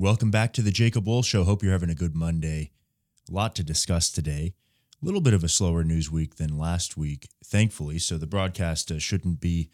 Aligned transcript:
Welcome 0.00 0.30
back 0.30 0.54
to 0.54 0.62
the 0.62 0.70
Jacob 0.70 1.06
Wohl 1.06 1.22
Show. 1.22 1.44
Hope 1.44 1.62
you're 1.62 1.72
having 1.72 1.90
a 1.90 1.94
good 1.94 2.16
Monday. 2.16 2.70
A 3.28 3.34
lot 3.34 3.54
to 3.56 3.62
discuss 3.62 4.10
today. 4.10 4.54
A 5.02 5.04
little 5.04 5.20
bit 5.20 5.34
of 5.34 5.44
a 5.44 5.48
slower 5.48 5.84
news 5.84 6.10
week 6.10 6.36
than 6.36 6.56
last 6.56 6.96
week, 6.96 7.28
thankfully, 7.44 7.98
so 7.98 8.16
the 8.16 8.26
broadcast 8.26 8.90
uh, 8.90 8.98
shouldn't 8.98 9.42
be 9.42 9.68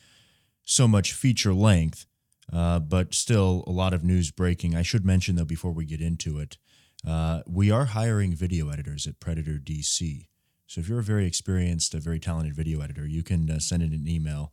so 0.64 0.88
much 0.88 1.12
feature 1.12 1.54
length, 1.54 2.06
uh, 2.52 2.80
but 2.80 3.14
still 3.14 3.62
a 3.68 3.70
lot 3.70 3.94
of 3.94 4.02
news 4.02 4.32
breaking. 4.32 4.74
I 4.74 4.82
should 4.82 5.06
mention, 5.06 5.36
though, 5.36 5.44
before 5.44 5.70
we 5.70 5.84
get 5.84 6.00
into 6.00 6.40
it, 6.40 6.58
uh, 7.06 7.43
we 7.47 7.71
are 7.71 7.85
hiring 7.85 8.35
video 8.35 8.69
editors 8.71 9.06
at 9.06 9.21
Predator 9.21 9.61
DC. 9.63 10.27
So 10.67 10.81
if 10.81 10.88
you're 10.88 10.99
a 10.99 11.04
very 11.04 11.24
experienced, 11.24 11.95
a 11.95 12.01
very 12.01 12.19
talented 12.19 12.56
video 12.56 12.81
editor, 12.81 13.06
you 13.06 13.22
can 13.22 13.49
uh, 13.49 13.61
send 13.61 13.85
in 13.85 13.93
an 13.93 14.08
email 14.08 14.53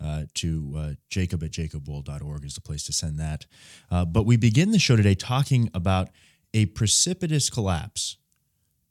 uh, 0.00 0.24
to 0.34 0.74
uh, 0.76 0.90
jacob 1.08 1.42
at 1.42 1.50
jacobwohl.org 1.50 2.44
is 2.44 2.54
the 2.54 2.60
place 2.60 2.84
to 2.84 2.92
send 2.92 3.18
that. 3.18 3.46
Uh, 3.90 4.04
but 4.04 4.24
we 4.24 4.36
begin 4.36 4.70
the 4.70 4.78
show 4.78 4.96
today 4.96 5.14
talking 5.14 5.70
about 5.74 6.08
a 6.54 6.66
precipitous 6.66 7.50
collapse 7.50 8.16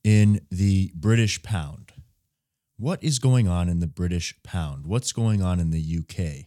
in 0.04 0.42
the 0.52 0.92
British 0.96 1.42
pound. 1.44 1.92
What 2.78 3.04
is 3.04 3.20
going 3.20 3.48
on 3.48 3.70
in 3.70 3.80
the 3.80 3.88
British 3.88 4.36
pound? 4.44 4.86
What's 4.86 5.12
going 5.12 5.42
on 5.42 5.60
in 5.60 5.72
the 5.72 6.00
UK? 6.00 6.46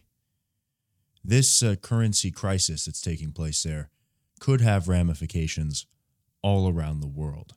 This 1.23 1.61
uh, 1.61 1.75
currency 1.75 2.31
crisis 2.31 2.85
that's 2.85 3.01
taking 3.01 3.31
place 3.31 3.63
there 3.63 3.89
could 4.39 4.61
have 4.61 4.87
ramifications 4.87 5.85
all 6.41 6.71
around 6.71 6.99
the 6.99 7.07
world. 7.07 7.53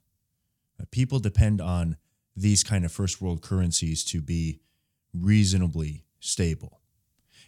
Uh, 0.78 0.84
people 0.90 1.18
depend 1.18 1.60
on 1.60 1.96
these 2.36 2.62
kind 2.62 2.84
of 2.84 2.92
first 2.92 3.23
world 3.23 3.40
currencies 3.40 4.04
to 4.04 4.20
be 4.20 4.60
reasonably 5.14 6.04
stable. 6.20 6.80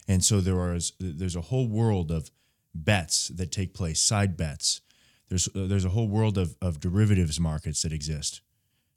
And 0.07 0.23
so 0.23 0.41
there 0.41 0.59
are 0.59 0.77
there's 0.99 1.35
a 1.35 1.41
whole 1.41 1.67
world 1.67 2.11
of 2.11 2.31
bets 2.73 3.27
that 3.29 3.51
take 3.51 3.73
place, 3.73 4.01
side 4.01 4.37
bets. 4.37 4.81
There's 5.29 5.49
there's 5.53 5.85
a 5.85 5.89
whole 5.89 6.07
world 6.07 6.37
of, 6.37 6.55
of 6.61 6.79
derivatives 6.79 7.39
markets 7.39 7.81
that 7.81 7.91
exist 7.91 8.41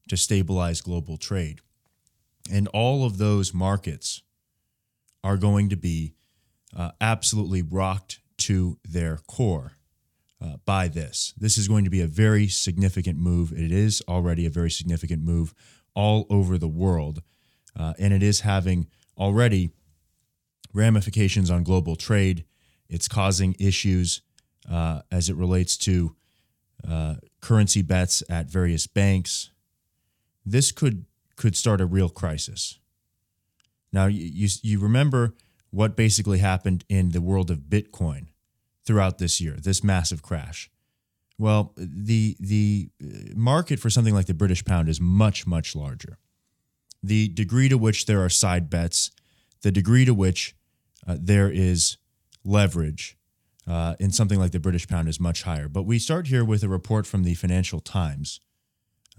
to 0.09 0.17
stabilize 0.17 0.81
global 0.81 1.17
trade. 1.17 1.61
And 2.51 2.69
all 2.69 3.05
of 3.05 3.19
those 3.19 3.53
markets 3.53 4.23
are 5.23 5.37
going 5.37 5.69
to 5.69 5.77
be 5.77 6.15
uh, 6.77 6.91
absolutely 7.01 7.63
rocked 7.63 8.21
to 8.39 8.79
their 8.89 9.19
core 9.29 9.73
uh, 10.43 10.57
by 10.65 10.89
this. 10.89 11.35
This 11.37 11.59
is 11.59 11.69
going 11.69 11.85
to 11.85 11.91
be 11.91 12.01
a 12.01 12.07
very 12.07 12.49
significant 12.49 13.19
move. 13.19 13.53
It 13.53 13.71
is 13.73 14.03
already 14.09 14.47
a 14.47 14.51
very 14.51 14.71
significant 14.71 15.23
move 15.23 15.55
all 15.95 16.27
over 16.31 16.57
the 16.57 16.69
world. 16.69 17.23
Uh, 17.79 17.93
and 17.99 18.13
it 18.13 18.23
is 18.23 18.41
having 18.41 18.87
already 19.19 19.71
ramifications 20.73 21.51
on 21.51 21.63
global 21.63 21.97
trade. 21.97 22.45
It's 22.89 23.09
causing 23.09 23.55
issues 23.59 24.23
uh, 24.71 25.03
as 25.11 25.29
it 25.29 25.37
relates 25.37 25.77
to 25.79 26.17
uh, 26.89 27.17
currency 27.41 27.83
bets 27.83 28.23
at 28.29 28.51
various 28.51 28.87
banks. 28.87 29.51
This 30.45 30.73
could 30.73 31.05
could 31.37 31.57
start 31.57 31.81
a 31.81 31.87
real 31.87 32.09
crisis. 32.11 32.79
Now, 33.93 34.07
you, 34.07 34.49
you 34.63 34.79
remember 34.79 35.35
what 35.71 35.97
basically 35.97 36.39
happened 36.39 36.85
in 36.89 37.11
the 37.11 37.21
world 37.21 37.51
of 37.51 37.61
Bitcoin 37.61 38.27
throughout 38.85 39.19
this 39.19 39.41
year, 39.41 39.57
this 39.57 39.83
massive 39.83 40.23
crash. 40.23 40.71
Well, 41.39 41.73
the 41.77 42.37
the 42.39 42.91
uh, 43.03 43.07
market 43.35 43.79
for 43.81 43.89
something 43.89 44.15
like 44.15 44.27
the 44.27 44.35
British 44.35 44.65
pound 44.65 44.89
is 44.89 45.01
much 45.01 45.47
much 45.47 45.75
larger. 45.75 46.19
The 47.03 47.29
degree 47.29 47.69
to 47.71 47.79
which 47.79 48.05
there 48.05 48.23
are 48.23 48.29
side 48.29 48.69
bets, 48.69 49.11
the 49.63 49.73
degree 49.73 50.05
to 50.05 50.13
which 50.13 50.55
uh, 51.07 51.17
there 51.19 51.51
is 51.51 51.97
leverage 52.45 53.17
uh, 53.67 53.95
in 54.01 54.11
something 54.11 54.39
like 54.39 54.53
the 54.53 54.61
British 54.61 54.89
pound 54.89 55.09
is 55.09 55.21
much 55.21 55.43
higher. 55.43 55.69
But 55.69 55.85
we 55.85 55.99
start 55.99 56.27
here 56.27 56.45
with 56.45 56.63
a 56.63 56.69
report 56.69 57.07
from 57.07 57.25
the 57.25 57.35
Financial 57.35 57.81
Times. 57.81 58.41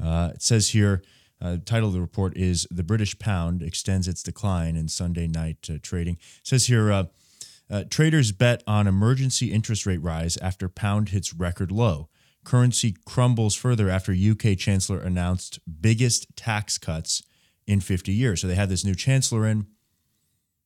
Uh, 0.01 0.31
it 0.33 0.41
says 0.41 0.69
here, 0.69 1.03
uh, 1.41 1.57
title 1.65 1.89
of 1.89 1.93
the 1.93 2.01
report 2.01 2.35
is 2.38 2.67
"The 2.69 2.83
British 2.83 3.17
Pound 3.17 3.63
Extends 3.63 4.07
Its 4.07 4.21
Decline 4.21 4.75
in 4.75 4.88
Sunday 4.88 5.28
Night 5.28 5.67
uh, 5.69 5.78
Trading." 5.81 6.16
It 6.16 6.47
says 6.47 6.67
here, 6.67 6.91
uh, 6.91 7.83
traders 7.89 8.31
bet 8.31 8.63
on 8.67 8.85
emergency 8.85 9.51
interest 9.51 9.85
rate 9.85 10.01
rise 10.01 10.38
after 10.38 10.67
pound 10.67 11.09
hits 11.09 11.33
record 11.33 11.72
low. 11.72 12.09
Currency 12.44 12.95
crumbles 13.06 13.56
further 13.56 13.89
after 13.89 14.11
UK 14.11 14.57
Chancellor 14.57 15.00
announced 15.00 15.59
biggest 15.81 16.35
tax 16.35 16.77
cuts 16.77 17.23
in 17.67 17.79
50 17.79 18.11
years. 18.11 18.41
So 18.41 18.47
they 18.47 18.56
had 18.56 18.69
this 18.69 18.83
new 18.83 18.95
chancellor 18.95 19.47
in. 19.47 19.67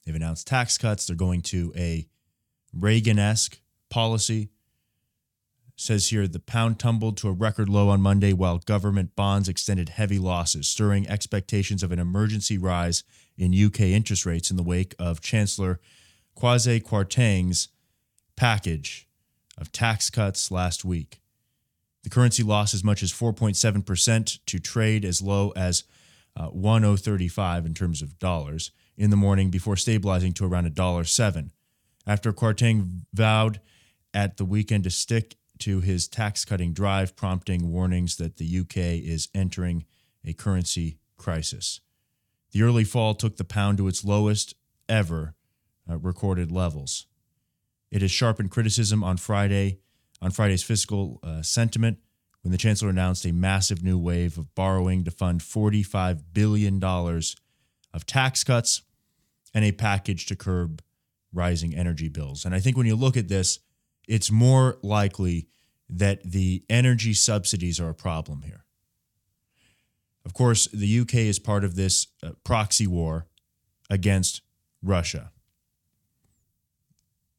They've 0.06 0.16
announced 0.16 0.48
tax 0.48 0.78
cuts. 0.78 1.06
They're 1.06 1.16
going 1.16 1.42
to 1.44 1.74
a 1.76 2.08
Reagan 2.74 3.20
esque 3.20 3.60
policy. 3.90 4.50
says 5.76 6.10
here 6.10 6.28
the 6.28 6.40
pound 6.40 6.80
tumbled 6.80 7.18
to 7.18 7.28
a 7.28 7.34
record 7.34 7.68
low 7.68 7.90
on 7.90 8.02
Monday 8.02 8.34
while 8.34 8.60
government 8.60 9.16
bonds 9.16 9.50
extended 9.50 9.90
heavy 9.90 10.20
losses, 10.20 10.68
stirring 10.68 11.08
expectations 11.10 11.84
of 11.84 11.92
an 11.92 12.00
emergency 12.00 12.58
rise 12.58 13.04
in 13.38 13.54
UK 13.54 13.82
interest 13.82 14.26
rates 14.26 14.50
in 14.52 14.58
the 14.58 14.64
wake 14.64 14.96
of 15.00 15.22
Chancellor 15.22 15.80
Kwasi 16.38 16.82
Kwarteng's 16.82 17.70
package 18.36 19.08
of 19.58 19.72
tax 19.72 20.10
cuts 20.10 20.52
last 20.52 20.86
week. 20.86 21.22
The 22.04 22.10
currency 22.10 22.44
lost 22.44 22.74
as 22.74 22.84
much 22.84 23.02
as 23.02 23.12
4.7% 23.12 24.40
to 24.46 24.60
trade 24.60 25.04
as 25.04 25.22
low 25.22 25.52
as 25.56 25.86
uh, 26.38 26.48
1035 26.48 27.66
in 27.66 27.74
terms 27.74 28.02
of 28.02 28.20
dollars 28.20 28.72
in 28.98 29.10
the 29.10 29.18
morning 29.18 29.50
before 29.50 29.76
stabilizing 29.76 30.34
to 30.34 30.46
around 30.46 30.74
$1.07. 30.74 31.52
After 32.08 32.32
Kwarteng 32.32 33.02
vowed 33.14 33.60
at 34.14 34.38
the 34.38 34.46
weekend 34.46 34.84
to 34.86 34.90
stick 34.90 35.36
to 35.60 35.82
his 35.82 36.08
tax 36.08 36.46
cutting 36.46 36.74
drive, 36.74 37.16
prompting 37.16 37.72
warnings 37.72 38.18
that 38.18 38.38
the 38.38 38.60
UK 38.60 38.78
is 38.78 39.30
entering 39.34 39.86
a 40.26 40.34
currency 40.34 40.98
crisis. 41.18 41.82
The 42.52 42.62
early 42.64 42.84
fall 42.84 43.16
took 43.16 43.38
the 43.38 43.44
pound 43.44 43.78
to 43.80 43.88
its 43.88 44.06
lowest 44.06 44.56
ever 44.88 45.36
uh, 45.90 45.98
recorded 45.98 46.52
levels. 46.52 47.06
It 47.92 48.02
has 48.02 48.12
sharpened 48.12 48.52
criticism 48.52 49.04
on 49.04 49.18
Friday 49.18 49.80
on 50.22 50.32
Friday's 50.32 50.64
fiscal 50.64 51.20
uh, 51.24 51.42
sentiment 51.42 52.00
when 52.42 52.52
the 52.52 52.58
chancellor 52.58 52.90
announced 52.90 53.26
a 53.26 53.32
massive 53.32 53.84
new 53.84 53.98
wave 53.98 54.38
of 54.38 54.54
borrowing 54.56 55.04
to 55.04 55.12
fund 55.12 55.42
$45 55.42 56.24
billion 56.32 56.84
of 56.84 58.06
tax 58.06 58.44
cuts 58.44 58.82
and 59.56 59.64
a 59.64 59.72
package 59.72 60.26
to 60.28 60.36
curb 60.36 60.84
rising 61.34 61.74
energy 61.74 62.10
bills. 62.10 62.46
And 62.46 62.54
I 62.54 62.60
think 62.60 62.78
when 62.78 62.86
you 62.86 62.96
look 62.96 63.16
at 63.16 63.30
this, 63.30 63.60
it's 64.08 64.30
more 64.30 64.78
likely 64.84 65.48
that 65.90 66.22
the 66.24 66.64
energy 66.70 67.14
subsidies 67.14 67.80
are 67.80 67.90
a 67.90 67.96
problem 67.96 68.42
here. 68.42 68.66
Of 70.26 70.34
course, 70.34 70.68
the 70.68 71.00
UK 71.00 71.16
is 71.16 71.40
part 71.40 71.64
of 71.64 71.76
this 71.76 72.08
uh, 72.22 72.32
proxy 72.44 72.86
war 72.86 73.28
against 73.90 74.42
Russia. 74.84 75.32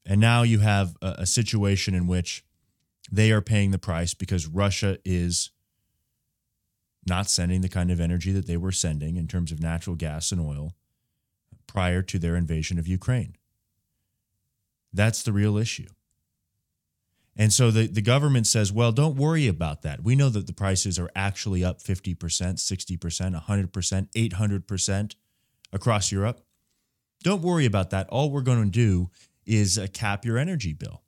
And 0.06 0.20
now 0.20 0.42
you 0.42 0.60
have 0.60 0.96
a, 1.02 1.16
a 1.18 1.26
situation 1.26 1.94
in 1.94 2.06
which 2.06 2.44
they 3.10 3.30
are 3.30 3.42
paying 3.42 3.72
the 3.72 3.78
price 3.78 4.14
because 4.14 4.46
Russia 4.46 4.98
is 5.04 5.50
not 7.06 7.28
sending 7.28 7.60
the 7.60 7.68
kind 7.68 7.90
of 7.90 8.00
energy 8.00 8.32
that 8.32 8.46
they 8.46 8.56
were 8.56 8.72
sending 8.72 9.16
in 9.16 9.28
terms 9.28 9.52
of 9.52 9.60
natural 9.60 9.96
gas 9.96 10.32
and 10.32 10.40
oil 10.40 10.74
prior 11.66 12.02
to 12.02 12.18
their 12.18 12.36
invasion 12.36 12.78
of 12.78 12.86
Ukraine. 12.88 13.36
That's 14.92 15.22
the 15.22 15.32
real 15.32 15.56
issue. 15.56 15.88
And 17.36 17.52
so 17.52 17.70
the, 17.70 17.86
the 17.86 18.00
government 18.00 18.46
says, 18.46 18.72
well, 18.72 18.92
don't 18.92 19.16
worry 19.16 19.46
about 19.46 19.82
that. 19.82 20.02
We 20.02 20.16
know 20.16 20.30
that 20.30 20.46
the 20.46 20.54
prices 20.54 20.98
are 20.98 21.10
actually 21.14 21.62
up 21.62 21.82
50%, 21.82 22.16
60%, 22.16 23.44
100%, 23.44 24.30
800% 24.30 25.14
across 25.72 26.10
Europe. 26.10 26.40
Don't 27.22 27.42
worry 27.42 27.66
about 27.66 27.90
that. 27.90 28.08
All 28.08 28.30
we're 28.30 28.40
going 28.40 28.64
to 28.64 28.70
do 28.70 29.10
is 29.44 29.78
uh, 29.78 29.86
cap 29.92 30.24
your 30.24 30.38
energy 30.38 30.72
bill. 30.72 31.02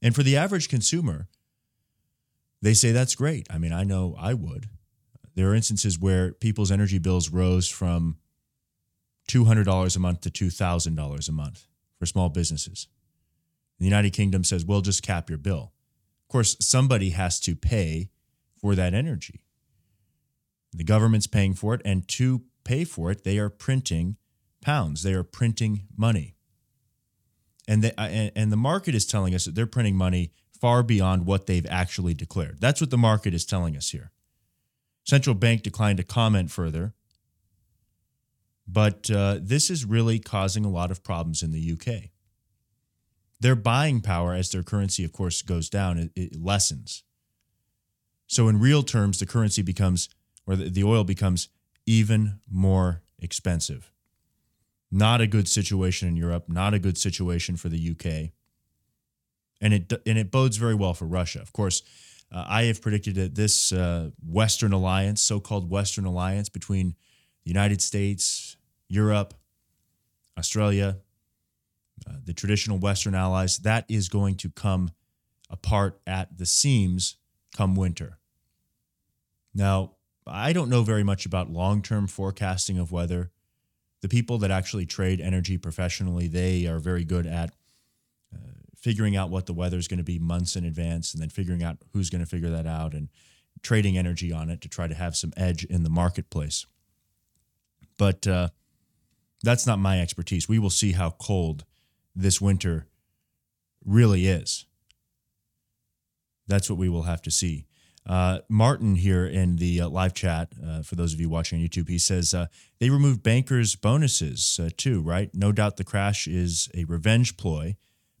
And 0.00 0.14
for 0.14 0.22
the 0.22 0.36
average 0.36 0.70
consumer, 0.70 1.28
they 2.62 2.72
say 2.72 2.92
that's 2.92 3.14
great. 3.14 3.46
I 3.50 3.58
mean, 3.58 3.72
I 3.72 3.84
know 3.84 4.16
I 4.18 4.32
would. 4.32 4.68
There 5.34 5.50
are 5.50 5.54
instances 5.54 5.98
where 5.98 6.32
people's 6.32 6.70
energy 6.70 6.98
bills 6.98 7.30
rose 7.30 7.68
from 7.68 8.16
$200 9.30 9.96
a 9.96 9.98
month 9.98 10.20
to 10.22 10.30
$2,000 10.30 11.28
a 11.28 11.32
month 11.32 11.66
for 11.98 12.06
small 12.06 12.28
businesses. 12.28 12.88
The 13.78 13.84
United 13.84 14.12
Kingdom 14.12 14.44
says, 14.44 14.64
well, 14.64 14.80
just 14.80 15.02
cap 15.02 15.28
your 15.28 15.38
bill. 15.38 15.72
Of 16.24 16.32
course, 16.32 16.56
somebody 16.60 17.10
has 17.10 17.40
to 17.40 17.54
pay 17.56 18.10
for 18.60 18.74
that 18.74 18.94
energy. 18.94 19.42
The 20.72 20.84
government's 20.84 21.26
paying 21.26 21.54
for 21.54 21.74
it, 21.74 21.80
and 21.84 22.06
to 22.08 22.42
pay 22.64 22.84
for 22.84 23.10
it, 23.10 23.24
they 23.24 23.38
are 23.38 23.48
printing 23.48 24.16
pounds. 24.60 25.02
They 25.02 25.14
are 25.14 25.24
printing 25.24 25.84
money. 25.96 26.34
And, 27.66 27.82
they, 27.82 27.92
uh, 27.96 28.30
and 28.36 28.52
the 28.52 28.56
market 28.56 28.94
is 28.94 29.06
telling 29.06 29.34
us 29.34 29.44
that 29.44 29.54
they're 29.54 29.66
printing 29.66 29.96
money 29.96 30.32
far 30.60 30.82
beyond 30.82 31.26
what 31.26 31.46
they've 31.46 31.66
actually 31.70 32.14
declared. 32.14 32.60
That's 32.60 32.80
what 32.80 32.90
the 32.90 32.98
market 32.98 33.32
is 33.32 33.44
telling 33.46 33.76
us 33.76 33.90
here. 33.90 34.12
Central 35.04 35.34
bank 35.34 35.62
declined 35.62 35.96
to 35.96 36.04
comment 36.04 36.50
further 36.50 36.94
but 38.72 39.10
uh, 39.10 39.38
this 39.40 39.70
is 39.70 39.84
really 39.84 40.18
causing 40.18 40.64
a 40.64 40.70
lot 40.70 40.90
of 40.90 41.02
problems 41.02 41.42
in 41.42 41.52
the 41.52 41.72
UK. 41.72 42.10
their 43.40 43.56
buying 43.56 44.02
power 44.02 44.34
as 44.34 44.50
their 44.50 44.62
currency, 44.62 45.02
of 45.02 45.12
course, 45.12 45.40
goes 45.42 45.70
down, 45.70 45.96
it, 45.98 46.10
it 46.14 46.36
lessens. 46.36 47.04
So, 48.26 48.48
in 48.48 48.60
real 48.60 48.82
terms, 48.82 49.18
the 49.18 49.26
currency 49.26 49.62
becomes, 49.62 50.08
or 50.46 50.56
the, 50.56 50.84
oil 50.84 51.04
becomes 51.04 51.48
even 51.86 52.38
more 52.48 53.02
expensive. 53.18 53.90
Not 54.90 55.20
a 55.20 55.26
good 55.26 55.48
situation 55.48 56.06
in 56.06 56.16
Europe, 56.16 56.44
not 56.48 56.74
a 56.74 56.78
good 56.78 56.98
situation 56.98 57.56
for 57.56 57.68
the 57.68 57.90
UK. 57.90 58.30
And 59.60 59.74
it, 59.74 59.92
and 60.06 60.18
it 60.18 60.30
bodes 60.30 60.58
very 60.58 60.74
well 60.74 60.94
for 60.94 61.06
Russia. 61.06 61.40
Of 61.40 61.52
course, 61.52 61.82
uh, 62.30 62.44
I 62.46 62.64
have 62.64 62.80
predicted 62.80 63.14
that 63.16 63.34
this 63.34 63.72
uh, 63.72 64.10
Western 64.24 64.72
alliance, 64.72 65.22
so 65.22 65.40
called 65.40 65.70
Western 65.70 66.04
alliance 66.04 66.48
between 66.48 66.94
the 67.44 67.50
United 67.50 67.80
States, 67.80 68.56
Europe, 68.90 69.34
Australia, 70.36 70.98
uh, 72.06 72.14
the 72.24 72.34
traditional 72.34 72.78
Western 72.78 73.14
allies, 73.14 73.58
that 73.58 73.84
is 73.88 74.08
going 74.08 74.34
to 74.34 74.50
come 74.50 74.90
apart 75.48 76.00
at 76.06 76.36
the 76.36 76.44
seams 76.44 77.16
come 77.56 77.76
winter. 77.76 78.18
Now, 79.54 79.92
I 80.26 80.52
don't 80.52 80.68
know 80.68 80.82
very 80.82 81.04
much 81.04 81.24
about 81.24 81.50
long 81.50 81.82
term 81.82 82.08
forecasting 82.08 82.78
of 82.78 82.92
weather. 82.92 83.30
The 84.00 84.08
people 84.08 84.38
that 84.38 84.50
actually 84.50 84.86
trade 84.86 85.20
energy 85.20 85.56
professionally, 85.56 86.26
they 86.26 86.66
are 86.66 86.78
very 86.78 87.04
good 87.04 87.26
at 87.26 87.50
uh, 88.34 88.38
figuring 88.76 89.16
out 89.16 89.30
what 89.30 89.46
the 89.46 89.52
weather 89.52 89.76
is 89.76 89.88
going 89.88 89.98
to 89.98 90.04
be 90.04 90.18
months 90.18 90.56
in 90.56 90.64
advance 90.64 91.12
and 91.12 91.22
then 91.22 91.30
figuring 91.30 91.62
out 91.62 91.78
who's 91.92 92.10
going 92.10 92.24
to 92.24 92.30
figure 92.30 92.50
that 92.50 92.66
out 92.66 92.92
and 92.92 93.08
trading 93.62 93.96
energy 93.96 94.32
on 94.32 94.50
it 94.50 94.60
to 94.62 94.68
try 94.68 94.88
to 94.88 94.94
have 94.94 95.14
some 95.14 95.32
edge 95.36 95.64
in 95.64 95.84
the 95.84 95.90
marketplace. 95.90 96.66
But 97.98 98.26
uh, 98.26 98.48
that's 99.42 99.66
not 99.66 99.78
my 99.78 100.00
expertise. 100.00 100.48
We 100.48 100.58
will 100.58 100.70
see 100.70 100.92
how 100.92 101.10
cold 101.10 101.64
this 102.14 102.40
winter 102.40 102.86
really 103.84 104.26
is. 104.26 104.66
That's 106.46 106.68
what 106.68 106.78
we 106.78 106.88
will 106.88 107.04
have 107.04 107.22
to 107.22 107.30
see. 107.30 107.66
Uh, 108.06 108.38
Martin 108.48 108.96
here 108.96 109.26
in 109.26 109.56
the 109.56 109.82
uh, 109.82 109.88
live 109.88 110.14
chat, 110.14 110.52
uh, 110.66 110.82
for 110.82 110.96
those 110.96 111.12
of 111.12 111.20
you 111.20 111.28
watching 111.28 111.60
on 111.60 111.66
YouTube, 111.66 111.88
he 111.88 111.98
says 111.98 112.34
uh, 112.34 112.46
they 112.78 112.90
removed 112.90 113.22
bankers' 113.22 113.76
bonuses 113.76 114.58
uh, 114.60 114.70
too, 114.76 115.00
right? 115.00 115.30
No 115.34 115.52
doubt 115.52 115.76
the 115.76 115.84
crash 115.84 116.26
is 116.26 116.68
a 116.74 116.84
revenge 116.84 117.36
ploy 117.36 117.76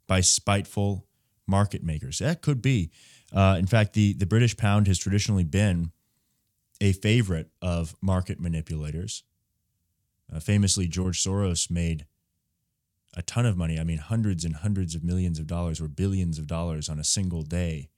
by 0.06 0.20
spiteful 0.20 1.06
market 1.46 1.82
makers. 1.82 2.18
That 2.18 2.42
could 2.42 2.62
be. 2.62 2.90
Uh, 3.32 3.56
in 3.58 3.66
fact, 3.66 3.94
the, 3.94 4.12
the 4.12 4.26
British 4.26 4.56
pound 4.56 4.86
has 4.86 4.98
traditionally 4.98 5.44
been 5.44 5.92
a 6.80 6.92
favorite 6.92 7.50
of 7.60 7.94
market 8.00 8.38
manipulators. 8.40 9.24
Famously, 10.38 10.86
George 10.86 11.22
Soros 11.22 11.70
made 11.70 12.06
a 13.16 13.22
ton 13.22 13.46
of 13.46 13.56
money. 13.56 13.78
I 13.78 13.84
mean, 13.84 13.98
hundreds 13.98 14.44
and 14.44 14.56
hundreds 14.56 14.94
of 14.94 15.02
millions 15.02 15.38
of 15.38 15.46
dollars 15.46 15.80
or 15.80 15.88
billions 15.88 16.38
of 16.38 16.46
dollars 16.46 16.88
on 16.88 16.98
a 16.98 17.04
single 17.04 17.42
day 17.42 17.88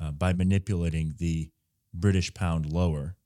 uh, 0.00 0.12
by 0.12 0.32
manipulating 0.32 1.14
the 1.18 1.50
British 1.92 2.32
pound 2.34 2.66
lower. 2.66 3.16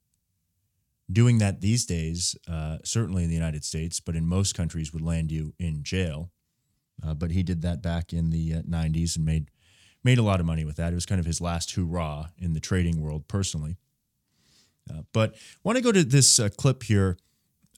Doing 1.12 1.36
that 1.38 1.60
these 1.60 1.84
days, 1.84 2.34
uh, 2.48 2.78
certainly 2.82 3.24
in 3.24 3.28
the 3.28 3.34
United 3.34 3.64
States, 3.64 4.00
but 4.00 4.16
in 4.16 4.26
most 4.26 4.54
countries, 4.54 4.92
would 4.92 5.02
land 5.02 5.30
you 5.30 5.52
in 5.58 5.82
jail. 5.82 6.30
Uh, 7.04 7.12
but 7.12 7.30
he 7.30 7.42
did 7.42 7.60
that 7.60 7.82
back 7.82 8.12
in 8.12 8.30
the 8.30 8.52
90s 8.62 9.10
uh, 9.10 9.12
and 9.16 9.26
made 9.26 9.50
made 10.02 10.18
a 10.18 10.22
lot 10.22 10.38
of 10.38 10.46
money 10.46 10.64
with 10.64 10.76
that. 10.76 10.92
It 10.92 10.94
was 10.94 11.06
kind 11.06 11.18
of 11.18 11.26
his 11.26 11.40
last 11.40 11.74
hurrah 11.74 12.28
in 12.38 12.52
the 12.52 12.60
trading 12.60 13.00
world, 13.00 13.26
personally. 13.26 13.76
Uh, 14.88 15.00
but 15.12 15.34
want 15.62 15.76
to 15.76 15.82
go 15.82 15.92
to 15.92 16.04
this 16.04 16.38
uh, 16.38 16.50
clip 16.50 16.82
here 16.82 17.16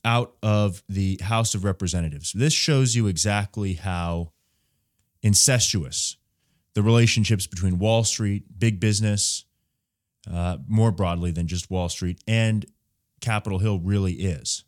out 0.07 0.37
of 0.43 0.83
the 0.89 1.19
House 1.21 1.55
of 1.55 1.65
Representatives. 1.65 2.33
This 2.33 2.53
shows 2.53 2.95
you 2.95 3.09
exactly 3.09 3.75
how 3.75 4.33
incestuous 5.21 6.17
the 6.75 6.83
relationships 6.83 7.47
between 7.47 7.79
Wall 7.79 8.05
Street, 8.05 8.45
big 8.59 8.79
business, 8.79 9.45
uh, 10.33 10.59
more 10.69 10.93
broadly 10.93 11.33
than 11.33 11.49
just 11.49 11.71
Wall 11.71 11.89
Street, 11.89 12.23
and 12.27 12.65
Capitol 13.21 13.59
Hill 13.59 13.81
really 13.81 14.13
is. 14.13 14.65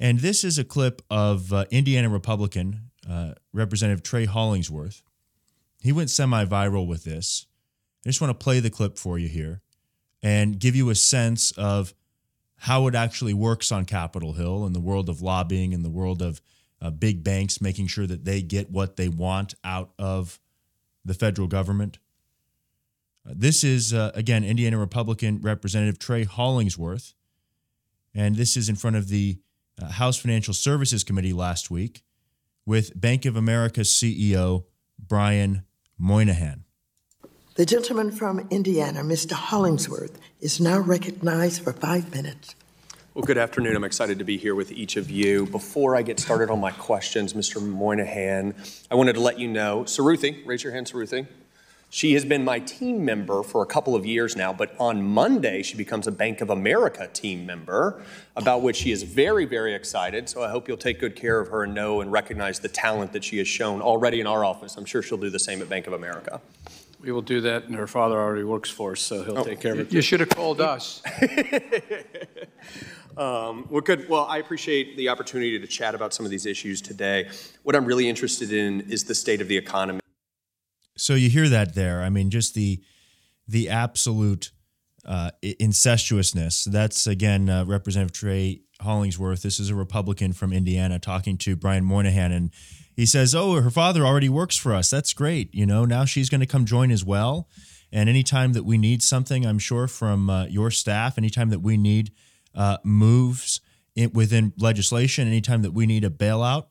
And 0.00 0.20
this 0.20 0.44
is 0.44 0.58
a 0.58 0.64
clip 0.64 1.02
of 1.10 1.52
uh, 1.52 1.66
Indiana 1.70 2.08
Republican 2.08 2.90
uh, 3.08 3.34
Representative 3.52 4.02
Trey 4.02 4.24
Hollingsworth. 4.24 5.02
He 5.82 5.92
went 5.92 6.08
semi 6.08 6.44
viral 6.44 6.86
with 6.86 7.04
this. 7.04 7.46
I 8.06 8.08
just 8.08 8.20
want 8.20 8.30
to 8.30 8.44
play 8.44 8.60
the 8.60 8.70
clip 8.70 8.96
for 8.96 9.18
you 9.18 9.28
here 9.28 9.60
and 10.22 10.58
give 10.58 10.74
you 10.74 10.88
a 10.88 10.94
sense 10.94 11.52
of 11.52 11.94
how 12.58 12.86
it 12.88 12.94
actually 12.94 13.34
works 13.34 13.70
on 13.70 13.84
Capitol 13.84 14.32
Hill 14.32 14.66
in 14.66 14.72
the 14.72 14.80
world 14.80 15.08
of 15.08 15.22
lobbying, 15.22 15.72
in 15.72 15.82
the 15.82 15.90
world 15.90 16.20
of 16.20 16.40
uh, 16.82 16.90
big 16.90 17.24
banks 17.24 17.60
making 17.60 17.86
sure 17.86 18.06
that 18.06 18.24
they 18.24 18.42
get 18.42 18.70
what 18.70 18.96
they 18.96 19.08
want 19.08 19.54
out 19.64 19.90
of 19.98 20.40
the 21.04 21.14
federal 21.14 21.48
government. 21.48 21.98
Uh, 23.28 23.34
this 23.36 23.62
is, 23.62 23.94
uh, 23.94 24.10
again, 24.14 24.44
Indiana 24.44 24.78
Republican 24.78 25.40
Representative 25.40 25.98
Trey 25.98 26.24
Hollingsworth. 26.24 27.14
And 28.14 28.36
this 28.36 28.56
is 28.56 28.68
in 28.68 28.76
front 28.76 28.96
of 28.96 29.08
the 29.08 29.38
uh, 29.80 29.86
House 29.86 30.16
Financial 30.16 30.54
Services 30.54 31.04
Committee 31.04 31.32
last 31.32 31.70
week 31.70 32.02
with 32.66 32.98
Bank 33.00 33.24
of 33.24 33.36
America 33.36 33.82
CEO 33.82 34.64
Brian 34.98 35.64
Moynihan. 35.96 36.64
The 37.58 37.66
gentleman 37.66 38.12
from 38.12 38.46
Indiana, 38.50 39.00
Mr. 39.00 39.32
Hollingsworth, 39.32 40.20
is 40.40 40.60
now 40.60 40.78
recognized 40.78 41.64
for 41.64 41.72
five 41.72 42.14
minutes. 42.14 42.54
Well, 43.14 43.24
good 43.24 43.36
afternoon. 43.36 43.74
I'm 43.74 43.82
excited 43.82 44.16
to 44.20 44.24
be 44.24 44.36
here 44.36 44.54
with 44.54 44.70
each 44.70 44.96
of 44.96 45.10
you. 45.10 45.44
Before 45.44 45.96
I 45.96 46.02
get 46.02 46.20
started 46.20 46.50
on 46.50 46.60
my 46.60 46.70
questions, 46.70 47.32
Mr. 47.32 47.60
Moynihan, 47.60 48.54
I 48.92 48.94
wanted 48.94 49.14
to 49.14 49.20
let 49.20 49.40
you 49.40 49.48
know, 49.48 49.82
Saruthi, 49.82 50.46
raise 50.46 50.62
your 50.62 50.72
hand, 50.72 50.86
Saruthi. 50.86 51.26
She 51.90 52.14
has 52.14 52.24
been 52.24 52.44
my 52.44 52.60
team 52.60 53.04
member 53.04 53.42
for 53.42 53.60
a 53.64 53.66
couple 53.66 53.96
of 53.96 54.06
years 54.06 54.36
now, 54.36 54.52
but 54.52 54.72
on 54.78 55.02
Monday 55.02 55.64
she 55.64 55.76
becomes 55.76 56.06
a 56.06 56.12
Bank 56.12 56.40
of 56.40 56.50
America 56.50 57.10
team 57.12 57.44
member, 57.44 58.00
about 58.36 58.62
which 58.62 58.76
she 58.76 58.92
is 58.92 59.02
very, 59.02 59.46
very 59.46 59.74
excited. 59.74 60.28
So 60.28 60.44
I 60.44 60.50
hope 60.50 60.68
you'll 60.68 60.76
take 60.76 61.00
good 61.00 61.16
care 61.16 61.40
of 61.40 61.48
her 61.48 61.64
and 61.64 61.74
know 61.74 62.02
and 62.02 62.12
recognize 62.12 62.60
the 62.60 62.68
talent 62.68 63.12
that 63.14 63.24
she 63.24 63.38
has 63.38 63.48
shown 63.48 63.82
already 63.82 64.20
in 64.20 64.28
our 64.28 64.44
office. 64.44 64.76
I'm 64.76 64.84
sure 64.84 65.02
she'll 65.02 65.18
do 65.18 65.28
the 65.28 65.40
same 65.40 65.60
at 65.60 65.68
Bank 65.68 65.88
of 65.88 65.92
America. 65.92 66.40
We 67.00 67.12
will 67.12 67.22
do 67.22 67.40
that, 67.42 67.64
and 67.64 67.74
her 67.76 67.86
father 67.86 68.16
already 68.18 68.42
works 68.42 68.70
for 68.70 68.92
us, 68.92 69.00
so 69.00 69.22
he'll 69.22 69.38
Oh. 69.38 69.44
take 69.44 69.60
care 69.60 69.72
of 69.72 69.78
it. 69.80 69.92
You 69.92 70.02
should 70.02 70.20
have 70.20 70.30
called 70.30 70.60
us. 70.60 71.02
Um, 73.16 73.66
well, 73.68 73.80
good. 73.80 74.08
Well, 74.08 74.26
I 74.26 74.38
appreciate 74.38 74.96
the 74.96 75.08
opportunity 75.08 75.58
to 75.58 75.66
chat 75.66 75.96
about 75.96 76.14
some 76.14 76.24
of 76.24 76.30
these 76.30 76.46
issues 76.46 76.80
today. 76.80 77.28
What 77.64 77.74
I'm 77.74 77.84
really 77.84 78.08
interested 78.08 78.52
in 78.52 78.82
is 78.82 79.04
the 79.04 79.14
state 79.14 79.40
of 79.40 79.48
the 79.48 79.56
economy. 79.56 79.98
So 80.96 81.14
you 81.14 81.28
hear 81.28 81.48
that 81.48 81.74
there. 81.74 82.02
I 82.02 82.10
mean, 82.10 82.30
just 82.30 82.54
the 82.54 82.80
the 83.48 83.68
absolute 83.70 84.52
uh, 85.04 85.32
incestuousness. 85.42 86.70
That's 86.70 87.08
again 87.08 87.48
uh, 87.48 87.64
Representative 87.64 88.12
Trey 88.12 88.60
Hollingsworth. 88.80 89.42
This 89.42 89.58
is 89.58 89.68
a 89.70 89.74
Republican 89.74 90.32
from 90.32 90.52
Indiana 90.52 91.00
talking 91.00 91.36
to 91.38 91.56
Brian 91.56 91.84
Moynihan, 91.84 92.30
and 92.30 92.50
he 92.98 93.06
says, 93.06 93.34
"Oh, 93.34 93.60
her 93.60 93.70
father 93.70 94.04
already 94.04 94.28
works 94.28 94.56
for 94.56 94.74
us. 94.74 94.90
That's 94.90 95.12
great. 95.12 95.54
You 95.54 95.66
know, 95.66 95.84
now 95.84 96.04
she's 96.04 96.28
going 96.28 96.40
to 96.40 96.46
come 96.46 96.64
join 96.64 96.90
as 96.90 97.04
well. 97.04 97.48
And 97.92 98.08
anytime 98.08 98.52
that 98.54 98.64
we 98.64 98.76
need 98.76 99.02
something, 99.02 99.46
I'm 99.46 99.60
sure 99.60 99.86
from 99.86 100.28
uh, 100.28 100.46
your 100.46 100.70
staff, 100.70 101.16
anytime 101.16 101.50
that 101.50 101.60
we 101.60 101.76
need 101.76 102.10
uh, 102.54 102.78
moves 102.82 103.60
in, 103.94 104.10
within 104.12 104.52
legislation, 104.58 105.28
anytime 105.28 105.62
that 105.62 105.72
we 105.72 105.86
need 105.86 106.04
a 106.04 106.10
bailout, 106.10 106.66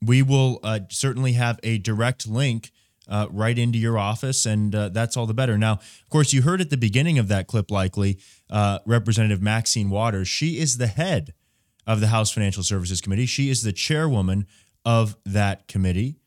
we 0.00 0.22
will 0.22 0.58
uh, 0.62 0.80
certainly 0.88 1.32
have 1.32 1.60
a 1.62 1.78
direct 1.78 2.26
link." 2.26 2.72
uh, 3.08 3.26
right 3.30 3.58
into 3.58 3.78
your 3.78 3.98
office, 3.98 4.46
and 4.46 4.74
uh, 4.74 4.88
that's 4.88 5.16
all 5.16 5.26
the 5.26 5.34
better. 5.34 5.56
Now, 5.56 5.74
of 5.74 6.10
course, 6.10 6.32
you 6.32 6.42
heard 6.42 6.60
at 6.60 6.70
the 6.70 6.76
beginning 6.76 7.18
of 7.18 7.28
that 7.28 7.46
clip, 7.46 7.70
likely 7.70 8.18
uh, 8.50 8.80
Representative 8.84 9.40
Maxine 9.40 9.90
Waters. 9.90 10.28
She 10.28 10.58
is 10.58 10.78
the 10.78 10.88
head 10.88 11.32
of 11.86 12.00
the 12.00 12.08
House 12.08 12.32
Financial 12.32 12.62
Services 12.62 13.00
Committee. 13.00 13.26
She 13.26 13.48
is 13.48 13.62
the 13.62 13.72
chairwoman 13.72 14.46
of 14.86 15.16
that 15.26 15.66
committee. 15.66 16.20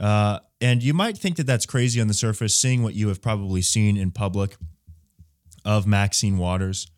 Uh, 0.00 0.40
and 0.60 0.82
you 0.82 0.94
might 0.94 1.18
think 1.18 1.36
that 1.36 1.46
that's 1.46 1.66
crazy 1.66 2.00
on 2.00 2.08
the 2.08 2.14
surface, 2.14 2.56
seeing 2.56 2.82
what 2.82 2.94
you 2.94 3.08
have 3.08 3.20
probably 3.20 3.60
seen 3.60 3.96
in 3.98 4.10
public 4.10 4.56
of 5.64 5.86
Maxine 5.86 6.38
Waters. 6.38 6.90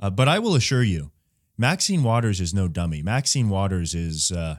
Uh, 0.00 0.10
but 0.10 0.28
I 0.28 0.38
will 0.38 0.54
assure 0.54 0.82
you, 0.82 1.10
Maxine 1.56 2.02
Waters 2.02 2.40
is 2.40 2.52
no 2.52 2.68
dummy. 2.68 3.00
Maxine 3.00 3.48
Waters 3.48 3.94
is 3.94 4.30
uh, 4.30 4.56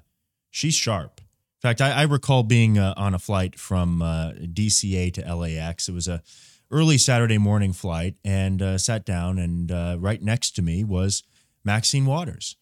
she's 0.50 0.74
sharp. 0.74 1.22
In 1.22 1.70
fact, 1.70 1.82
I, 1.82 1.92
I 1.92 2.04
recall 2.04 2.42
being 2.42 2.80
uh, 2.80 2.96
on 2.98 3.14
a 3.14 3.20
flight 3.20 3.60
from 3.60 4.02
uh, 4.02 4.32
DCA 4.32 5.14
to 5.14 5.36
LAX. 5.36 5.88
It 5.88 5.94
was 5.94 6.08
a 6.08 6.24
early 6.72 6.98
Saturday 6.98 7.38
morning 7.38 7.74
flight, 7.74 8.16
and 8.24 8.62
uh, 8.62 8.78
sat 8.80 9.06
down, 9.06 9.38
and 9.38 9.70
right 10.02 10.22
next 10.22 10.52
to 10.56 10.64
me 10.64 10.84
was 10.84 11.24
Maxine 11.64 12.08
Waters. 12.08 12.56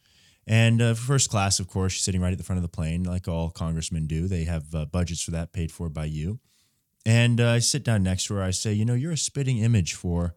And 0.45 0.81
uh, 0.81 0.93
first 0.93 1.29
class, 1.29 1.59
of 1.59 1.67
course, 1.67 1.93
she's 1.93 2.03
sitting 2.03 2.21
right 2.21 2.31
at 2.31 2.37
the 2.37 2.43
front 2.43 2.57
of 2.57 2.63
the 2.63 2.75
plane, 2.75 3.03
like 3.03 3.27
all 3.27 3.49
congressmen 3.49 4.07
do. 4.07 4.27
They 4.27 4.43
have 4.43 4.75
uh, 4.75 4.85
budgets 4.85 5.23
for 5.23 5.31
that 5.31 5.53
paid 5.53 5.71
for 5.71 5.89
by 5.89 6.05
you. 6.05 6.39
And 7.05 7.39
I 7.39 7.59
sit 7.59 7.83
down 7.83 8.03
next 8.03 8.25
to 8.25 8.35
her. 8.35 8.43
I 8.43 8.51
say, 8.51 8.73
you 8.73 8.85
know, 8.85 8.93
you're 8.93 9.11
a 9.11 9.17
spitting 9.17 9.59
image 9.59 9.93
for 9.93 10.35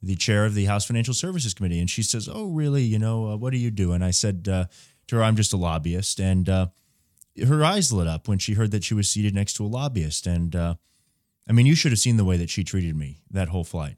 the 0.00 0.16
chair 0.16 0.44
of 0.44 0.54
the 0.54 0.64
House 0.66 0.84
Financial 0.84 1.14
Services 1.14 1.54
Committee. 1.54 1.80
And 1.80 1.90
she 1.90 2.02
says, 2.02 2.28
oh, 2.32 2.50
really? 2.50 2.82
You 2.82 2.98
know, 2.98 3.36
what 3.36 3.50
do 3.50 3.58
you 3.58 3.70
do? 3.70 3.92
And 3.92 4.04
I 4.04 4.10
said 4.10 4.44
to 4.44 4.68
her, 5.10 5.22
I'm 5.22 5.36
just 5.36 5.52
a 5.52 5.56
lobbyist. 5.56 6.20
And 6.20 6.48
her 6.48 7.64
eyes 7.64 7.92
lit 7.92 8.06
up 8.06 8.28
when 8.28 8.38
she 8.38 8.54
heard 8.54 8.70
that 8.72 8.84
she 8.84 8.94
was 8.94 9.08
seated 9.08 9.34
next 9.34 9.54
to 9.54 9.64
a 9.64 9.66
lobbyist. 9.66 10.26
And 10.26 10.54
uh, 10.54 10.74
I 11.48 11.52
mean, 11.52 11.66
you 11.66 11.74
should 11.74 11.92
have 11.92 11.98
seen 11.98 12.16
the 12.16 12.24
way 12.24 12.36
that 12.36 12.50
she 12.50 12.64
treated 12.64 12.96
me 12.96 13.22
that 13.30 13.48
whole 13.48 13.64
flight. 13.64 13.96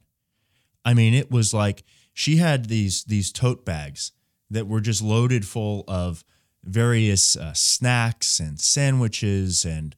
I 0.84 0.94
mean, 0.94 1.14
it 1.14 1.30
was 1.30 1.54
like 1.54 1.84
she 2.12 2.36
had 2.36 2.66
these 2.66 3.04
these 3.04 3.32
tote 3.32 3.64
bags 3.64 4.12
that 4.50 4.66
were 4.66 4.80
just 4.80 5.02
loaded 5.02 5.46
full 5.46 5.84
of 5.88 6.24
various 6.64 7.36
uh, 7.36 7.52
snacks 7.52 8.40
and 8.40 8.58
sandwiches 8.58 9.64
and 9.64 9.94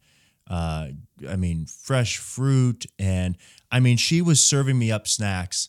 uh, 0.49 0.89
I 1.29 1.37
mean 1.37 1.67
fresh 1.67 2.19
fruit. 2.19 2.87
And 2.99 3.37
I 3.71 3.81
mean 3.81 3.97
she 3.97 4.23
was 4.23 4.41
serving 4.41 4.79
me 4.79 4.91
up 4.91 5.07
snacks 5.07 5.69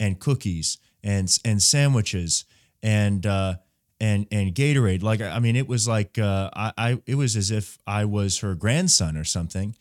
and 0.00 0.18
cookies 0.18 0.78
and 1.02 1.34
and 1.44 1.62
sandwiches 1.62 2.44
and 2.82 3.24
uh, 3.26 3.56
and 4.00 4.26
and 4.30 4.54
Gatorade. 4.54 5.02
Like 5.02 5.20
I 5.20 5.38
mean 5.38 5.56
it 5.56 5.68
was 5.68 5.88
like 5.88 6.18
uh, 6.18 6.50
I, 6.54 6.72
I 6.76 7.02
it 7.06 7.16
was 7.16 7.36
as 7.36 7.50
if 7.50 7.78
I 7.86 8.04
was 8.04 8.40
her 8.40 8.54
grandson 8.54 9.16
or 9.16 9.24
something. 9.24 9.76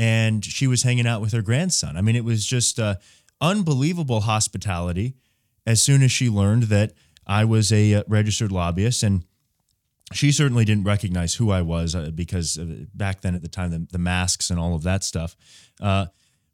And 0.00 0.44
she 0.44 0.68
was 0.68 0.84
hanging 0.84 1.08
out 1.08 1.20
with 1.20 1.32
her 1.32 1.42
grandson. 1.42 1.96
I 1.96 2.02
mean 2.02 2.16
it 2.16 2.24
was 2.24 2.46
just 2.46 2.78
uh, 2.78 2.96
unbelievable 3.40 4.20
hospitality 4.20 5.14
as 5.66 5.82
soon 5.82 6.02
as 6.02 6.10
she 6.12 6.30
learned 6.30 6.64
that 6.64 6.92
I 7.28 7.44
was 7.44 7.70
a 7.70 7.94
uh, 7.94 8.02
registered 8.08 8.50
lobbyist 8.50 9.02
and 9.02 9.24
she 10.12 10.32
certainly 10.32 10.64
didn't 10.64 10.84
recognize 10.84 11.34
who 11.34 11.50
I 11.50 11.60
was 11.60 11.94
uh, 11.94 12.10
because 12.14 12.58
back 12.94 13.20
then 13.20 13.34
at 13.34 13.42
the 13.42 13.48
time 13.48 13.70
the, 13.70 13.86
the, 13.92 13.98
masks 13.98 14.48
and 14.48 14.58
all 14.58 14.74
of 14.74 14.82
that 14.84 15.04
stuff. 15.04 15.36
Uh, 15.80 16.06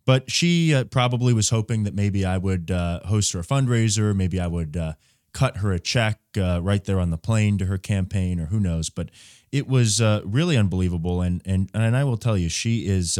but 0.04 0.28
she 0.30 0.74
uh, 0.74 0.84
probably 0.84 1.32
was 1.32 1.50
hoping 1.50 1.84
that 1.84 1.94
maybe 1.94 2.24
I 2.24 2.36
would 2.36 2.72
uh, 2.72 3.00
host 3.04 3.32
her 3.32 3.38
a 3.38 3.44
fundraiser, 3.44 4.14
maybe 4.14 4.40
I 4.40 4.48
would 4.48 4.76
uh, 4.76 4.94
cut 5.32 5.58
her 5.58 5.72
a 5.72 5.78
check 5.78 6.18
right 6.36 6.84
there 6.84 6.98
on 6.98 7.10
the 7.10 7.16
plane 7.16 7.56
to 7.58 7.66
her 7.66 7.78
campaign, 7.78 8.40
or 8.40 8.46
who 8.46 8.58
knows. 8.58 8.90
But 8.90 9.10
it 9.52 9.68
was 9.68 10.00
really 10.00 10.56
unbelievable, 10.56 11.22
and 11.22 11.40
and 11.46 11.70
and 11.72 11.96
I 11.96 12.04
will 12.04 12.18
tell 12.18 12.36
you, 12.36 12.50
she 12.50 12.86
is 12.86 13.18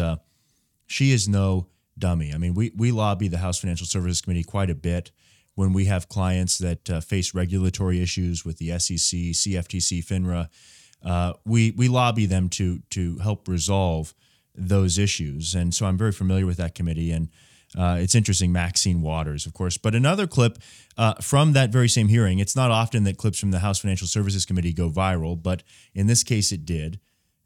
she 0.87 1.13
is 1.13 1.27
no 1.27 1.69
dummy. 1.99 2.35
I 2.35 2.39
mean, 2.39 2.53
we 2.53 2.71
we 2.77 2.93
lobby 2.93 3.29
the 3.29 3.39
House 3.39 3.61
Financial 3.61 3.87
Services 3.87 4.21
Committee 4.21 4.45
quite 4.45 4.69
a 4.69 4.75
bit 4.75 5.11
when 5.55 5.73
we 5.73 5.85
have 5.87 6.09
clients 6.09 6.59
that 6.59 6.91
uh, 6.91 7.01
face 7.01 7.35
regulatory 7.35 8.03
issues 8.03 8.45
with 8.45 8.59
the 8.59 8.71
SEC, 8.79 9.19
CFTC, 9.35 10.05
FINRA, 10.05 10.49
uh, 11.05 11.35
we 11.45 11.71
we 11.73 11.89
lobby 11.89 12.27
them 12.27 12.49
to 12.49 12.81
to 12.91 13.19
help 13.19 13.47
resolve 13.47 14.15
those 14.55 14.99
issues. 14.99 15.55
And 15.55 15.75
so 15.75 15.87
I'm 15.87 15.99
very 15.99 16.13
familiar 16.13 16.47
with 16.47 16.57
that 16.57 16.75
committee. 16.75 17.11
And 17.11 17.29
uh, 17.77 17.99
it's 18.01 18.15
interesting, 18.15 18.53
Maxine 18.53 19.03
Waters, 19.03 19.47
of 19.47 19.53
course. 19.53 19.77
But 19.77 19.95
another 19.95 20.27
clip 20.27 20.59
uh, 20.97 21.15
from 21.15 21.53
that 21.53 21.71
very 21.71 21.89
same 21.89 22.09
hearing. 22.09 22.39
It's 22.39 22.55
not 22.55 22.71
often 22.71 23.05
that 23.05 23.19
clips 23.19 23.39
from 23.39 23.51
the 23.51 23.59
House 23.59 23.81
Financial 23.81 24.07
Services 24.07 24.47
Committee 24.47 24.73
go 24.73 24.89
viral, 24.89 25.41
but 25.41 25.63
in 25.95 26.07
this 26.07 26.23
case, 26.23 26.53
it 26.53 26.65
did. 26.65 27.01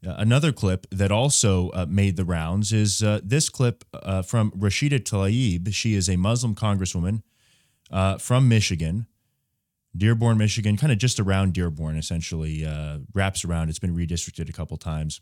Uh, 0.05 0.15
another 0.17 0.51
clip 0.51 0.87
that 0.91 1.11
also 1.11 1.69
uh, 1.71 1.85
made 1.89 2.15
the 2.15 2.23
rounds 2.23 2.71
is 2.71 3.03
uh, 3.03 3.19
this 3.23 3.49
clip 3.49 3.83
uh, 3.93 4.21
from 4.21 4.51
Rashida 4.51 4.99
Tlaib. 4.99 5.73
She 5.73 5.93
is 5.95 6.07
a 6.07 6.15
Muslim 6.15 6.55
congresswoman 6.55 7.23
uh, 7.91 8.17
from 8.17 8.47
Michigan, 8.47 9.07
Dearborn, 9.95 10.37
Michigan, 10.37 10.77
kind 10.77 10.91
of 10.91 10.99
just 10.99 11.19
around 11.19 11.53
Dearborn, 11.53 11.97
essentially 11.97 12.65
uh, 12.65 12.99
wraps 13.13 13.43
around. 13.43 13.69
It's 13.69 13.79
been 13.79 13.95
redistricted 13.95 14.49
a 14.49 14.53
couple 14.53 14.77
times, 14.77 15.19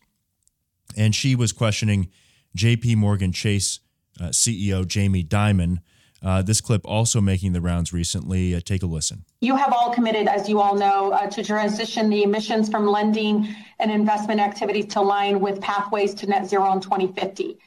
and 0.95 1.15
she 1.15 1.35
was 1.35 1.51
questioning 1.51 2.09
J.P. 2.55 2.95
Morgan 2.95 3.31
Chase 3.31 3.79
uh, 4.19 4.25
CEO 4.25 4.85
Jamie 4.85 5.23
Dimon. 5.23 5.79
Uh, 6.23 6.41
this 6.41 6.61
clip 6.61 6.81
also 6.85 7.21
making 7.21 7.53
the 7.53 7.61
rounds 7.61 7.93
recently. 7.93 8.55
Uh, 8.55 8.59
take 8.63 8.81
a 8.81 8.87
listen. 8.87 9.23
You 9.41 9.55
have 9.55 9.71
all 9.71 9.93
committed, 9.93 10.27
as 10.27 10.49
you 10.49 10.59
all 10.59 10.75
know, 10.75 11.11
uh, 11.11 11.29
to 11.29 11.43
transition 11.43 12.09
the 12.09 12.23
emissions 12.23 12.69
from 12.69 12.87
lending 12.87 13.55
and 13.79 13.91
investment 13.91 14.39
activities 14.39 14.87
to 14.87 15.01
align 15.01 15.39
with 15.39 15.61
pathways 15.61 16.15
to 16.15 16.25
net 16.25 16.47
zero 16.47 16.71
in 16.71 16.81
2050. 16.81 17.59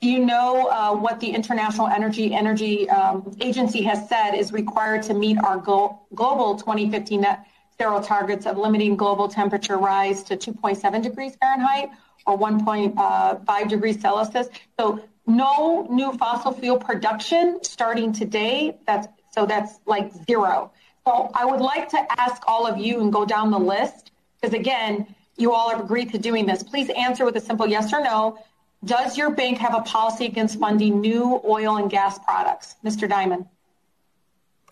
Do 0.00 0.10
you 0.10 0.24
know 0.24 0.68
uh, 0.68 0.94
what 0.94 1.20
the 1.20 1.30
International 1.30 1.86
Energy 1.86 2.34
Energy 2.34 2.88
um, 2.90 3.34
Agency 3.40 3.82
has 3.82 4.08
said 4.08 4.32
is 4.34 4.52
required 4.52 5.02
to 5.04 5.14
meet 5.14 5.38
our 5.38 5.56
go- 5.56 6.00
global 6.14 6.56
2050 6.56 7.18
net 7.18 7.46
zero 7.78 8.02
targets 8.02 8.46
of 8.46 8.58
limiting 8.58 8.96
global 8.96 9.28
temperature 9.28 9.78
rise 9.78 10.22
to 10.24 10.36
2.7 10.36 11.02
degrees 11.02 11.36
Fahrenheit 11.40 11.90
or 12.26 12.38
1.5 12.38 12.94
uh, 12.98 13.64
degrees 13.64 14.00
Celsius? 14.00 14.48
So 14.78 15.00
no 15.26 15.86
new 15.90 16.12
fossil 16.12 16.52
fuel 16.52 16.78
production 16.78 17.58
starting 17.62 18.12
today. 18.12 18.76
That's 18.86 19.08
so 19.30 19.46
that's 19.46 19.80
like 19.86 20.12
zero. 20.26 20.70
So 21.06 21.30
I 21.34 21.44
would 21.44 21.60
like 21.60 21.88
to 21.90 22.20
ask 22.20 22.42
all 22.46 22.66
of 22.66 22.78
you 22.78 23.00
and 23.00 23.12
go 23.12 23.24
down 23.24 23.50
the 23.50 23.58
list 23.58 24.12
because 24.40 24.54
again, 24.54 25.14
you 25.36 25.52
all 25.52 25.70
have 25.70 25.80
agreed 25.80 26.12
to 26.12 26.18
doing 26.18 26.46
this. 26.46 26.62
Please 26.62 26.90
answer 26.90 27.24
with 27.24 27.36
a 27.36 27.40
simple 27.40 27.66
yes 27.66 27.92
or 27.92 28.02
no. 28.02 28.38
Does 28.84 29.16
your 29.16 29.30
bank 29.30 29.58
have 29.58 29.74
a 29.74 29.80
policy 29.82 30.26
against 30.26 30.58
funding 30.58 31.00
new 31.00 31.40
oil 31.44 31.76
and 31.76 31.90
gas 31.90 32.18
products? 32.18 32.76
Mr. 32.84 33.08
Dimon. 33.08 33.46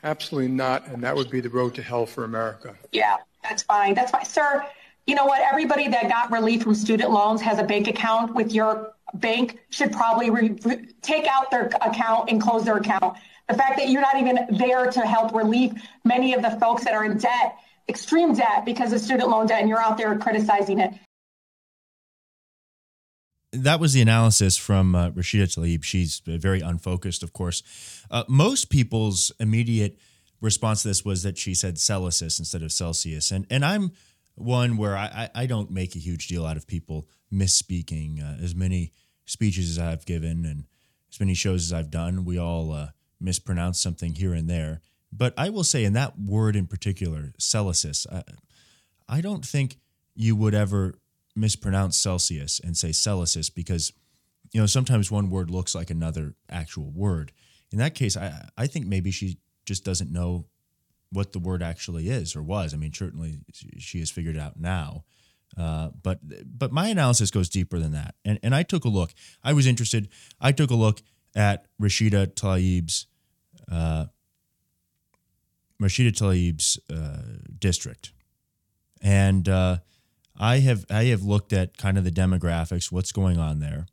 Absolutely 0.04 0.50
not, 0.50 0.86
and 0.88 1.02
that 1.04 1.14
would 1.14 1.30
be 1.30 1.40
the 1.40 1.48
road 1.48 1.74
to 1.76 1.82
hell 1.82 2.06
for 2.06 2.24
America. 2.24 2.74
Yeah, 2.90 3.18
that's 3.42 3.62
fine. 3.62 3.94
That's 3.94 4.10
fine. 4.10 4.24
Sir, 4.24 4.66
you 5.06 5.14
know 5.14 5.24
what? 5.24 5.40
Everybody 5.40 5.88
that 5.88 6.08
got 6.08 6.32
relief 6.32 6.62
from 6.62 6.74
student 6.74 7.10
loans 7.10 7.40
has 7.40 7.58
a 7.58 7.64
bank 7.64 7.86
account 7.86 8.34
with 8.34 8.52
your 8.52 8.92
bank 9.14 9.60
should 9.70 9.92
probably 9.92 10.30
re- 10.30 10.58
take 11.02 11.26
out 11.26 11.50
their 11.50 11.70
account 11.80 12.30
and 12.30 12.40
close 12.40 12.64
their 12.64 12.78
account. 12.78 13.16
The 13.48 13.54
fact 13.54 13.76
that 13.78 13.88
you're 13.88 14.02
not 14.02 14.16
even 14.16 14.46
there 14.50 14.90
to 14.90 15.00
help 15.00 15.34
relieve 15.34 15.74
many 16.04 16.34
of 16.34 16.42
the 16.42 16.50
folks 16.52 16.84
that 16.84 16.94
are 16.94 17.04
in 17.04 17.18
debt, 17.18 17.56
extreme 17.88 18.34
debt 18.34 18.64
because 18.64 18.92
of 18.92 19.00
student 19.00 19.28
loan 19.28 19.46
debt, 19.46 19.60
and 19.60 19.68
you're 19.68 19.80
out 19.80 19.96
there 19.96 20.16
criticizing 20.18 20.80
it 20.80 20.92
that 23.52 23.80
was 23.80 23.92
the 23.92 24.00
analysis 24.00 24.56
from 24.56 24.94
uh, 24.94 25.10
Rashida 25.10 25.44
Tlaib. 25.44 25.84
She's 25.84 26.22
very 26.24 26.60
unfocused, 26.60 27.22
of 27.22 27.32
course. 27.32 27.62
Uh, 28.10 28.24
most 28.28 28.70
people's 28.70 29.30
immediate 29.38 29.98
response 30.40 30.82
to 30.82 30.88
this 30.88 31.04
was 31.04 31.22
that 31.22 31.38
she 31.38 31.54
said 31.54 31.78
Celsius 31.78 32.38
instead 32.38 32.62
of 32.62 32.72
Celsius, 32.72 33.30
and 33.30 33.46
and 33.50 33.64
I'm 33.64 33.92
one 34.34 34.76
where 34.76 34.96
I 34.96 35.28
I 35.34 35.46
don't 35.46 35.70
make 35.70 35.94
a 35.94 35.98
huge 35.98 36.28
deal 36.28 36.46
out 36.46 36.56
of 36.56 36.66
people 36.66 37.06
misspeaking. 37.32 38.20
Uh, 38.20 38.42
as 38.42 38.54
many 38.54 38.92
speeches 39.24 39.70
as 39.70 39.78
I've 39.78 40.06
given 40.06 40.44
and 40.44 40.64
as 41.12 41.20
many 41.20 41.34
shows 41.34 41.64
as 41.64 41.72
I've 41.72 41.90
done, 41.90 42.24
we 42.24 42.38
all 42.38 42.72
uh, 42.72 42.88
mispronounce 43.20 43.80
something 43.80 44.14
here 44.14 44.32
and 44.32 44.48
there. 44.48 44.80
But 45.12 45.34
I 45.36 45.50
will 45.50 45.64
say, 45.64 45.84
in 45.84 45.92
that 45.92 46.18
word 46.18 46.56
in 46.56 46.66
particular, 46.66 47.34
Celsius, 47.38 48.06
I, 48.10 48.22
I 49.08 49.20
don't 49.20 49.44
think 49.44 49.76
you 50.14 50.34
would 50.36 50.54
ever 50.54 50.94
mispronounce 51.34 51.96
Celsius 51.96 52.60
and 52.60 52.76
say 52.76 52.92
Celsius 52.92 53.50
because 53.50 53.92
you 54.52 54.60
know 54.60 54.66
sometimes 54.66 55.10
one 55.10 55.30
word 55.30 55.50
looks 55.50 55.74
like 55.74 55.90
another 55.90 56.34
actual 56.50 56.90
word. 56.90 57.32
In 57.70 57.78
that 57.78 57.94
case, 57.94 58.16
I 58.16 58.48
I 58.56 58.66
think 58.66 58.86
maybe 58.86 59.10
she 59.10 59.38
just 59.64 59.84
doesn't 59.84 60.12
know 60.12 60.46
what 61.10 61.32
the 61.32 61.38
word 61.38 61.62
actually 61.62 62.08
is 62.08 62.34
or 62.34 62.42
was. 62.42 62.74
I 62.74 62.76
mean, 62.76 62.92
certainly 62.92 63.40
she 63.78 63.98
has 64.00 64.10
figured 64.10 64.36
out 64.36 64.58
now. 64.58 65.04
Uh, 65.56 65.90
but 66.02 66.20
but 66.46 66.72
my 66.72 66.88
analysis 66.88 67.30
goes 67.30 67.48
deeper 67.48 67.78
than 67.78 67.92
that, 67.92 68.14
and 68.24 68.38
and 68.42 68.54
I 68.54 68.62
took 68.62 68.84
a 68.84 68.88
look. 68.88 69.12
I 69.44 69.52
was 69.52 69.66
interested. 69.66 70.08
I 70.40 70.52
took 70.52 70.70
a 70.70 70.74
look 70.74 71.02
at 71.34 71.66
Rashida 71.80 72.34
Tlaib's 72.34 73.06
uh, 73.70 74.06
Rashida 75.80 76.16
Tlaib's 76.16 76.78
uh, 76.90 77.38
district, 77.58 78.12
and 79.02 79.46
uh, 79.46 79.78
I 80.38 80.58
have 80.58 80.84
I 80.90 81.04
have 81.04 81.22
looked 81.22 81.52
at 81.52 81.76
kind 81.76 81.98
of 81.98 82.04
the 82.04 82.10
demographics, 82.10 82.90
what's 82.90 83.12
going 83.12 83.38
on 83.38 83.58
there, 83.58 83.86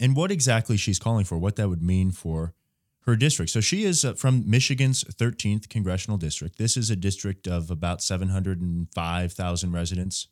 and 0.00 0.16
what 0.16 0.30
exactly 0.30 0.76
she's 0.76 0.98
calling 0.98 1.24
for, 1.24 1.38
what 1.38 1.56
that 1.56 1.68
would 1.68 1.82
mean 1.82 2.10
for 2.10 2.54
her 3.02 3.16
district. 3.16 3.52
So 3.52 3.60
she 3.60 3.84
is 3.84 4.04
uh, 4.04 4.14
from 4.14 4.48
Michigan's 4.48 5.04
13th 5.04 5.68
congressional 5.68 6.18
district. 6.18 6.58
This 6.58 6.76
is 6.76 6.90
a 6.90 6.96
district 6.96 7.46
of 7.46 7.70
about 7.70 8.02
705,000 8.02 9.72
residents, 9.72 10.26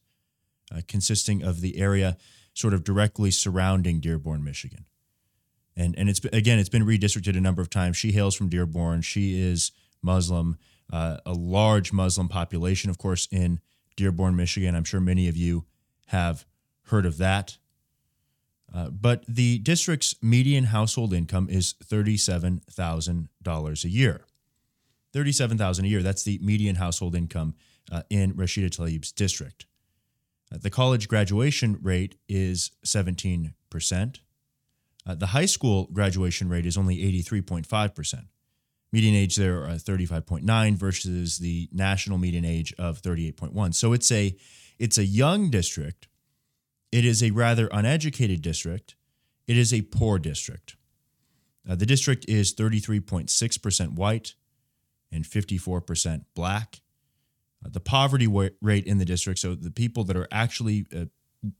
uh, 0.74 0.80
consisting 0.88 1.42
of 1.42 1.60
the 1.60 1.78
area 1.78 2.16
sort 2.52 2.74
of 2.74 2.82
directly 2.82 3.30
surrounding 3.30 4.00
Dearborn, 4.00 4.42
Michigan. 4.42 4.86
And 5.76 5.96
and 5.98 6.08
it's 6.08 6.24
again, 6.26 6.58
it's 6.58 6.68
been 6.68 6.86
redistricted 6.86 7.36
a 7.36 7.40
number 7.40 7.62
of 7.62 7.70
times. 7.70 7.96
She 7.96 8.12
hails 8.12 8.34
from 8.34 8.48
Dearborn. 8.48 9.02
She 9.02 9.40
is 9.40 9.72
Muslim, 10.02 10.56
uh, 10.92 11.18
a 11.26 11.32
large 11.32 11.92
Muslim 11.92 12.28
population, 12.28 12.90
of 12.90 12.98
course, 12.98 13.26
in 13.30 13.60
Dearborn, 13.96 14.36
Michigan. 14.36 14.74
I'm 14.74 14.84
sure 14.84 15.00
many 15.00 15.28
of 15.28 15.36
you 15.36 15.64
have 16.06 16.44
heard 16.84 17.06
of 17.06 17.18
that. 17.18 17.58
Uh, 18.74 18.90
but 18.90 19.24
the 19.28 19.58
district's 19.58 20.16
median 20.20 20.64
household 20.64 21.12
income 21.12 21.48
is 21.48 21.74
$37,000 21.84 23.84
a 23.84 23.88
year. 23.88 24.24
37,000 25.12 25.84
a 25.84 25.88
year. 25.88 26.02
That's 26.02 26.24
the 26.24 26.40
median 26.42 26.76
household 26.76 27.14
income 27.14 27.54
uh, 27.92 28.02
in 28.10 28.34
Rashida 28.34 28.70
Tlaib's 28.70 29.12
district. 29.12 29.66
Uh, 30.52 30.58
the 30.60 30.70
college 30.70 31.08
graduation 31.08 31.78
rate 31.80 32.16
is 32.28 32.72
17%. 32.84 33.52
Uh, 35.06 35.14
the 35.14 35.26
high 35.26 35.46
school 35.46 35.88
graduation 35.92 36.48
rate 36.48 36.66
is 36.66 36.76
only 36.76 36.96
83.5%. 37.22 38.24
Median 38.94 39.14
age 39.14 39.36
there 39.36 39.64
uh, 39.64 39.72
35.9 39.72 40.76
versus 40.76 41.38
the 41.38 41.68
national 41.72 42.18
median 42.18 42.44
age 42.44 42.72
of 42.78 43.02
38.1. 43.02 43.74
So 43.74 43.92
it's 43.92 44.10
a 44.12 44.36
it's 44.78 44.98
a 44.98 45.04
young 45.04 45.50
district 45.50 46.08
it 46.94 47.04
is 47.04 47.24
a 47.24 47.32
rather 47.32 47.68
uneducated 47.72 48.40
district. 48.40 48.94
It 49.48 49.56
is 49.56 49.74
a 49.74 49.82
poor 49.82 50.20
district. 50.20 50.76
Uh, 51.68 51.74
the 51.74 51.86
district 51.86 52.24
is 52.28 52.54
33.6% 52.54 53.94
white 53.94 54.34
and 55.10 55.24
54% 55.24 56.24
black. 56.36 56.82
Uh, 57.66 57.70
the 57.72 57.80
poverty 57.80 58.28
wa- 58.28 58.50
rate 58.62 58.84
in 58.84 58.98
the 58.98 59.04
district, 59.04 59.40
so 59.40 59.56
the 59.56 59.72
people 59.72 60.04
that 60.04 60.16
are 60.16 60.28
actually 60.30 60.86
uh, 60.96 61.06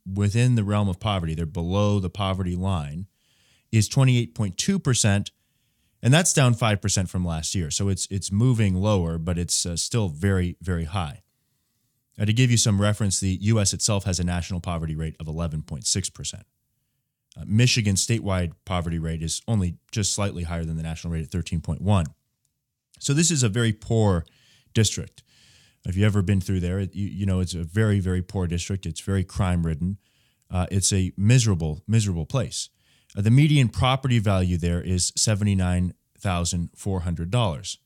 within 0.07 0.55
the 0.55 0.63
realm 0.63 0.89
of 0.89 1.01
poverty, 1.01 1.35
they're 1.35 1.47
below 1.47 1.99
the 1.99 2.11
poverty 2.11 2.55
line, 2.55 3.09
is 3.73 3.89
28.2%. 3.89 5.31
And 6.05 6.13
that's 6.13 6.35
down 6.35 6.55
5% 6.55 7.09
from 7.09 7.25
last 7.25 7.55
year. 7.55 7.71
So 7.71 7.89
it's, 7.89 8.07
it's 8.11 8.31
moving 8.31 8.75
lower, 8.75 9.17
but 9.17 9.39
it's 9.39 9.65
uh, 9.65 9.75
still 9.75 10.09
very, 10.09 10.59
very 10.61 10.85
high. 10.85 11.23
Uh, 12.21 12.27
to 12.27 12.33
give 12.35 12.51
you 12.51 12.59
some 12.59 12.79
reference, 12.79 13.21
the 13.21 13.39
US 13.41 13.73
itself 13.73 14.05
has 14.05 14.21
a 14.21 14.25
national 14.25 14.61
poverty 14.61 14.95
rate 14.95 15.17
of 15.19 15.27
11.6%. 15.27 16.35
Uh, 16.35 17.43
Michigan's 17.47 18.07
statewide 18.07 18.53
poverty 18.67 18.99
rate 18.99 19.23
is 19.23 19.41
only 19.49 19.79
just 19.93 20.13
slightly 20.13 20.43
higher 20.43 20.67
than 20.67 20.77
the 20.77 20.83
national 20.83 21.15
rate 21.15 21.25
at 21.25 21.31
13.1. 21.31 22.05
So 23.01 23.15
this 23.15 23.31
is 23.31 23.43
a 23.43 23.49
very 23.49 23.73
poor 23.73 24.27
district. 24.75 25.23
If 25.87 25.97
you've 25.97 26.05
ever 26.05 26.21
been 26.21 26.43
through 26.43 26.61
there, 26.61 26.81
you, 26.81 27.09
you 27.09 27.25
know 27.25 27.41
it's 27.41 27.55
a 27.55 27.65
very, 27.65 27.99
very 27.99 28.21
poor 28.21 28.47
district. 28.47 28.85
It's 28.85 29.01
very 29.01 29.25
crime 29.25 29.65
ridden. 29.65 29.97
Uh, 30.51 30.67
it's 30.71 30.93
a 30.93 31.13
miserable, 31.17 31.83
miserable 31.89 32.27
place. 32.27 32.69
Uh, 33.17 33.23
the 33.23 33.31
median 33.31 33.69
property 33.69 34.19
value 34.19 34.57
there 34.57 34.83
is 34.83 35.13
$79,400. 35.13 37.77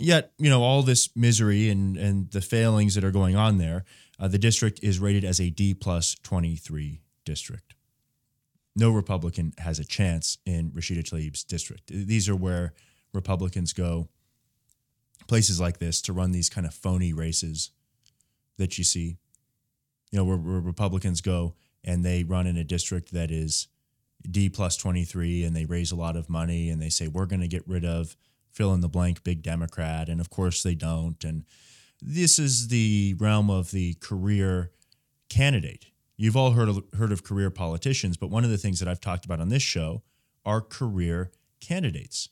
Yet, 0.00 0.32
you 0.38 0.48
know, 0.48 0.62
all 0.62 0.82
this 0.82 1.10
misery 1.16 1.68
and, 1.70 1.96
and 1.96 2.30
the 2.30 2.40
failings 2.40 2.94
that 2.94 3.02
are 3.02 3.10
going 3.10 3.34
on 3.34 3.58
there, 3.58 3.84
uh, 4.20 4.28
the 4.28 4.38
district 4.38 4.78
is 4.82 5.00
rated 5.00 5.24
as 5.24 5.40
a 5.40 5.50
D 5.50 5.74
plus 5.74 6.14
23 6.22 7.00
district. 7.24 7.74
No 8.76 8.90
Republican 8.90 9.54
has 9.58 9.80
a 9.80 9.84
chance 9.84 10.38
in 10.46 10.70
Rashida 10.70 11.02
Tlaib's 11.02 11.42
district. 11.42 11.88
These 11.88 12.28
are 12.28 12.36
where 12.36 12.74
Republicans 13.12 13.72
go, 13.72 14.08
places 15.26 15.60
like 15.60 15.78
this, 15.78 16.00
to 16.02 16.12
run 16.12 16.30
these 16.30 16.48
kind 16.48 16.64
of 16.64 16.72
phony 16.72 17.12
races 17.12 17.72
that 18.56 18.78
you 18.78 18.84
see. 18.84 19.16
You 20.12 20.18
know, 20.18 20.24
where, 20.24 20.36
where 20.36 20.60
Republicans 20.60 21.20
go 21.20 21.54
and 21.82 22.04
they 22.04 22.22
run 22.22 22.46
in 22.46 22.56
a 22.56 22.64
district 22.64 23.12
that 23.12 23.32
is 23.32 23.66
D 24.28 24.48
plus 24.48 24.76
23 24.76 25.44
and 25.44 25.54
they 25.54 25.64
raise 25.64 25.92
a 25.92 25.96
lot 25.96 26.16
of 26.16 26.28
money 26.28 26.70
and 26.70 26.80
they 26.80 26.88
say, 26.88 27.08
we're 27.08 27.26
going 27.26 27.40
to 27.40 27.48
get 27.48 27.66
rid 27.66 27.84
of 27.84 28.16
fill 28.50 28.74
in 28.74 28.80
the 28.80 28.88
blank 28.88 29.22
big 29.22 29.42
Democrat. 29.42 30.08
And 30.08 30.20
of 30.20 30.30
course 30.30 30.62
they 30.62 30.74
don't. 30.74 31.22
And 31.22 31.44
this 32.02 32.38
is 32.38 32.68
the 32.68 33.14
realm 33.18 33.50
of 33.50 33.70
the 33.70 33.94
career 33.94 34.72
candidate. 35.28 35.86
You've 36.16 36.36
all 36.36 36.52
heard 36.52 36.68
of, 36.68 36.82
heard 36.96 37.12
of 37.12 37.22
career 37.22 37.50
politicians, 37.50 38.16
but 38.16 38.30
one 38.30 38.44
of 38.44 38.50
the 38.50 38.58
things 38.58 38.80
that 38.80 38.88
I've 38.88 39.00
talked 39.00 39.24
about 39.24 39.40
on 39.40 39.48
this 39.48 39.62
show 39.62 40.02
are 40.44 40.60
career 40.60 41.30
candidates. 41.60 42.30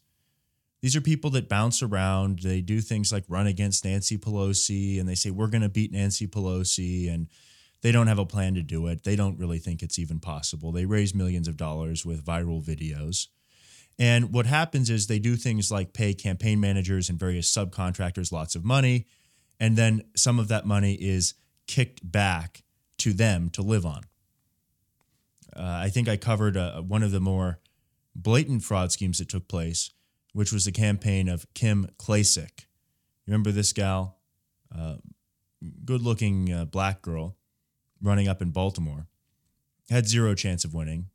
These 0.83 0.97
are 0.97 1.00
people 1.00 1.31
that 1.31 1.49
bounce 1.49 1.83
around. 1.83 2.40
They 2.40 2.61
do 2.61 2.81
things 2.81 3.12
like 3.12 3.25
run 3.28 3.47
against 3.47 3.85
Nancy 3.85 4.19
Pelosi 4.19 5.00
and 5.00 5.09
they 5.09 5.14
say, 5.14 5.31
We're 5.31 5.49
going 5.49 5.62
to 5.62 5.69
beat 5.69 5.93
Nancy 5.93 6.26
Pelosi. 6.26 7.12
And 7.12 7.28
they 7.83 7.92
don't 7.92 8.06
have 8.06 8.18
a 8.18 8.26
plan 8.26 8.54
to 8.54 8.62
do 8.62 8.87
it. 8.87 9.04
They 9.04 9.16
don't 9.16 9.38
really 9.38 9.59
think 9.59 9.83
it's 9.83 9.99
even 9.99 10.21
possible. 10.21 10.73
They 10.73 10.87
raise 10.87 11.14
millions 11.14 11.49
of 11.49 11.56
dollars 11.56 12.04
with 12.04 12.25
viral 12.25 12.64
videos. 12.64 13.28
And 13.99 14.33
what 14.33 14.47
happens 14.47 14.90
is 14.90 15.06
they 15.06 15.18
do 15.18 15.37
things 15.37 15.71
like 15.71 15.92
pay 15.92 16.14
campaign 16.14 16.61
managers 16.61 17.09
and 17.09 17.18
various 17.18 17.50
subcontractors 17.50 18.33
lots 18.33 18.54
of 18.54 18.64
money. 18.64 19.06
And 19.59 19.76
then 19.76 20.02
some 20.14 20.38
of 20.38 20.49
that 20.49 20.66
money 20.66 20.95
is 20.95 21.35
kicked 21.66 22.00
back 22.11 22.62
to 22.99 23.12
them 23.12 23.50
to 23.50 23.62
live 23.62 23.87
on. 23.87 24.02
Uh, 25.54 25.80
I 25.83 25.88
think 25.88 26.09
I 26.09 26.16
covered 26.16 26.56
uh, 26.56 26.83
one 26.83 27.02
of 27.02 27.11
the 27.11 27.21
more 27.21 27.61
blatant 28.14 28.62
fraud 28.62 28.92
schemes 28.92 29.18
that 29.18 29.28
took 29.28 29.49
place, 29.49 29.90
which 30.33 30.52
was 30.52 30.66
the 30.66 30.73
campaign 30.73 31.28
of 31.28 31.47
Kim 31.54 31.88
Klacik. 31.99 32.66
Remember 33.27 33.50
this 33.50 33.72
gal? 33.72 34.18
Uh, 34.77 34.96
good 35.85 36.03
looking 36.03 36.53
uh, 36.53 36.64
black 36.66 37.00
girl 37.00 37.37
running 38.02 38.28
up 38.28 38.42
in 38.42 38.50
Baltimore. 38.50 39.06
Had 39.90 40.09
zero 40.09 40.35
chance 40.35 40.64
of 40.64 40.74
winning. 40.74 41.06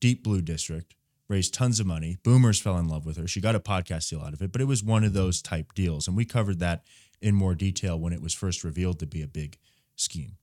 Deep 0.00 0.22
blue 0.22 0.40
district 0.40 0.94
raised 1.28 1.52
tons 1.52 1.78
of 1.78 1.86
money. 1.86 2.16
Boomers 2.22 2.60
fell 2.60 2.78
in 2.78 2.88
love 2.88 3.04
with 3.04 3.16
her. 3.16 3.28
She 3.28 3.40
got 3.40 3.54
a 3.54 3.60
podcast 3.60 4.08
deal 4.08 4.20
out 4.20 4.32
of 4.32 4.40
it, 4.40 4.50
but 4.50 4.60
it 4.60 4.66
was 4.66 4.82
one 4.82 5.04
of 5.04 5.12
those 5.12 5.42
type 5.42 5.74
deals. 5.74 6.08
And 6.08 6.16
we 6.16 6.24
covered 6.24 6.58
that 6.60 6.84
in 7.20 7.34
more 7.34 7.54
detail 7.54 7.98
when 7.98 8.12
it 8.12 8.22
was 8.22 8.32
first 8.32 8.64
revealed 8.64 8.98
to 9.00 9.06
be 9.06 9.22
a 9.22 9.26
big 9.26 9.58
scheme. 9.96 10.36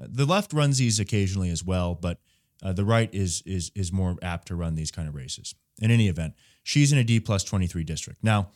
Uh, 0.00 0.06
the 0.08 0.24
left 0.24 0.52
runs 0.52 0.78
these 0.78 0.98
occasionally 0.98 1.50
as 1.50 1.62
well, 1.62 1.94
but 1.94 2.20
uh, 2.62 2.72
the 2.72 2.84
right 2.84 3.12
is 3.14 3.42
is 3.46 3.70
is 3.74 3.92
more 3.92 4.16
apt 4.22 4.48
to 4.48 4.56
run 4.56 4.74
these 4.74 4.90
kind 4.90 5.08
of 5.08 5.14
races. 5.14 5.54
In 5.80 5.90
any 5.90 6.08
event, 6.08 6.34
she's 6.62 6.92
in 6.92 6.98
a 6.98 7.04
D 7.04 7.20
plus 7.20 7.44
23 7.44 7.84
district. 7.84 8.24
Now, 8.24 8.50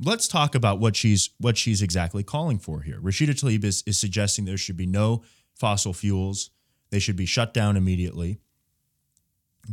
let's 0.00 0.28
talk 0.28 0.54
about 0.54 0.78
what 0.78 0.96
she's 0.96 1.30
what 1.38 1.56
she's 1.56 1.82
exactly 1.82 2.22
calling 2.22 2.58
for 2.58 2.82
here. 2.82 3.00
Rashida 3.00 3.30
Tlaib 3.30 3.64
is, 3.64 3.82
is 3.86 3.98
suggesting 3.98 4.44
there 4.44 4.56
should 4.56 4.76
be 4.76 4.86
no 4.86 5.22
fossil 5.54 5.92
fuels. 5.92 6.50
They 6.90 6.98
should 6.98 7.16
be 7.16 7.26
shut 7.26 7.52
down 7.54 7.76
immediately. 7.76 8.38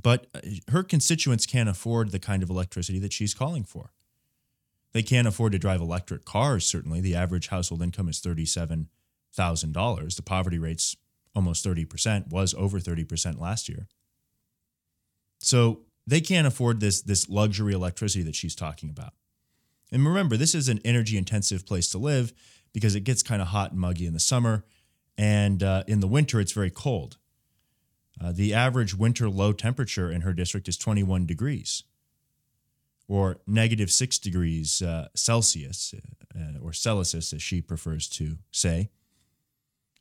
But 0.01 0.27
uh, 0.33 0.39
her 0.71 0.83
constituents 0.83 1.45
can't 1.45 1.69
afford 1.69 2.11
the 2.11 2.19
kind 2.19 2.41
of 2.41 2.49
electricity 2.49 2.99
that 2.99 3.13
she's 3.13 3.33
calling 3.33 3.63
for. 3.63 3.91
They 4.93 5.03
can't 5.03 5.27
afford 5.27 5.51
to 5.53 5.59
drive 5.59 5.81
electric 5.81 6.25
cars, 6.25 6.65
certainly. 6.65 7.01
The 7.01 7.15
average 7.15 7.47
household 7.49 7.81
income 7.81 8.07
is 8.09 8.21
$37,000. 8.21 10.15
The 10.15 10.21
poverty 10.21 10.59
rate's 10.59 10.95
almost 11.35 11.65
30%, 11.65 12.29
was 12.29 12.53
over 12.53 12.79
30% 12.79 13.39
last 13.39 13.67
year. 13.67 13.87
So 15.39 15.81
they 16.05 16.21
can't 16.21 16.45
afford 16.45 16.79
this, 16.79 17.01
this 17.01 17.27
luxury 17.27 17.73
electricity 17.73 18.23
that 18.23 18.35
she's 18.35 18.55
talking 18.55 18.89
about. 18.89 19.13
And 19.93 20.05
remember, 20.05 20.35
this 20.35 20.55
is 20.55 20.69
an 20.69 20.79
energy 20.83 21.17
intensive 21.17 21.65
place 21.65 21.87
to 21.89 21.97
live 21.97 22.33
because 22.73 22.95
it 22.95 23.01
gets 23.01 23.21
kind 23.21 23.41
of 23.41 23.49
hot 23.49 23.71
and 23.71 23.79
muggy 23.79 24.07
in 24.07 24.13
the 24.13 24.19
summer. 24.19 24.65
And 25.17 25.61
uh, 25.61 25.83
in 25.87 25.99
the 25.99 26.07
winter, 26.07 26.39
it's 26.39 26.51
very 26.51 26.71
cold. 26.71 27.17
Uh, 28.19 28.31
the 28.31 28.53
average 28.53 28.95
winter 28.95 29.29
low 29.29 29.53
temperature 29.53 30.11
in 30.11 30.21
her 30.21 30.33
district 30.33 30.67
is 30.67 30.77
21 30.77 31.25
degrees 31.25 31.83
or 33.07 33.37
negative 33.45 33.91
six 33.91 34.17
degrees 34.17 34.81
uh, 34.81 35.07
Celsius 35.15 35.93
uh, 36.35 36.59
or 36.61 36.73
Celsius, 36.73 37.33
as 37.33 37.41
she 37.43 37.61
prefers 37.61 38.07
to 38.09 38.37
say. 38.51 38.89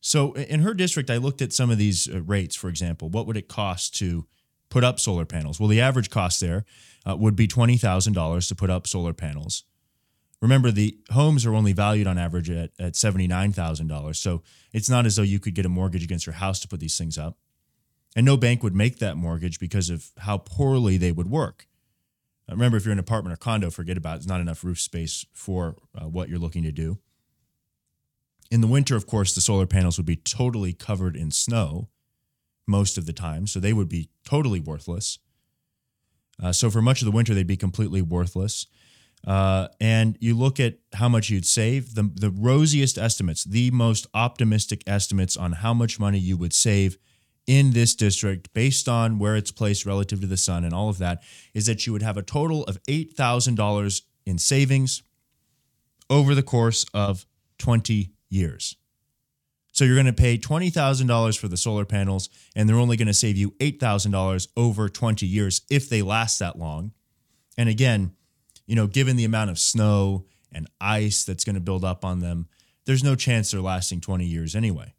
So 0.01 0.33
in 0.33 0.61
her 0.61 0.75
district, 0.75 1.11
I 1.11 1.19
looked 1.19 1.43
at 1.43 1.53
some 1.53 1.71
of 1.71 1.79
these 1.79 2.09
uh, 2.09 2.23
rates, 2.23 2.57
for 2.57 2.69
example. 2.69 3.09
What 3.09 3.27
would 3.27 3.37
it 3.37 3.49
cost 3.49 3.95
to 3.97 4.27
put 4.69 4.85
up 4.85 4.99
solar 4.99 5.27
panels? 5.27 5.61
Well, 5.61 5.69
the 5.69 5.81
average 5.81 6.11
cost 6.11 6.41
there 6.41 6.65
uh, 7.09 7.17
would 7.17 7.37
be 7.37 7.47
$20,000 7.47 8.49
to 8.49 8.55
put 8.55 8.71
up 8.71 8.87
solar 8.87 9.13
panels. 9.13 9.65
Remember, 10.43 10.73
the 10.73 10.99
homes 11.13 11.47
are 11.47 11.55
only 11.55 11.73
valued 11.73 12.09
on 12.09 12.19
average 12.19 12.51
at, 12.51 12.73
at 12.79 12.95
$79,000. 12.95 14.17
So 14.17 14.43
it's 14.73 14.91
not 14.91 15.07
as 15.07 15.15
though 15.15 15.23
you 15.23 15.39
could 15.39 15.55
get 15.55 15.65
a 15.65 15.71
mortgage 15.71 16.03
against 16.03 16.27
your 16.27 16.35
house 16.35 16.59
to 16.61 16.69
put 16.69 16.81
these 16.81 16.99
things 16.99 17.17
up. 17.17 17.39
And 18.17 18.27
no 18.27 18.37
bank 18.37 18.63
would 18.63 18.75
make 18.75 18.99
that 18.99 19.17
mortgage 19.17 19.61
because 19.61 19.89
of 19.89 20.11
how 20.19 20.39
poorly 20.39 20.97
they 20.97 21.13
would 21.13 21.31
work. 21.31 21.69
Remember, 22.51 22.77
if 22.77 22.85
you're 22.85 22.93
in 22.93 22.99
an 22.99 23.05
apartment 23.05 23.33
or 23.33 23.37
condo, 23.37 23.71
forget 23.71 23.97
about 23.97 24.15
it. 24.15 24.19
There's 24.19 24.27
not 24.27 24.41
enough 24.41 24.65
roof 24.65 24.81
space 24.81 25.25
for 25.33 25.77
uh, 25.95 26.09
what 26.09 26.29
you're 26.29 26.41
looking 26.41 26.65
to 26.65 26.73
do. 26.73 26.99
In 28.51 28.61
the 28.61 28.67
winter, 28.67 28.97
of 28.97 29.07
course, 29.07 29.35
the 29.35 29.41
solar 29.41 29.67
panels 29.67 29.97
would 29.97 30.05
be 30.05 30.17
totally 30.17 30.73
covered 30.73 31.17
in 31.17 31.31
snow 31.31 31.89
most 32.67 32.99
of 32.99 33.07
the 33.07 33.13
time, 33.13 33.47
so 33.47 33.61
they 33.61 33.73
would 33.73 33.89
be 33.89 34.11
totally 34.25 34.61
worthless. 34.61 35.19
Uh, 36.43 36.53
so 36.53 36.69
for 36.69 36.83
much 36.83 37.01
of 37.01 37.07
the 37.07 37.13
winter, 37.13 37.33
they'd 37.33 37.47
be 37.47 37.57
completely 37.57 38.03
worthless. 38.03 38.67
Uh, 39.27 39.69
and 39.81 40.17
you 40.21 40.37
look 40.37 40.59
at 40.59 40.79
how 40.95 41.09
much 41.09 41.31
you'd 41.31 41.47
save. 41.47 41.95
The, 41.95 42.11
the 42.15 42.31
rosiest 42.31 42.99
estimates, 42.99 43.45
the 43.45 43.71
most 43.71 44.07
optimistic 44.15 44.83
estimates 44.87 45.37
on 45.37 45.53
how 45.53 45.73
much 45.73 46.01
money 46.01 46.19
you 46.19 46.37
would 46.37 46.53
save 46.53 46.99
in 47.47 47.73
this 47.73 47.95
district, 47.95 48.53
based 48.53 48.89
on 48.89 49.19
where 49.19 49.37
it's 49.37 49.51
placed 49.51 49.85
relative 49.85 50.21
to 50.21 50.27
the 50.27 50.37
sun 50.37 50.65
and 50.65 50.73
all 50.73 50.89
of 50.89 50.99
that, 50.99 51.23
is 51.55 51.67
that 51.67 51.87
you 51.87 51.93
would 51.93 52.03
have 52.03 52.17
a 52.17 52.23
total 52.23 52.65
of 52.65 52.83
$8,000 52.85 54.03
in 54.27 54.39
savings 54.39 55.03
over 56.09 56.35
the 56.35 56.43
course 56.43 56.85
of 56.95 57.27
20 57.59 58.13
years. 58.29 58.77
So 59.73 59.85
you're 59.85 59.97
going 59.97 60.07
to 60.07 60.13
pay 60.13 60.37
$20,000 60.37 61.39
for 61.39 61.49
the 61.49 61.57
solar 61.57 61.85
panels, 61.85 62.29
and 62.55 62.69
they're 62.69 62.77
only 62.77 62.97
going 62.97 63.09
to 63.09 63.15
save 63.15 63.37
you 63.37 63.53
$8,000 63.53 64.49
over 64.57 64.89
20 64.89 65.27
years 65.27 65.63
if 65.71 65.89
they 65.89 66.03
last 66.03 66.39
that 66.39 66.59
long. 66.59 66.93
And 67.57 67.69
again, 67.69 68.13
you 68.73 68.77
know, 68.77 68.87
given 68.87 69.17
the 69.17 69.27
amount 69.27 69.51
of 69.51 69.59
snow 69.59 70.25
and 70.51 70.67
ice 70.81 71.25
that's 71.25 71.45
going 71.45 71.57
to 71.57 71.61
build 71.61 71.85
up 71.85 72.07
on 72.07 72.21
them, 72.21 72.49
there's 72.87 73.05
no 73.05 73.15
chance 73.15 73.51
they're 73.51 73.61
lasting 73.61 74.01
20 74.01 74.25
years 74.25 74.57
anyway 74.57 74.95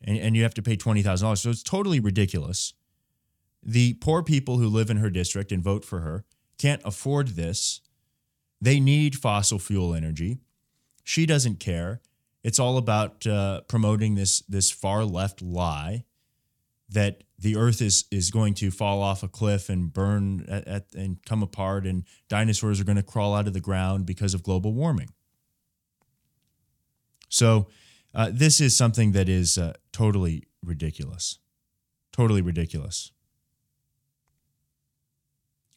and, 0.00 0.16
and 0.16 0.34
you 0.34 0.42
have 0.42 0.54
to 0.54 0.62
pay 0.62 0.74
$20,000. 0.74 1.36
So 1.36 1.50
it's 1.50 1.62
totally 1.62 2.00
ridiculous. 2.00 2.72
The 3.62 3.92
poor 3.94 4.22
people 4.22 4.56
who 4.56 4.68
live 4.68 4.88
in 4.88 4.96
her 4.96 5.10
district 5.10 5.52
and 5.52 5.62
vote 5.62 5.84
for 5.84 6.00
her 6.00 6.24
can't 6.56 6.80
afford 6.82 7.36
this. 7.36 7.82
They 8.58 8.80
need 8.80 9.16
fossil 9.16 9.58
fuel 9.58 9.94
energy. 9.94 10.38
She 11.04 11.26
doesn't 11.26 11.60
care. 11.60 12.00
It's 12.42 12.58
all 12.58 12.78
about 12.78 13.26
uh, 13.26 13.60
promoting 13.68 14.14
this 14.14 14.40
this 14.48 14.70
far 14.70 15.04
left 15.04 15.42
lie 15.42 16.06
that 16.88 17.24
the 17.38 17.56
Earth 17.56 17.82
is 17.82 18.04
is 18.10 18.30
going 18.30 18.54
to 18.54 18.70
fall 18.70 19.02
off 19.02 19.22
a 19.22 19.28
cliff 19.28 19.68
and 19.68 19.92
burn 19.92 20.44
at, 20.48 20.66
at, 20.66 20.94
and 20.94 21.18
come 21.24 21.42
apart, 21.42 21.86
and 21.86 22.04
dinosaurs 22.28 22.80
are 22.80 22.84
going 22.84 22.96
to 22.96 23.02
crawl 23.02 23.34
out 23.34 23.46
of 23.46 23.52
the 23.52 23.60
ground 23.60 24.06
because 24.06 24.34
of 24.34 24.42
global 24.42 24.72
warming. 24.72 25.10
So, 27.28 27.68
uh, 28.14 28.30
this 28.32 28.60
is 28.60 28.76
something 28.76 29.12
that 29.12 29.28
is 29.28 29.58
uh, 29.58 29.74
totally 29.92 30.44
ridiculous, 30.64 31.38
totally 32.12 32.40
ridiculous. 32.40 33.12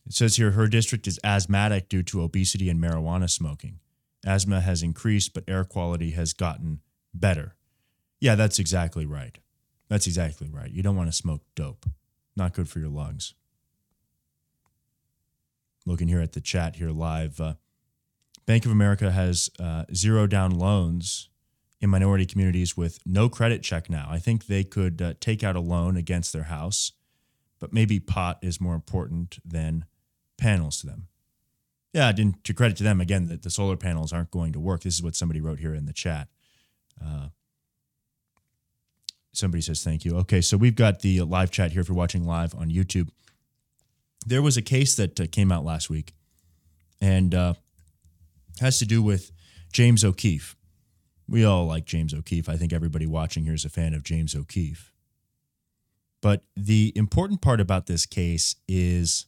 It 0.06 0.14
says 0.14 0.38
here 0.38 0.52
her 0.52 0.68
district 0.68 1.06
is 1.08 1.20
asthmatic 1.24 1.90
due 1.90 2.04
to 2.04 2.24
obesity 2.24 2.70
and 2.70 2.82
marijuana 2.82 3.30
smoking. 3.30 3.80
Asthma 4.26 4.62
has 4.62 4.82
increased, 4.82 5.34
but 5.34 5.44
air 5.48 5.64
quality 5.64 6.12
has 6.12 6.34
gotten 6.34 6.82
better. 7.14 7.56
Yeah, 8.20 8.36
that's 8.36 8.60
exactly 8.60 9.06
right. 9.06 9.38
That's 9.90 10.08
exactly 10.08 10.50
right. 10.50 10.72
You 10.72 10.84
don't 10.84 10.96
want 10.96 11.10
to 11.10 11.16
smoke 11.16 11.42
dope. 11.56 11.86
Not 12.36 12.54
good 12.54 12.70
for 12.70 12.80
your 12.80 12.90
lungs. 12.90 13.34
Looking 15.86 16.08
here 16.08 16.22
at 16.22 16.34
the 16.34 16.42
chat 16.42 16.76
here 16.76 16.92
live, 16.92 17.42
uh, 17.42 17.56
Bank 18.46 18.66
of 18.66 18.72
America 18.72 19.12
has 19.12 19.50
uh, 19.60 19.86
zero 19.94 20.28
down 20.28 20.52
loans 20.52 21.30
in 21.82 21.90
minority 21.90 22.26
communities 22.26 22.78
with 22.78 23.00
no 23.06 23.30
credit 23.30 23.64
check 23.64 23.90
now. 23.90 24.08
I 24.10 24.20
think 24.20 24.46
they 24.46 24.64
could 24.64 25.02
uh, 25.02 25.14
take 25.20 25.44
out 25.44 25.56
a 25.56 25.60
loan 25.60 25.98
against 25.98 26.34
their 26.34 26.44
house, 26.44 26.92
but 27.60 27.74
maybe 27.74 28.00
pot 28.00 28.38
is 28.42 28.62
more 28.62 28.76
important 28.76 29.40
than 29.46 29.86
panels 30.38 30.82
to 30.82 30.88
them. 30.88 31.08
Yeah, 31.94 32.12
to 32.12 32.54
credit 32.54 32.78
to 32.78 32.84
them 32.84 33.02
again 33.02 33.28
that 33.28 33.42
the 33.42 33.50
solar 33.50 33.76
panels 33.76 34.14
aren't 34.14 34.30
going 34.30 34.54
to 34.54 34.60
work. 34.60 34.84
This 34.84 34.96
is 34.96 35.04
what 35.04 35.16
somebody 35.16 35.42
wrote 35.42 35.60
here 35.60 35.74
in 35.74 35.86
the 35.86 35.94
chat. 35.94 36.28
Uh, 37.04 37.30
somebody 39.32 39.62
says 39.62 39.84
thank 39.84 40.06
you. 40.06 40.18
Okay, 40.18 40.42
so 40.42 40.58
we've 40.58 40.76
got 40.76 41.02
the 41.02 41.22
live 41.22 41.52
chat 41.52 41.72
here 41.72 41.82
if 41.82 41.90
you're 41.90 41.98
watching 41.98 42.26
live 42.26 42.56
on 42.56 42.70
YouTube. 42.70 43.10
There 44.26 44.42
was 44.42 44.58
a 44.58 44.62
case 44.62 44.96
that 44.96 45.20
uh, 45.20 45.28
came 45.32 45.52
out 45.52 45.64
last 45.64 45.90
week, 45.90 46.14
and 47.02 47.34
uh, 47.34 47.54
has 48.60 48.80
to 48.80 48.86
do 48.86 49.02
with 49.02 49.32
James 49.72 50.04
O'Keefe. 50.04 50.56
We 51.28 51.46
all 51.46 51.66
like 51.66 51.86
James 51.86 52.14
O'Keefe. 52.14 52.50
I 52.50 52.58
think 52.58 52.74
everybody 52.74 53.06
watching 53.06 53.44
here 53.44 53.54
is 53.54 53.66
a 53.66 53.70
fan 53.70 53.94
of 53.94 54.04
James 54.04 54.36
O'Keefe. 54.36 54.92
But 56.22 56.44
the 56.56 56.92
important 56.96 57.42
part 57.42 57.62
about 57.62 57.86
this 57.86 58.06
case 58.06 58.56
is 58.68 59.28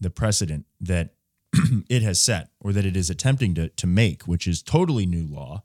the 0.00 0.10
precedent 0.10 0.66
that 0.80 1.14
it 1.88 2.02
has 2.02 2.20
set 2.20 2.50
or 2.58 2.72
that 2.72 2.84
it 2.84 2.96
is 2.96 3.10
attempting 3.10 3.54
to, 3.54 3.68
to 3.68 3.86
make, 3.86 4.24
which 4.24 4.46
is 4.46 4.62
totally 4.62 5.06
new 5.06 5.26
law. 5.26 5.62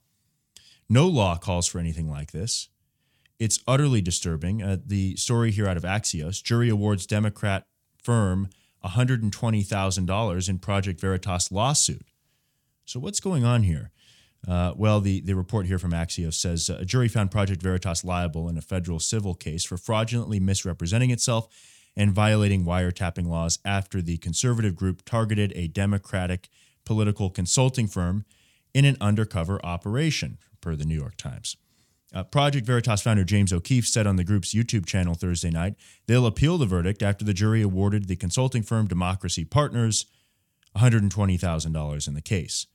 No 0.87 1.07
law 1.07 1.37
calls 1.37 1.67
for 1.67 1.79
anything 1.79 2.09
like 2.09 2.31
this. 2.31 2.69
It's 3.39 3.59
utterly 3.67 4.01
disturbing. 4.01 4.61
Uh, 4.61 4.77
the 4.85 5.15
story 5.15 5.51
here 5.51 5.67
out 5.67 5.77
of 5.77 5.83
Axios 5.83 6.43
jury 6.43 6.69
awards 6.69 7.05
Democrat 7.05 7.63
firm 8.01 8.49
$120,000 8.83 10.49
in 10.49 10.59
Project 10.59 10.99
Veritas 10.99 11.51
lawsuit. 11.51 12.05
So, 12.85 12.99
what's 12.99 13.19
going 13.19 13.45
on 13.45 13.63
here? 13.63 13.91
Uh, 14.47 14.73
well, 14.75 15.01
the, 15.01 15.21
the 15.21 15.35
report 15.35 15.65
here 15.65 15.79
from 15.79 15.91
Axios 15.91 16.35
says 16.35 16.69
uh, 16.69 16.77
a 16.79 16.85
jury 16.85 17.07
found 17.07 17.29
Project 17.31 17.61
Veritas 17.61 18.03
liable 18.03 18.47
in 18.47 18.57
a 18.57 18.61
federal 18.61 18.99
civil 18.99 19.35
case 19.35 19.65
for 19.65 19.77
fraudulently 19.77 20.39
misrepresenting 20.39 21.11
itself 21.11 21.47
and 21.95 22.13
violating 22.13 22.63
wiretapping 22.63 23.27
laws 23.27 23.59
after 23.65 24.01
the 24.01 24.17
conservative 24.17 24.75
group 24.75 25.03
targeted 25.03 25.51
a 25.55 25.67
Democratic 25.67 26.49
political 26.85 27.29
consulting 27.29 27.87
firm 27.87 28.25
in 28.73 28.85
an 28.85 28.95
undercover 29.01 29.63
operation, 29.65 30.37
per 30.61 30.75
the 30.75 30.85
New 30.85 30.95
York 30.95 31.17
Times. 31.17 31.57
Uh, 32.13 32.23
Project 32.23 32.65
Veritas 32.65 33.01
founder 33.01 33.23
James 33.23 33.53
O'Keefe 33.53 33.87
said 33.87 34.07
on 34.07 34.15
the 34.15 34.23
group's 34.23 34.53
YouTube 34.53 34.85
channel 34.85 35.13
Thursday 35.13 35.51
night 35.51 35.75
they'll 36.07 36.25
appeal 36.25 36.57
the 36.57 36.65
verdict 36.65 37.03
after 37.03 37.23
the 37.23 37.33
jury 37.33 37.61
awarded 37.61 38.07
the 38.07 38.15
consulting 38.15 38.63
firm 38.63 38.87
Democracy 38.87 39.45
Partners 39.45 40.07
$120,000 40.75 42.07
in 42.07 42.13
the 42.13 42.21
case. 42.21 42.67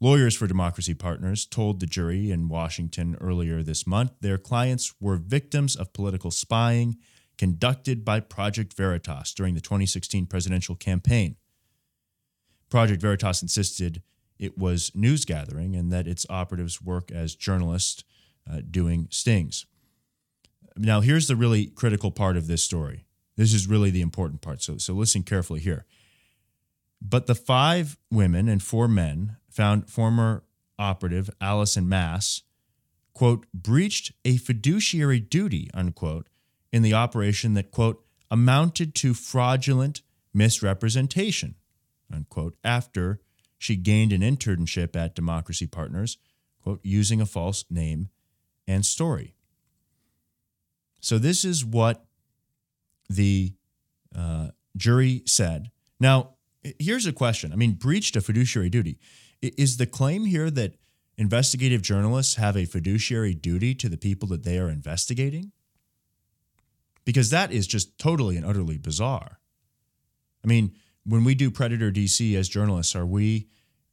Lawyers 0.00 0.34
for 0.34 0.46
Democracy 0.46 0.94
Partners 0.94 1.44
told 1.44 1.78
the 1.78 1.86
jury 1.86 2.30
in 2.30 2.48
Washington 2.48 3.16
earlier 3.20 3.62
this 3.62 3.86
month 3.86 4.12
their 4.20 4.38
clients 4.38 4.94
were 5.00 5.16
victims 5.16 5.76
of 5.76 5.92
political 5.92 6.30
spying 6.30 6.96
conducted 7.38 8.04
by 8.04 8.18
Project 8.18 8.72
Veritas 8.74 9.32
during 9.34 9.54
the 9.54 9.60
2016 9.60 10.26
presidential 10.26 10.74
campaign. 10.74 11.36
Project 12.70 13.00
Veritas 13.00 13.42
insisted 13.42 14.02
it 14.38 14.58
was 14.58 14.90
news 14.94 15.24
gathering 15.24 15.76
and 15.76 15.92
that 15.92 16.08
its 16.08 16.26
operatives 16.28 16.82
work 16.82 17.10
as 17.12 17.34
journalists 17.34 18.04
uh, 18.48 18.60
doing 18.70 19.08
stings. 19.10 19.66
Now, 20.76 21.00
here's 21.00 21.28
the 21.28 21.36
really 21.36 21.66
critical 21.66 22.10
part 22.10 22.36
of 22.36 22.46
this 22.46 22.62
story. 22.62 23.06
This 23.36 23.52
is 23.52 23.66
really 23.66 23.90
the 23.90 24.02
important 24.02 24.40
part. 24.40 24.62
So, 24.62 24.78
so 24.78 24.92
listen 24.94 25.22
carefully 25.22 25.60
here. 25.60 25.84
But 27.02 27.26
the 27.26 27.34
five 27.34 27.96
women 28.10 28.48
and 28.48 28.62
four 28.62 28.86
men 28.86 29.36
found 29.48 29.88
former 29.88 30.44
operative 30.78 31.30
Allison 31.40 31.86
Maass, 31.86 32.42
quote, 33.14 33.46
breached 33.52 34.12
a 34.24 34.36
fiduciary 34.36 35.20
duty, 35.20 35.70
unquote, 35.74 36.28
in 36.72 36.82
the 36.82 36.94
operation 36.94 37.54
that, 37.54 37.70
quote, 37.70 38.04
amounted 38.30 38.94
to 38.96 39.14
fraudulent 39.14 40.02
misrepresentation, 40.32 41.56
unquote, 42.12 42.56
after 42.62 43.20
she 43.58 43.76
gained 43.76 44.12
an 44.12 44.22
internship 44.22 44.94
at 44.96 45.14
Democracy 45.14 45.66
Partners, 45.66 46.18
quote, 46.62 46.80
using 46.82 47.20
a 47.20 47.26
false 47.26 47.64
name 47.70 48.08
and 48.66 48.84
story. 48.84 49.34
So 51.00 51.18
this 51.18 51.44
is 51.44 51.64
what 51.64 52.04
the 53.08 53.54
uh, 54.14 54.48
jury 54.76 55.22
said. 55.26 55.70
Now, 55.98 56.34
here's 56.78 57.06
a 57.06 57.12
question. 57.12 57.52
I 57.52 57.56
mean, 57.56 57.72
breached 57.72 58.16
a 58.16 58.20
fiduciary 58.20 58.70
duty. 58.70 58.98
Is 59.40 59.78
the 59.78 59.86
claim 59.86 60.26
here 60.26 60.50
that 60.50 60.74
investigative 61.16 61.82
journalists 61.82 62.36
have 62.36 62.56
a 62.56 62.66
fiduciary 62.66 63.34
duty 63.34 63.74
to 63.74 63.88
the 63.88 63.96
people 63.96 64.28
that 64.28 64.44
they 64.44 64.58
are 64.58 64.68
investigating? 64.68 65.52
because 67.04 67.30
that 67.30 67.52
is 67.52 67.66
just 67.66 67.98
totally 67.98 68.36
and 68.36 68.46
utterly 68.46 68.78
bizarre. 68.78 69.40
I 70.44 70.46
mean, 70.46 70.76
when 71.04 71.24
we 71.24 71.34
do 71.34 71.50
Predator 71.50 71.90
DC 71.90 72.36
as 72.36 72.48
journalists, 72.48 72.94
are 72.94 73.06
we 73.06 73.48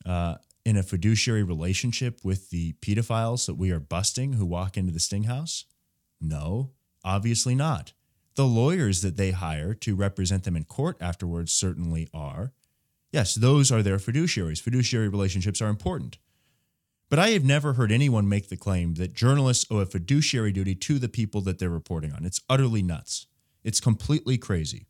uh, 0.06 0.36
in 0.68 0.76
a 0.76 0.84
fiduciary 0.84 1.44
relationship 1.44 2.20
with 2.26 2.50
the 2.50 2.74
pedophiles 2.82 3.46
that 3.46 3.56
we 3.56 3.72
are 3.72 3.80
busting 3.80 4.34
who 4.34 4.46
walk 4.46 4.76
into 4.76 4.92
the 4.92 5.00
Sting 5.00 5.24
House? 5.24 5.64
No, 6.20 6.72
obviously 7.06 7.56
not. 7.56 7.94
The 8.36 8.46
lawyers 8.46 9.02
that 9.02 9.16
they 9.16 9.32
hire 9.32 9.74
to 9.76 9.96
represent 9.96 10.44
them 10.44 10.58
in 10.58 10.66
court 10.66 10.98
afterwards 11.00 11.54
certainly 11.54 12.10
are. 12.14 12.52
Yes, 13.14 13.34
those 13.34 13.72
are 13.72 13.82
their 13.82 13.96
fiduciaries. 13.96 14.62
Fiduciary 14.62 15.08
relationships 15.08 15.62
are 15.62 15.70
important. 15.70 16.18
But 17.08 17.20
I 17.20 17.30
have 17.30 17.46
never 17.46 17.74
heard 17.74 17.90
anyone 17.94 18.28
make 18.28 18.50
the 18.50 18.58
claim 18.58 18.96
that 18.96 19.14
journalists 19.14 19.66
owe 19.72 19.78
a 19.78 19.86
fiduciary 19.86 20.52
duty 20.52 20.76
to 20.76 21.00
the 21.00 21.08
people 21.08 21.40
that 21.44 21.60
they're 21.60 21.70
reporting 21.70 22.12
on. 22.12 22.26
It's 22.26 22.42
utterly 22.50 22.82
nuts. 22.82 23.28
It's 23.64 23.80
completely 23.80 24.38
crazy. 24.38 24.88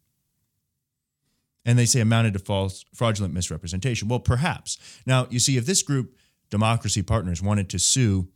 And 1.67 1.77
they 1.77 1.85
say 1.85 1.99
amounted 1.99 2.33
to 2.33 2.39
false, 2.39 2.83
fraudulent 2.95 3.33
misrepresentation. 3.33 4.07
Well, 4.07 4.19
perhaps. 4.19 4.79
Now, 5.05 5.27
you 5.29 5.37
see, 5.37 5.57
if 5.57 5.67
this 5.67 5.83
group, 5.83 6.15
Democracy 6.49 7.03
Partners, 7.03 7.41
wanted 7.41 7.69
to 7.69 7.77
sue 7.77 8.29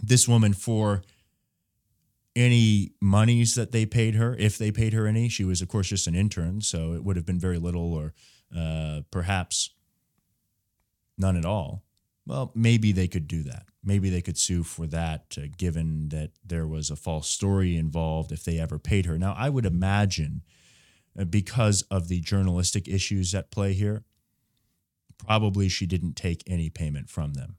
this 0.00 0.26
woman 0.26 0.54
for 0.54 1.02
any 2.34 2.92
monies 3.00 3.54
that 3.56 3.72
they 3.72 3.84
paid 3.84 4.14
her, 4.14 4.34
if 4.38 4.56
they 4.56 4.70
paid 4.70 4.94
her 4.94 5.06
any, 5.06 5.28
she 5.28 5.44
was, 5.44 5.60
of 5.60 5.68
course, 5.68 5.88
just 5.88 6.06
an 6.06 6.14
intern, 6.14 6.62
so 6.62 6.94
it 6.94 7.04
would 7.04 7.16
have 7.16 7.26
been 7.26 7.40
very 7.40 7.58
little 7.58 7.92
or 7.92 8.14
uh, 8.56 9.02
perhaps 9.10 9.70
none 11.18 11.36
at 11.36 11.44
all 11.44 11.82
well, 12.28 12.52
maybe 12.54 12.92
they 12.92 13.08
could 13.08 13.26
do 13.26 13.42
that. 13.44 13.64
Maybe 13.82 14.10
they 14.10 14.20
could 14.20 14.36
sue 14.36 14.62
for 14.62 14.86
that, 14.88 15.36
uh, 15.38 15.46
given 15.56 16.10
that 16.10 16.32
there 16.44 16.66
was 16.66 16.90
a 16.90 16.96
false 16.96 17.26
story 17.26 17.74
involved 17.74 18.30
if 18.32 18.44
they 18.44 18.60
ever 18.60 18.78
paid 18.78 19.06
her. 19.06 19.18
Now, 19.18 19.34
I 19.36 19.48
would 19.48 19.64
imagine 19.64 20.42
Uh, 21.18 21.24
because 21.24 21.82
of 21.90 22.08
the 22.08 22.20
journalistic 22.20 22.86
issues 22.88 23.34
at 23.34 23.50
play 23.50 23.72
here, 23.72 24.04
probably 25.18 25.68
she 25.68 25.86
didn't 25.86 26.14
take 26.14 26.42
any 26.46 26.70
payment 26.70 27.08
from 27.10 27.34
them 27.34 27.56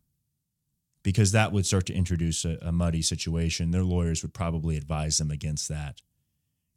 because 1.04 1.32
that 1.32 1.52
would 1.52 1.66
start 1.66 1.86
to 1.86 1.94
introduce 1.94 2.46
a, 2.46 2.58
a 2.62 2.72
muddy 2.72 3.02
situation. 3.02 3.72
Their 3.72 3.84
lawyers 3.84 4.22
would 4.22 4.34
probably 4.34 4.78
advise 4.78 5.18
them 5.18 5.32
against 5.32 5.68
that. 5.70 6.02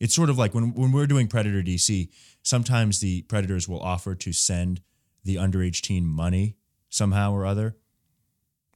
It's 0.00 0.14
sort 0.14 0.30
of 0.30 0.38
like 0.38 0.54
when, 0.54 0.74
when 0.74 0.90
we're 0.90 1.06
doing 1.06 1.28
Predator 1.28 1.62
DC, 1.62 2.08
sometimes 2.42 3.00
the 3.00 3.22
predators 3.22 3.68
will 3.68 3.80
offer 3.80 4.14
to 4.16 4.32
send 4.32 4.80
the 5.24 5.36
underage 5.36 5.80
teen 5.80 6.04
money 6.04 6.56
somehow 6.88 7.32
or 7.32 7.46
other 7.46 7.76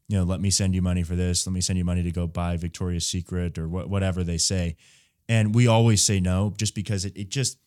you 0.09 0.17
know, 0.17 0.25
let 0.25 0.41
me 0.41 0.51
send 0.51 0.75
you 0.75 0.83
money 0.83 1.03
for 1.03 1.17
this. 1.17 1.47
Let 1.47 1.53
me 1.53 1.61
send 1.61 1.79
you 1.79 1.85
money 1.85 2.03
to 2.03 2.13
go 2.13 2.27
buy 2.27 2.57
Victoria's 2.57 3.07
Secret 3.07 3.59
or 3.59 3.67
wh- 3.67 3.91
whatever 3.91 4.23
they 4.23 4.39
say. 4.39 4.77
And 5.29 5.55
we 5.55 5.67
always 5.67 6.03
say 6.03 6.21
no, 6.21 6.55
just 6.57 6.75
because 6.75 7.05
it, 7.05 7.17
it 7.17 7.29
just 7.29 7.59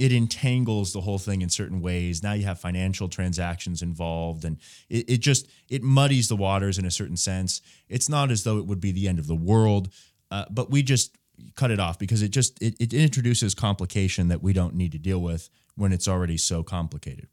it 0.00 0.12
entangles 0.12 0.94
the 0.94 1.02
whole 1.02 1.18
thing 1.18 1.42
in 1.42 1.50
certain 1.50 1.82
ways. 1.82 2.22
Now 2.22 2.32
you 2.32 2.46
have 2.46 2.58
financial 2.58 3.06
transactions 3.06 3.82
involved, 3.82 4.46
and 4.46 4.56
it, 4.88 5.10
it 5.10 5.16
just 5.18 5.46
it 5.68 5.82
muddies 5.82 6.28
the 6.28 6.36
waters 6.36 6.78
in 6.78 6.86
a 6.86 6.90
certain 6.90 7.18
sense. 7.18 7.60
It's 7.86 8.08
not 8.08 8.30
as 8.30 8.42
though 8.42 8.56
it 8.56 8.64
would 8.64 8.80
be 8.80 8.92
the 8.92 9.08
end 9.08 9.18
of 9.18 9.26
the 9.26 9.34
world, 9.34 9.90
uh, 10.30 10.46
but 10.50 10.70
we 10.70 10.82
just 10.82 11.18
cut 11.54 11.70
it 11.70 11.78
off 11.78 11.98
because 11.98 12.22
it 12.22 12.30
just 12.30 12.60
it, 12.62 12.76
it 12.80 12.94
introduces 12.94 13.54
complication 13.54 14.28
that 14.28 14.42
we 14.42 14.54
don't 14.54 14.74
need 14.74 14.92
to 14.92 14.98
deal 14.98 15.20
with 15.20 15.50
when 15.76 15.92
it's 15.92 16.08
already 16.08 16.38
so 16.38 16.62
complicated. 16.62 17.28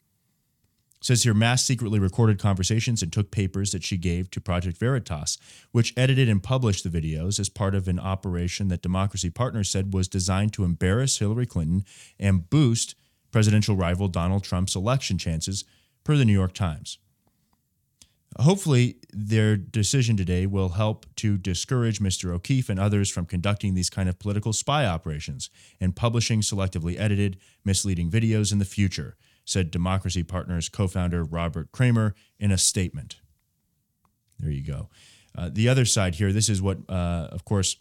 Says 1.00 1.24
here, 1.24 1.34
Maass 1.34 1.60
secretly 1.60 2.00
recorded 2.00 2.40
conversations 2.40 3.04
and 3.04 3.14
took 3.14 3.30
papers 3.30 3.72
that 3.72 3.84
she 3.84 3.98
gave 3.98 4.32
to 4.32 4.42
Project 4.42 4.78
Veritas, 4.78 5.38
which 5.72 5.94
edited 5.96 6.28
and 6.28 6.42
published 6.42 6.84
the 6.84 6.90
videos 6.90 7.40
as 7.40 7.50
part 7.50 7.76
of 7.76 7.88
an 7.88 8.00
operation 8.00 8.68
that 8.70 8.82
Democracy 8.82 9.30
Partners 9.30 9.70
said 9.70 9.94
was 9.94 10.08
designed 10.08 10.54
to 10.54 10.64
embarrass 10.64 11.20
Hillary 11.20 11.46
Clinton 11.46 11.86
and 12.20 12.50
boost 12.50 12.96
presidential 13.32 13.76
rival 13.76 14.08
Donald 14.08 14.44
Trump's 14.44 14.76
election 14.76 15.18
chances, 15.18 15.64
per 16.04 16.16
the 16.16 16.26
New 16.26 16.34
York 16.34 16.54
Times. 16.54 16.98
Hopefully, 18.40 18.98
their 19.12 19.58
decision 19.58 20.16
today 20.16 20.46
will 20.46 20.70
help 20.70 21.06
to 21.18 21.38
discourage 21.38 22.00
Mr. 22.00 22.32
O'Keefe 22.32 22.70
and 22.70 22.80
others 22.80 23.10
from 23.10 23.26
conducting 23.26 23.74
these 23.74 23.90
kind 23.90 24.08
of 24.08 24.20
political 24.20 24.54
spy 24.54 24.86
operations 24.86 25.50
and 25.82 25.96
publishing 25.96 26.42
selectively 26.42 27.00
edited, 27.00 27.38
misleading 27.66 28.12
videos 28.12 28.52
in 28.52 28.60
the 28.60 28.66
future, 28.66 29.18
said 29.48 29.72
Democracy 29.72 30.24
Partners 30.24 30.68
co 30.68 30.88
founder 30.88 31.24
Robert 31.24 31.72
Creamer 31.72 32.14
in 32.38 32.52
a 32.52 32.58
statement. 32.58 33.16
There 34.40 34.52
you 34.52 34.62
go. 34.62 34.90
Uh, 35.36 35.50
the 35.52 35.70
other 35.70 35.86
side 35.86 36.16
here, 36.16 36.34
this 36.34 36.50
is 36.50 36.62
what, 36.62 36.78
uh, 36.90 37.30
of 37.32 37.46
course, 37.46 37.78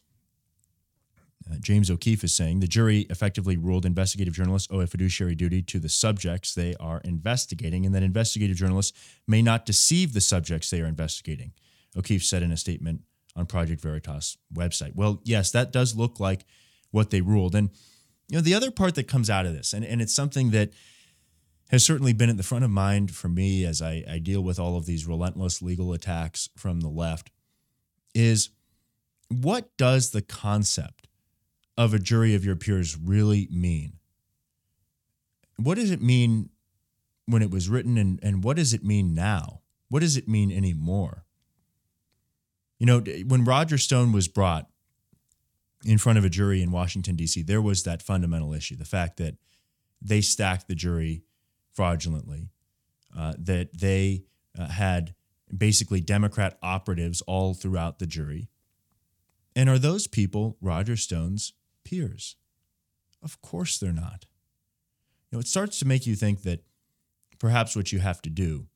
uh, 1.50 1.56
James 1.60 1.90
O'Keefe 1.90 2.22
is 2.22 2.34
saying 2.34 2.60
the 2.60 2.66
jury 2.66 3.00
effectively 3.10 3.56
ruled 3.56 3.84
investigative 3.84 4.34
journalists 4.34 4.68
owe 4.70 4.80
a 4.80 4.86
fiduciary 4.86 5.34
duty 5.34 5.60
to 5.62 5.78
the 5.78 5.88
subjects 5.88 6.54
they 6.54 6.74
are 6.78 7.00
investigating, 7.04 7.84
and 7.84 7.94
that 7.94 8.02
investigative 8.02 8.56
journalists 8.56 8.96
may 9.26 9.42
not 9.42 9.66
deceive 9.66 10.12
the 10.12 10.20
subjects 10.20 10.70
they 10.70 10.80
are 10.80 10.86
investigating. 10.86 11.52
O'Keefe 11.96 12.24
said 12.24 12.42
in 12.42 12.52
a 12.52 12.56
statement 12.56 13.02
on 13.34 13.46
Project 13.46 13.80
Veritas 13.80 14.38
website. 14.54 14.94
Well, 14.94 15.20
yes, 15.24 15.50
that 15.50 15.72
does 15.72 15.96
look 15.96 16.20
like 16.20 16.44
what 16.90 17.10
they 17.10 17.20
ruled. 17.20 17.54
And 17.54 17.70
you 18.28 18.36
know, 18.36 18.42
the 18.42 18.54
other 18.54 18.70
part 18.70 18.94
that 18.94 19.08
comes 19.08 19.30
out 19.30 19.46
of 19.46 19.52
this, 19.52 19.72
and, 19.72 19.84
and 19.84 20.00
it's 20.00 20.14
something 20.14 20.50
that 20.50 20.70
has 21.70 21.84
certainly 21.84 22.12
been 22.12 22.30
at 22.30 22.36
the 22.36 22.42
front 22.42 22.64
of 22.64 22.70
mind 22.70 23.10
for 23.10 23.28
me 23.28 23.64
as 23.64 23.82
I, 23.82 24.04
I 24.08 24.18
deal 24.18 24.40
with 24.40 24.58
all 24.58 24.76
of 24.76 24.86
these 24.86 25.06
relentless 25.06 25.60
legal 25.60 25.92
attacks 25.92 26.48
from 26.56 26.80
the 26.80 26.88
left, 26.88 27.30
is 28.14 28.50
what 29.28 29.76
does 29.76 30.10
the 30.10 30.22
concept 30.22 31.08
of 31.76 31.92
a 31.92 31.98
jury 31.98 32.34
of 32.34 32.44
your 32.44 32.56
peers 32.56 32.96
really 32.96 33.48
mean? 33.50 33.94
What 35.56 35.76
does 35.76 35.90
it 35.90 36.00
mean 36.00 36.50
when 37.26 37.42
it 37.42 37.50
was 37.50 37.68
written, 37.68 37.98
and, 37.98 38.20
and 38.22 38.44
what 38.44 38.56
does 38.56 38.72
it 38.72 38.84
mean 38.84 39.14
now? 39.14 39.62
What 39.88 40.00
does 40.00 40.16
it 40.16 40.28
mean 40.28 40.52
anymore? 40.52 41.24
You 42.78 42.86
know, 42.86 43.00
when 43.26 43.44
Roger 43.44 43.78
Stone 43.78 44.12
was 44.12 44.28
brought 44.28 44.68
in 45.84 45.98
front 45.98 46.18
of 46.18 46.24
a 46.24 46.28
jury 46.28 46.62
in 46.62 46.70
Washington, 46.70 47.16
D.C., 47.16 47.42
there 47.42 47.62
was 47.62 47.82
that 47.82 48.02
fundamental 48.02 48.54
issue 48.54 48.76
the 48.76 48.84
fact 48.84 49.16
that 49.16 49.36
they 50.00 50.20
stacked 50.20 50.68
the 50.68 50.74
jury 50.74 51.22
fraudulently, 51.76 52.48
uh, 53.16 53.34
that 53.38 53.78
they 53.78 54.24
uh, 54.58 54.66
had 54.66 55.14
basically 55.54 56.00
Democrat 56.00 56.58
operatives 56.62 57.20
all 57.22 57.52
throughout 57.52 57.98
the 57.98 58.06
jury. 58.06 58.48
And 59.54 59.68
are 59.68 59.78
those 59.78 60.06
people 60.06 60.56
Roger 60.60 60.96
Stone's 60.96 61.52
peers? 61.84 62.36
Of 63.22 63.40
course 63.42 63.78
they're 63.78 63.92
not. 63.92 64.24
You 65.30 65.36
know, 65.36 65.40
it 65.40 65.48
starts 65.48 65.78
to 65.80 65.86
make 65.86 66.06
you 66.06 66.16
think 66.16 66.42
that 66.42 66.64
perhaps 67.38 67.76
what 67.76 67.92
you 67.92 67.98
have 67.98 68.22
to 68.22 68.30
do 68.30 68.66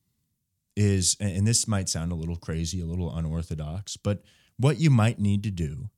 is, 0.75 1.17
and 1.19 1.45
this 1.45 1.67
might 1.67 1.89
sound 1.89 2.11
a 2.11 2.15
little 2.15 2.35
crazy, 2.35 2.81
a 2.81 2.85
little 2.85 3.13
unorthodox, 3.15 3.97
but 3.97 4.23
what 4.57 4.79
you 4.79 4.89
might 4.89 5.19
need 5.19 5.43
to 5.43 5.51
do 5.51 5.89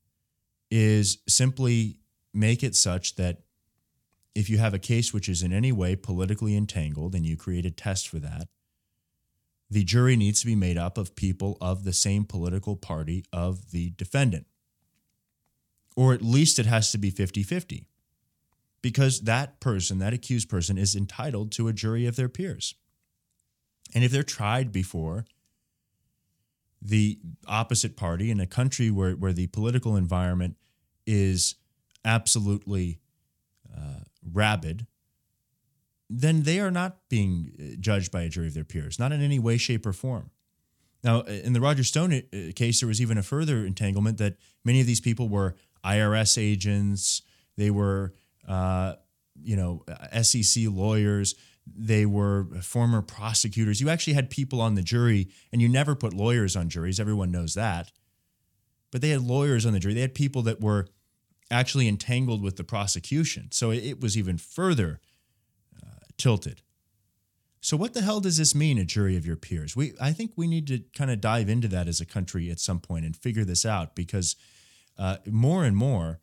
is 0.70 1.18
simply 1.28 1.98
make 2.32 2.62
it 2.62 2.74
such 2.74 3.16
that 3.16 3.42
if 4.34 4.50
you 4.50 4.58
have 4.58 4.74
a 4.74 4.78
case 4.78 5.12
which 5.12 5.28
is 5.28 5.42
in 5.42 5.52
any 5.52 5.72
way 5.72 5.94
politically 5.94 6.56
entangled 6.56 7.14
and 7.14 7.24
you 7.24 7.36
create 7.36 7.66
a 7.66 7.70
test 7.70 8.08
for 8.08 8.18
that, 8.18 8.48
the 9.70 9.84
jury 9.84 10.16
needs 10.16 10.40
to 10.40 10.46
be 10.46 10.56
made 10.56 10.76
up 10.76 10.98
of 10.98 11.16
people 11.16 11.56
of 11.60 11.84
the 11.84 11.92
same 11.92 12.24
political 12.24 12.76
party 12.76 13.24
of 13.32 13.70
the 13.70 13.90
defendant. 13.90 14.46
Or 15.96 16.12
at 16.12 16.22
least 16.22 16.58
it 16.58 16.66
has 16.66 16.90
to 16.92 16.98
be 16.98 17.10
50 17.10 17.42
50 17.42 17.86
because 18.82 19.22
that 19.22 19.60
person, 19.60 19.98
that 19.98 20.12
accused 20.12 20.48
person, 20.48 20.76
is 20.76 20.94
entitled 20.94 21.52
to 21.52 21.68
a 21.68 21.72
jury 21.72 22.06
of 22.06 22.16
their 22.16 22.28
peers. 22.28 22.74
And 23.94 24.04
if 24.04 24.10
they're 24.10 24.22
tried 24.22 24.72
before 24.72 25.24
the 26.82 27.18
opposite 27.46 27.96
party 27.96 28.30
in 28.30 28.40
a 28.40 28.46
country 28.46 28.90
where, 28.90 29.12
where 29.12 29.32
the 29.32 29.46
political 29.46 29.96
environment 29.96 30.56
is 31.06 31.54
absolutely 32.04 32.98
uh, 33.76 34.00
rabid, 34.32 34.86
then 36.10 36.42
they 36.42 36.60
are 36.60 36.70
not 36.70 36.98
being 37.08 37.52
uh, 37.58 37.76
judged 37.80 38.12
by 38.12 38.22
a 38.22 38.28
jury 38.28 38.48
of 38.48 38.54
their 38.54 38.64
peers, 38.64 38.98
not 38.98 39.12
in 39.12 39.22
any 39.22 39.38
way, 39.38 39.56
shape, 39.56 39.86
or 39.86 39.92
form. 39.92 40.30
Now, 41.02 41.20
in 41.20 41.52
the 41.52 41.60
Roger 41.60 41.84
Stone 41.84 42.14
uh, 42.14 42.52
case, 42.54 42.80
there 42.80 42.88
was 42.88 43.00
even 43.00 43.18
a 43.18 43.22
further 43.22 43.64
entanglement 43.64 44.18
that 44.18 44.36
many 44.64 44.80
of 44.80 44.86
these 44.86 45.00
people 45.00 45.28
were 45.28 45.54
IRS 45.84 46.38
agents, 46.38 47.22
they 47.56 47.70
were, 47.70 48.14
uh, 48.48 48.94
you 49.42 49.56
know, 49.56 49.84
SEC 50.22 50.64
lawyers, 50.66 51.34
they 51.66 52.06
were 52.06 52.46
former 52.62 53.02
prosecutors. 53.02 53.80
You 53.80 53.88
actually 53.88 54.14
had 54.14 54.30
people 54.30 54.60
on 54.60 54.74
the 54.74 54.82
jury, 54.82 55.28
and 55.52 55.62
you 55.62 55.68
never 55.68 55.94
put 55.94 56.12
lawyers 56.12 56.56
on 56.56 56.68
juries. 56.68 57.00
Everyone 57.00 57.30
knows 57.30 57.54
that. 57.54 57.90
But 58.90 59.00
they 59.00 59.10
had 59.10 59.22
lawyers 59.22 59.66
on 59.66 59.72
the 59.72 59.80
jury. 59.80 59.94
They 59.94 60.02
had 60.02 60.14
people 60.14 60.42
that 60.42 60.60
were 60.60 60.86
actually 61.50 61.88
entangled 61.88 62.42
with 62.42 62.56
the 62.56 62.64
prosecution. 62.64 63.48
So 63.52 63.70
it 63.70 64.00
was 64.00 64.16
even 64.16 64.38
further 64.38 65.00
uh, 65.82 66.06
tilted. 66.16 66.62
So 67.60 67.76
what 67.76 67.94
the 67.94 68.02
hell 68.02 68.20
does 68.20 68.36
this 68.36 68.54
mean, 68.54 68.76
a 68.78 68.84
jury 68.84 69.16
of 69.16 69.24
your 69.24 69.36
peers? 69.36 69.74
We 69.74 69.94
I 70.00 70.12
think 70.12 70.32
we 70.36 70.46
need 70.46 70.66
to 70.66 70.80
kind 70.94 71.10
of 71.10 71.20
dive 71.20 71.48
into 71.48 71.68
that 71.68 71.88
as 71.88 72.00
a 72.00 72.06
country 72.06 72.50
at 72.50 72.60
some 72.60 72.78
point 72.78 73.06
and 73.06 73.16
figure 73.16 73.44
this 73.44 73.64
out 73.64 73.94
because 73.94 74.36
uh, 74.98 75.16
more 75.26 75.64
and 75.64 75.76
more 75.76 76.20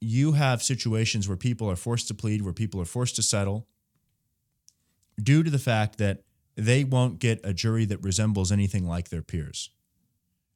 you 0.00 0.32
have 0.32 0.62
situations 0.62 1.26
where 1.26 1.36
people 1.36 1.70
are 1.70 1.76
forced 1.76 2.08
to 2.08 2.14
plead, 2.14 2.42
where 2.42 2.52
people 2.52 2.80
are 2.80 2.86
forced 2.86 3.16
to 3.16 3.22
settle 3.22 3.66
due 5.22 5.42
to 5.42 5.50
the 5.50 5.58
fact 5.58 5.98
that 5.98 6.22
they 6.56 6.84
won't 6.84 7.18
get 7.18 7.40
a 7.44 7.54
jury 7.54 7.84
that 7.86 8.02
resembles 8.02 8.52
anything 8.52 8.86
like 8.86 9.08
their 9.08 9.22
peers. 9.22 9.70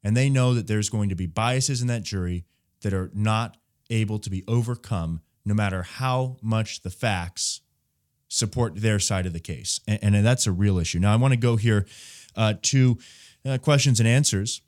And 0.02 0.16
they 0.16 0.28
know 0.28 0.52
that 0.54 0.66
there's 0.66 0.90
going 0.90 1.08
to 1.08 1.14
be 1.14 1.26
biases 1.26 1.80
in 1.80 1.88
that 1.88 2.02
jury 2.02 2.44
that 2.84 2.94
are 2.94 3.10
not 3.12 3.56
able 3.90 4.18
to 4.20 4.30
be 4.30 4.44
overcome 4.46 5.20
no 5.44 5.54
matter 5.54 5.82
how 5.82 6.36
much 6.40 6.82
the 6.82 6.90
facts 6.90 7.60
support 8.28 8.76
their 8.76 8.98
side 8.98 9.26
of 9.26 9.32
the 9.32 9.40
case. 9.40 9.80
And, 9.86 10.14
and 10.14 10.26
that's 10.26 10.46
a 10.46 10.52
real 10.52 10.78
issue. 10.78 10.98
Now, 10.98 11.12
I 11.12 11.16
want 11.16 11.32
to 11.32 11.38
go 11.38 11.56
here 11.56 11.86
uh, 12.36 12.54
to 12.62 12.98
uh, 13.44 13.58
questions 13.58 14.00
and 14.00 14.08
answers. 14.08 14.62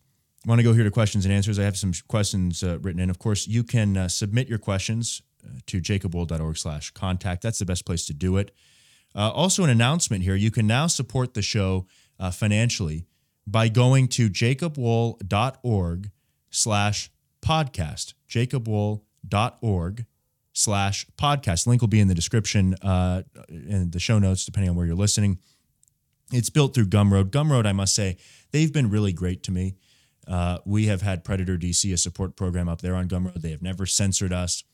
I 0.45 0.49
want 0.49 0.59
to 0.61 0.63
go 0.63 0.73
here 0.73 0.85
to 0.85 0.91
questions 0.91 1.25
and 1.25 1.35
answers. 1.35 1.59
I 1.59 1.65
have 1.65 1.77
some 1.77 1.93
questions 2.09 2.63
uh, 2.63 2.79
written 2.81 3.01
in. 3.01 3.11
Of 3.11 3.19
course, 3.19 3.47
you 3.47 3.65
can 3.65 3.97
uh, 3.97 4.09
submit 4.09 4.49
your 4.49 4.59
questions 4.59 5.23
uh, 5.45 5.59
to 5.67 5.81
jacobwohl.org 5.81 6.57
slash 6.57 6.91
contact. 6.91 7.43
That's 7.43 7.59
the 7.59 7.65
best 7.67 7.85
place 7.85 8.07
to 8.07 8.15
do 8.15 8.37
it. 8.37 8.53
Uh, 9.15 9.31
also, 9.31 9.65
an 9.65 9.71
announcement 9.71 10.23
here. 10.25 10.35
You 10.35 10.51
can 10.51 10.67
now 10.67 10.87
support 10.87 11.35
the 11.35 11.43
show 11.43 11.87
financially 12.33 13.07
by 13.47 13.69
going 13.69 14.09
to 14.09 14.31
jacobwohl.org 14.31 16.11
slash 16.51 17.11
podcast, 17.47 18.15
jacobwohl.org 18.29 20.07
slash 20.53 21.07
podcast. 21.17 21.67
Link 21.67 21.81
will 21.81 21.89
be 21.89 22.01
in 22.01 22.09
the 22.09 22.15
description 22.15 22.75
uh, 22.83 23.23
in 23.49 23.91
the 23.91 24.01
show 24.01 24.19
notes, 24.19 24.45
depending 24.45 24.71
on 24.71 24.77
where 24.77 24.87
you're 24.87 24.97
listening. 24.97 25.39
It's 26.33 26.51
built 26.51 26.75
through 26.75 26.87
Gumroad. 26.87 27.31
Gumroad, 27.31 27.67
I 27.67 27.73
must 27.73 27.95
say, 27.95 28.17
they've 28.51 28.73
been 28.73 28.91
really 28.91 29.13
great 29.13 29.45
to 29.45 29.53
me. 29.53 29.77
Uh, 30.27 30.59
we 30.65 30.87
have 30.87 31.03
had 31.03 31.23
Predator 31.23 31.57
DC, 31.57 31.93
a 31.93 31.97
support 31.97 32.35
program 32.35 32.69
up 32.69 32.81
there 32.81 32.97
on 32.97 33.07
Gumroad. 33.07 33.43
They 33.43 33.53
have 33.53 33.63
never 33.63 33.87
censored 33.87 34.33
us. 34.33 34.65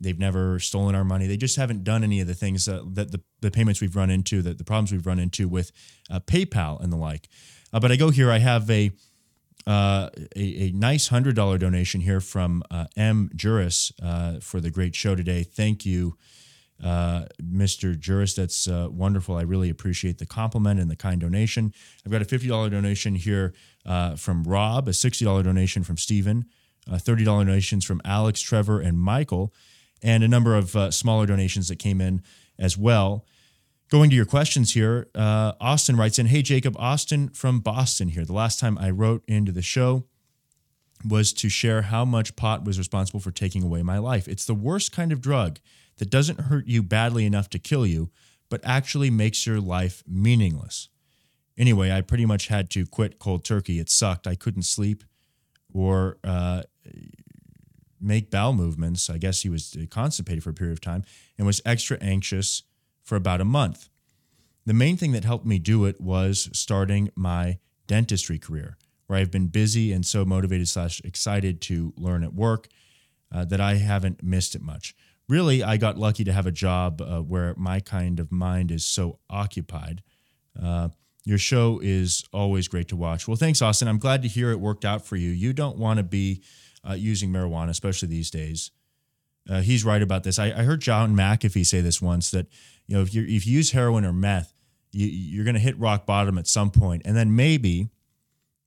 They've 0.00 0.18
never 0.18 0.60
stolen 0.60 0.94
our 0.94 1.04
money. 1.04 1.26
They 1.26 1.36
just 1.36 1.56
haven't 1.56 1.82
done 1.82 2.04
any 2.04 2.20
of 2.20 2.28
the 2.28 2.34
things 2.34 2.68
uh, 2.68 2.82
that 2.92 3.10
the, 3.10 3.20
the 3.40 3.50
payments 3.50 3.80
we've 3.80 3.96
run 3.96 4.08
into, 4.08 4.40
that 4.42 4.56
the 4.56 4.64
problems 4.64 4.92
we've 4.92 5.06
run 5.06 5.18
into 5.18 5.48
with 5.48 5.72
uh, 6.10 6.20
PayPal 6.20 6.80
and 6.80 6.92
the 6.92 6.96
like. 6.96 7.28
Uh, 7.72 7.80
but 7.80 7.90
I 7.90 7.96
go 7.96 8.10
here, 8.10 8.30
I 8.30 8.38
have 8.38 8.70
a 8.70 8.92
uh, 9.66 10.08
a, 10.36 10.68
a, 10.68 10.72
nice 10.72 11.08
hundred 11.08 11.36
dollar 11.36 11.58
donation 11.58 12.00
here 12.00 12.20
from 12.20 12.62
uh, 12.70 12.86
M 12.96 13.30
Juris 13.34 13.92
uh, 14.02 14.40
for 14.40 14.60
the 14.60 14.70
great 14.70 14.94
show 14.94 15.14
today. 15.14 15.42
Thank 15.42 15.84
you, 15.84 16.16
uh, 16.82 17.26
Mr. 17.42 17.98
Juris. 17.98 18.34
That's 18.34 18.66
uh, 18.66 18.88
wonderful. 18.90 19.36
I 19.36 19.42
really 19.42 19.70
appreciate 19.70 20.18
the 20.18 20.26
compliment 20.26 20.80
and 20.80 20.90
the 20.90 20.96
kind 20.96 21.20
donation. 21.20 21.72
I've 22.04 22.12
got 22.12 22.22
a 22.22 22.24
fifty 22.24 22.48
dollar 22.48 22.70
donation 22.70 23.14
here 23.14 23.54
from 24.16 24.44
Rob, 24.44 24.88
a 24.88 24.92
sixty 24.92 25.24
dollar 25.24 25.42
donation 25.42 25.84
from 25.84 25.96
Stephen, 25.96 26.46
thirty 26.98 27.24
dollar 27.24 27.44
donations 27.44 27.84
from 27.84 28.00
Alex, 28.04 28.40
Trevor, 28.40 28.80
and 28.80 28.98
Michael. 28.98 29.52
and 30.02 30.24
a 30.24 30.28
number 30.28 30.56
of 30.56 30.94
smaller 30.94 31.26
donations 31.26 31.68
that 31.68 31.78
came 31.78 32.00
in 32.00 32.22
as 32.58 32.78
well. 32.78 33.26
Going 33.90 34.08
to 34.10 34.14
your 34.14 34.24
questions 34.24 34.74
here, 34.74 35.08
uh, 35.16 35.52
Austin 35.60 35.96
writes 35.96 36.20
in 36.20 36.26
Hey, 36.26 36.42
Jacob, 36.42 36.76
Austin 36.78 37.28
from 37.30 37.58
Boston 37.58 38.06
here. 38.06 38.24
The 38.24 38.32
last 38.32 38.60
time 38.60 38.78
I 38.78 38.90
wrote 38.90 39.24
into 39.26 39.50
the 39.50 39.62
show 39.62 40.04
was 41.04 41.32
to 41.32 41.48
share 41.48 41.82
how 41.82 42.04
much 42.04 42.36
pot 42.36 42.64
was 42.64 42.78
responsible 42.78 43.18
for 43.18 43.32
taking 43.32 43.64
away 43.64 43.82
my 43.82 43.98
life. 43.98 44.28
It's 44.28 44.44
the 44.44 44.54
worst 44.54 44.92
kind 44.92 45.10
of 45.10 45.20
drug 45.20 45.58
that 45.96 46.08
doesn't 46.08 46.42
hurt 46.42 46.68
you 46.68 46.84
badly 46.84 47.26
enough 47.26 47.50
to 47.50 47.58
kill 47.58 47.84
you, 47.84 48.10
but 48.48 48.60
actually 48.62 49.10
makes 49.10 49.44
your 49.44 49.60
life 49.60 50.04
meaningless. 50.06 50.88
Anyway, 51.58 51.90
I 51.90 52.00
pretty 52.00 52.26
much 52.26 52.46
had 52.46 52.70
to 52.70 52.86
quit 52.86 53.18
cold 53.18 53.44
turkey. 53.44 53.80
It 53.80 53.90
sucked. 53.90 54.28
I 54.28 54.36
couldn't 54.36 54.62
sleep 54.62 55.02
or 55.74 56.18
uh, 56.22 56.62
make 58.00 58.30
bowel 58.30 58.52
movements. 58.52 59.10
I 59.10 59.18
guess 59.18 59.42
he 59.42 59.48
was 59.48 59.76
constipated 59.90 60.44
for 60.44 60.50
a 60.50 60.54
period 60.54 60.74
of 60.74 60.80
time 60.80 61.02
and 61.36 61.44
was 61.44 61.60
extra 61.64 61.98
anxious 62.00 62.62
for 63.10 63.16
about 63.16 63.40
a 63.40 63.44
month. 63.44 63.88
The 64.66 64.72
main 64.72 64.96
thing 64.96 65.10
that 65.12 65.24
helped 65.24 65.44
me 65.44 65.58
do 65.58 65.84
it 65.84 66.00
was 66.00 66.48
starting 66.52 67.10
my 67.16 67.58
dentistry 67.88 68.38
career, 68.38 68.76
where 69.08 69.18
I've 69.18 69.32
been 69.32 69.48
busy 69.48 69.92
and 69.92 70.06
so 70.06 70.24
motivated 70.24 70.68
slash 70.68 71.00
excited 71.02 71.60
to 71.62 71.92
learn 71.96 72.22
at 72.22 72.32
work 72.32 72.68
uh, 73.32 73.44
that 73.46 73.60
I 73.60 73.74
haven't 73.74 74.22
missed 74.22 74.54
it 74.54 74.62
much. 74.62 74.94
Really, 75.28 75.60
I 75.60 75.76
got 75.76 75.98
lucky 75.98 76.22
to 76.22 76.32
have 76.32 76.46
a 76.46 76.52
job 76.52 77.02
uh, 77.02 77.18
where 77.18 77.52
my 77.56 77.80
kind 77.80 78.20
of 78.20 78.30
mind 78.30 78.70
is 78.70 78.86
so 78.86 79.18
occupied. 79.28 80.04
Uh, 80.60 80.90
your 81.24 81.38
show 81.38 81.80
is 81.82 82.22
always 82.32 82.68
great 82.68 82.86
to 82.88 82.96
watch. 82.96 83.26
Well, 83.26 83.36
thanks, 83.36 83.60
Austin. 83.60 83.88
I'm 83.88 83.98
glad 83.98 84.22
to 84.22 84.28
hear 84.28 84.52
it 84.52 84.60
worked 84.60 84.84
out 84.84 85.04
for 85.04 85.16
you. 85.16 85.30
You 85.30 85.52
don't 85.52 85.78
want 85.78 85.96
to 85.96 86.04
be 86.04 86.44
uh, 86.88 86.92
using 86.92 87.32
marijuana, 87.32 87.70
especially 87.70 88.06
these 88.06 88.30
days. 88.30 88.70
Uh, 89.50 89.60
he's 89.62 89.84
right 89.84 90.00
about 90.00 90.22
this. 90.22 90.38
I, 90.38 90.46
I, 90.46 90.62
heard 90.62 90.80
John 90.80 91.16
McAfee 91.16 91.66
say 91.66 91.80
this 91.80 92.00
once 92.00 92.30
that 92.30 92.46
you 92.86 92.96
know 92.96 93.02
if 93.02 93.12
you 93.12 93.22
if 93.22 93.46
you 93.46 93.54
use 93.54 93.72
heroin 93.72 94.04
or 94.04 94.12
meth, 94.12 94.54
you, 94.92 95.06
you're 95.08 95.44
going 95.44 95.54
to 95.54 95.60
hit 95.60 95.76
rock 95.78 96.06
bottom 96.06 96.38
at 96.38 96.46
some 96.46 96.70
point, 96.70 97.02
and 97.04 97.16
then 97.16 97.34
maybe 97.34 97.90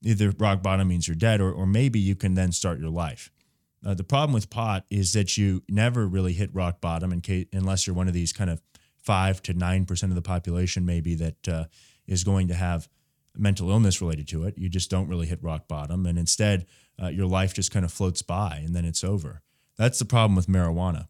either 0.04 0.32
rock 0.38 0.62
bottom 0.62 0.89
means 0.89 1.08
you're 1.08 1.15
dead, 1.15 1.39
or 1.39 1.54
or 1.54 1.65
maybe 1.65 2.00
you 2.00 2.15
can 2.15 2.34
then 2.34 2.52
start 2.52 2.80
your 2.80 2.89
life. 2.89 3.32
Uh, 3.86 3.93
the 3.93 4.04
problem 4.04 4.34
with 4.34 4.50
pot 4.50 4.86
is 4.89 5.13
that 5.13 5.38
you 5.38 5.63
never 5.69 6.06
really 6.06 6.34
hit 6.34 6.54
rock 6.54 6.82
bottom 6.82 7.13
in 7.13 7.22
case, 7.22 7.48
unless 7.54 7.88
you're 7.88 7.96
one 7.96 8.10
of 8.10 8.13
these 8.13 8.34
kind 8.34 8.50
of 8.50 8.62
five 8.98 9.41
to 9.43 9.54
nine 9.54 9.86
percent 9.86 10.12
of 10.12 10.15
the 10.15 10.22
population, 10.22 10.86
maybe 10.86 11.15
that 11.15 11.48
uh, 11.48 11.63
is 12.08 12.26
going 12.26 12.50
to 12.50 12.56
have 12.56 12.89
mental 13.38 13.69
illness 13.69 14.02
related 14.02 14.28
to 14.28 14.43
it. 14.43 14.58
You 14.58 14.67
just 14.67 14.89
don't 14.89 15.08
really 15.08 15.28
hit 15.28 15.41
rock 15.41 15.69
bottom, 15.69 16.06
and 16.06 16.19
instead, 16.19 16.65
uh, 17.02 17.08
your 17.08 17.26
life 17.26 17.54
just 17.54 17.72
kind 17.72 17.86
of 17.86 17.91
floats 17.91 18.22
by, 18.22 18.62
and 18.65 18.76
then 18.76 18.84
it's 18.84 19.04
over. 19.04 19.41
That's 19.77 19.99
the 19.99 20.05
problem 20.05 20.36
with 20.36 20.47
marijuana. 20.47 21.07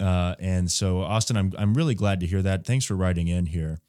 Uh, 0.00 0.34
and 0.40 0.70
so, 0.70 1.00
Austin, 1.00 1.36
I'm 1.36 1.52
I'm 1.56 1.74
really 1.74 1.94
glad 1.94 2.20
to 2.20 2.26
hear 2.26 2.42
that. 2.42 2.66
Thanks 2.66 2.84
for 2.84 2.96
writing 2.96 3.28
in 3.28 3.46
here. 3.46 3.80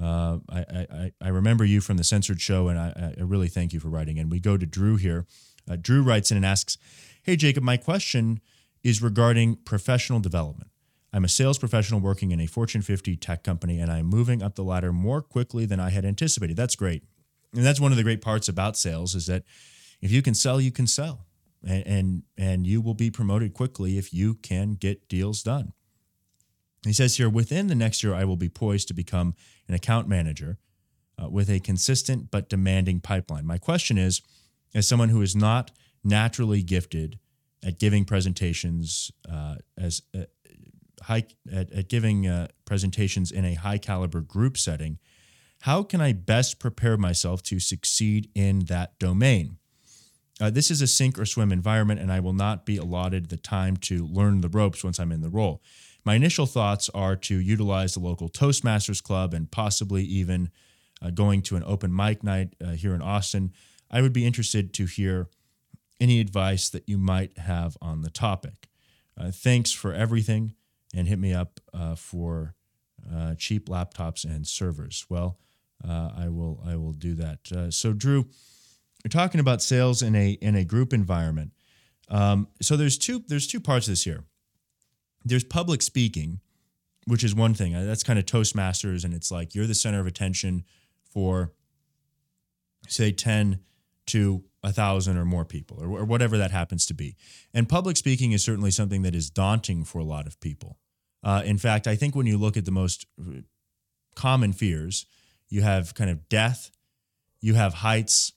Uh, 0.00 0.38
I, 0.48 0.64
I 0.90 1.12
I 1.20 1.28
remember 1.28 1.64
you 1.64 1.80
from 1.80 1.98
the 1.98 2.04
censored 2.04 2.40
show, 2.40 2.68
and 2.68 2.78
I, 2.78 3.14
I 3.18 3.22
really 3.22 3.48
thank 3.48 3.72
you 3.72 3.80
for 3.80 3.88
writing 3.88 4.16
in. 4.16 4.30
We 4.30 4.40
go 4.40 4.56
to 4.56 4.64
Drew 4.64 4.96
here. 4.96 5.26
Uh, 5.70 5.76
Drew 5.80 6.02
writes 6.02 6.30
in 6.30 6.38
and 6.38 6.46
asks, 6.46 6.78
"Hey 7.22 7.36
Jacob, 7.36 7.62
my 7.62 7.76
question 7.76 8.40
is 8.82 9.02
regarding 9.02 9.56
professional 9.56 10.20
development. 10.20 10.70
I'm 11.12 11.24
a 11.24 11.28
sales 11.28 11.58
professional 11.58 12.00
working 12.00 12.30
in 12.30 12.40
a 12.40 12.46
Fortune 12.46 12.80
50 12.80 13.16
tech 13.16 13.44
company, 13.44 13.78
and 13.78 13.92
I'm 13.92 14.06
moving 14.06 14.42
up 14.42 14.54
the 14.54 14.64
ladder 14.64 14.92
more 14.92 15.20
quickly 15.20 15.66
than 15.66 15.78
I 15.78 15.90
had 15.90 16.06
anticipated. 16.06 16.56
That's 16.56 16.76
great, 16.76 17.04
and 17.54 17.64
that's 17.64 17.80
one 17.80 17.92
of 17.92 17.98
the 17.98 18.04
great 18.04 18.22
parts 18.22 18.48
about 18.48 18.78
sales 18.78 19.14
is 19.14 19.26
that 19.26 19.44
if 20.00 20.10
you 20.10 20.22
can 20.22 20.34
sell, 20.34 20.60
you 20.60 20.72
can 20.72 20.86
sell, 20.86 21.26
and 21.64 21.86
and, 21.86 22.22
and 22.36 22.66
you 22.66 22.80
will 22.80 22.94
be 22.94 23.10
promoted 23.10 23.54
quickly 23.54 23.98
if 23.98 24.12
you 24.12 24.34
can 24.34 24.74
get 24.74 25.08
deals 25.08 25.42
done." 25.42 25.72
He 26.84 26.92
says 26.92 27.16
here, 27.16 27.30
within 27.30 27.68
the 27.68 27.74
next 27.74 28.02
year, 28.02 28.14
I 28.14 28.24
will 28.24 28.36
be 28.36 28.48
poised 28.48 28.88
to 28.88 28.94
become 28.94 29.34
an 29.68 29.74
account 29.74 30.08
manager 30.08 30.58
uh, 31.22 31.28
with 31.28 31.48
a 31.48 31.60
consistent 31.60 32.30
but 32.30 32.48
demanding 32.48 33.00
pipeline. 33.00 33.46
My 33.46 33.58
question 33.58 33.98
is, 33.98 34.20
as 34.74 34.88
someone 34.88 35.10
who 35.10 35.22
is 35.22 35.36
not 35.36 35.70
naturally 36.02 36.62
gifted 36.62 37.18
at 37.64 37.78
giving 37.78 38.04
presentations 38.04 39.12
uh, 39.30 39.56
as 39.78 40.02
uh, 40.14 40.24
high 41.02 41.24
at, 41.52 41.72
at 41.72 41.88
giving 41.88 42.26
uh, 42.26 42.48
presentations 42.64 43.30
in 43.30 43.44
a 43.44 43.54
high 43.54 43.78
caliber 43.78 44.20
group 44.20 44.56
setting, 44.56 44.98
how 45.60 45.84
can 45.84 46.00
I 46.00 46.12
best 46.12 46.58
prepare 46.58 46.96
myself 46.96 47.42
to 47.44 47.60
succeed 47.60 48.28
in 48.34 48.60
that 48.64 48.98
domain? 48.98 49.58
Uh, 50.42 50.50
this 50.50 50.72
is 50.72 50.82
a 50.82 50.88
sink 50.88 51.20
or 51.20 51.24
swim 51.24 51.52
environment, 51.52 52.00
and 52.00 52.10
I 52.10 52.18
will 52.18 52.32
not 52.32 52.66
be 52.66 52.76
allotted 52.76 53.28
the 53.28 53.36
time 53.36 53.76
to 53.76 54.04
learn 54.04 54.40
the 54.40 54.48
ropes 54.48 54.82
once 54.82 54.98
I'm 54.98 55.12
in 55.12 55.20
the 55.20 55.30
role. 55.30 55.62
My 56.04 56.16
initial 56.16 56.46
thoughts 56.46 56.90
are 56.92 57.14
to 57.14 57.38
utilize 57.38 57.94
the 57.94 58.00
local 58.00 58.28
Toastmasters 58.28 59.00
Club 59.00 59.34
and 59.34 59.48
possibly 59.48 60.02
even 60.02 60.50
uh, 61.00 61.10
going 61.10 61.42
to 61.42 61.54
an 61.54 61.62
open 61.64 61.94
mic 61.94 62.24
night 62.24 62.56
uh, 62.60 62.70
here 62.70 62.92
in 62.92 63.00
Austin. 63.00 63.52
I 63.88 64.02
would 64.02 64.12
be 64.12 64.26
interested 64.26 64.74
to 64.74 64.86
hear 64.86 65.28
any 66.00 66.18
advice 66.18 66.68
that 66.70 66.88
you 66.88 66.98
might 66.98 67.38
have 67.38 67.76
on 67.80 68.00
the 68.00 68.10
topic. 68.10 68.66
Uh, 69.16 69.30
thanks 69.30 69.70
for 69.70 69.94
everything 69.94 70.54
and 70.92 71.06
hit 71.06 71.20
me 71.20 71.32
up 71.32 71.60
uh, 71.72 71.94
for 71.94 72.56
uh, 73.14 73.36
cheap 73.36 73.68
laptops 73.68 74.24
and 74.24 74.44
servers. 74.44 75.06
Well, 75.08 75.38
I 75.88 76.28
will 76.28 76.60
I 76.66 76.74
will 76.76 76.92
do 76.92 77.14
that. 77.14 77.72
So, 77.72 77.92
Drew, 77.92 78.26
you're 79.04 79.10
talking 79.10 79.40
about 79.40 79.62
sales 79.62 80.02
in 80.02 80.14
a 80.14 80.32
in 80.32 80.54
a 80.54 80.64
group 80.64 80.92
environment. 80.92 81.52
Um, 82.08 82.48
so 82.60 82.76
there's 82.76 82.98
two 82.98 83.22
there's 83.26 83.46
two 83.46 83.60
parts 83.60 83.88
of 83.88 83.92
this 83.92 84.04
here. 84.04 84.24
There's 85.24 85.44
public 85.44 85.82
speaking, 85.82 86.40
which 87.06 87.24
is 87.24 87.34
one 87.34 87.54
thing. 87.54 87.72
That's 87.72 88.02
kind 88.02 88.18
of 88.18 88.26
Toastmasters, 88.26 89.04
and 89.04 89.14
it's 89.14 89.30
like 89.30 89.54
you're 89.54 89.66
the 89.66 89.74
center 89.74 90.00
of 90.00 90.06
attention 90.06 90.64
for, 91.10 91.52
say, 92.88 93.12
ten 93.12 93.60
to 94.06 94.44
a 94.64 94.72
thousand 94.72 95.16
or 95.16 95.24
more 95.24 95.44
people, 95.44 95.78
or, 95.80 96.00
or 96.00 96.04
whatever 96.04 96.38
that 96.38 96.50
happens 96.50 96.86
to 96.86 96.94
be. 96.94 97.16
And 97.54 97.68
public 97.68 97.96
speaking 97.96 98.32
is 98.32 98.44
certainly 98.44 98.70
something 98.70 99.02
that 99.02 99.14
is 99.14 99.30
daunting 99.30 99.84
for 99.84 99.98
a 99.98 100.04
lot 100.04 100.26
of 100.26 100.38
people. 100.40 100.78
Uh, 101.24 101.42
in 101.44 101.58
fact, 101.58 101.86
I 101.86 101.96
think 101.96 102.16
when 102.16 102.26
you 102.26 102.36
look 102.36 102.56
at 102.56 102.64
the 102.64 102.72
most 102.72 103.06
uh, 103.20 103.40
common 104.14 104.52
fears, 104.52 105.06
you 105.48 105.62
have 105.62 105.94
kind 105.94 106.10
of 106.10 106.28
death, 106.28 106.70
you 107.40 107.54
have 107.54 107.74
heights, 107.74 108.32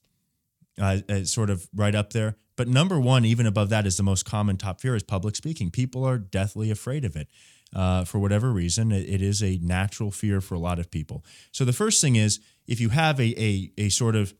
uh, 0.79 1.23
sort 1.23 1.49
of 1.49 1.67
right 1.73 1.95
up 1.95 2.13
there. 2.13 2.35
But 2.55 2.67
number 2.67 2.99
one, 2.99 3.25
even 3.25 3.45
above 3.45 3.69
that, 3.69 3.85
is 3.85 3.97
the 3.97 4.03
most 4.03 4.23
common 4.23 4.57
top 4.57 4.79
fear 4.81 4.95
is 4.95 5.03
public 5.03 5.35
speaking. 5.35 5.71
People 5.71 6.05
are 6.05 6.17
deathly 6.17 6.71
afraid 6.71 7.05
of 7.05 7.15
it. 7.15 7.27
Uh, 7.75 8.05
for 8.05 8.19
whatever 8.19 8.51
reason, 8.51 8.91
it, 8.91 9.09
it 9.09 9.21
is 9.21 9.43
a 9.43 9.59
natural 9.61 10.11
fear 10.11 10.39
for 10.39 10.55
a 10.55 10.59
lot 10.59 10.79
of 10.79 10.89
people. 10.89 11.25
So 11.51 11.65
the 11.65 11.73
first 11.73 11.99
thing 11.99 12.15
is, 12.15 12.39
if 12.67 12.79
you 12.79 12.89
have 12.89 13.19
a, 13.19 13.41
a, 13.41 13.71
a 13.77 13.89
sort 13.89 14.15
of 14.15 14.33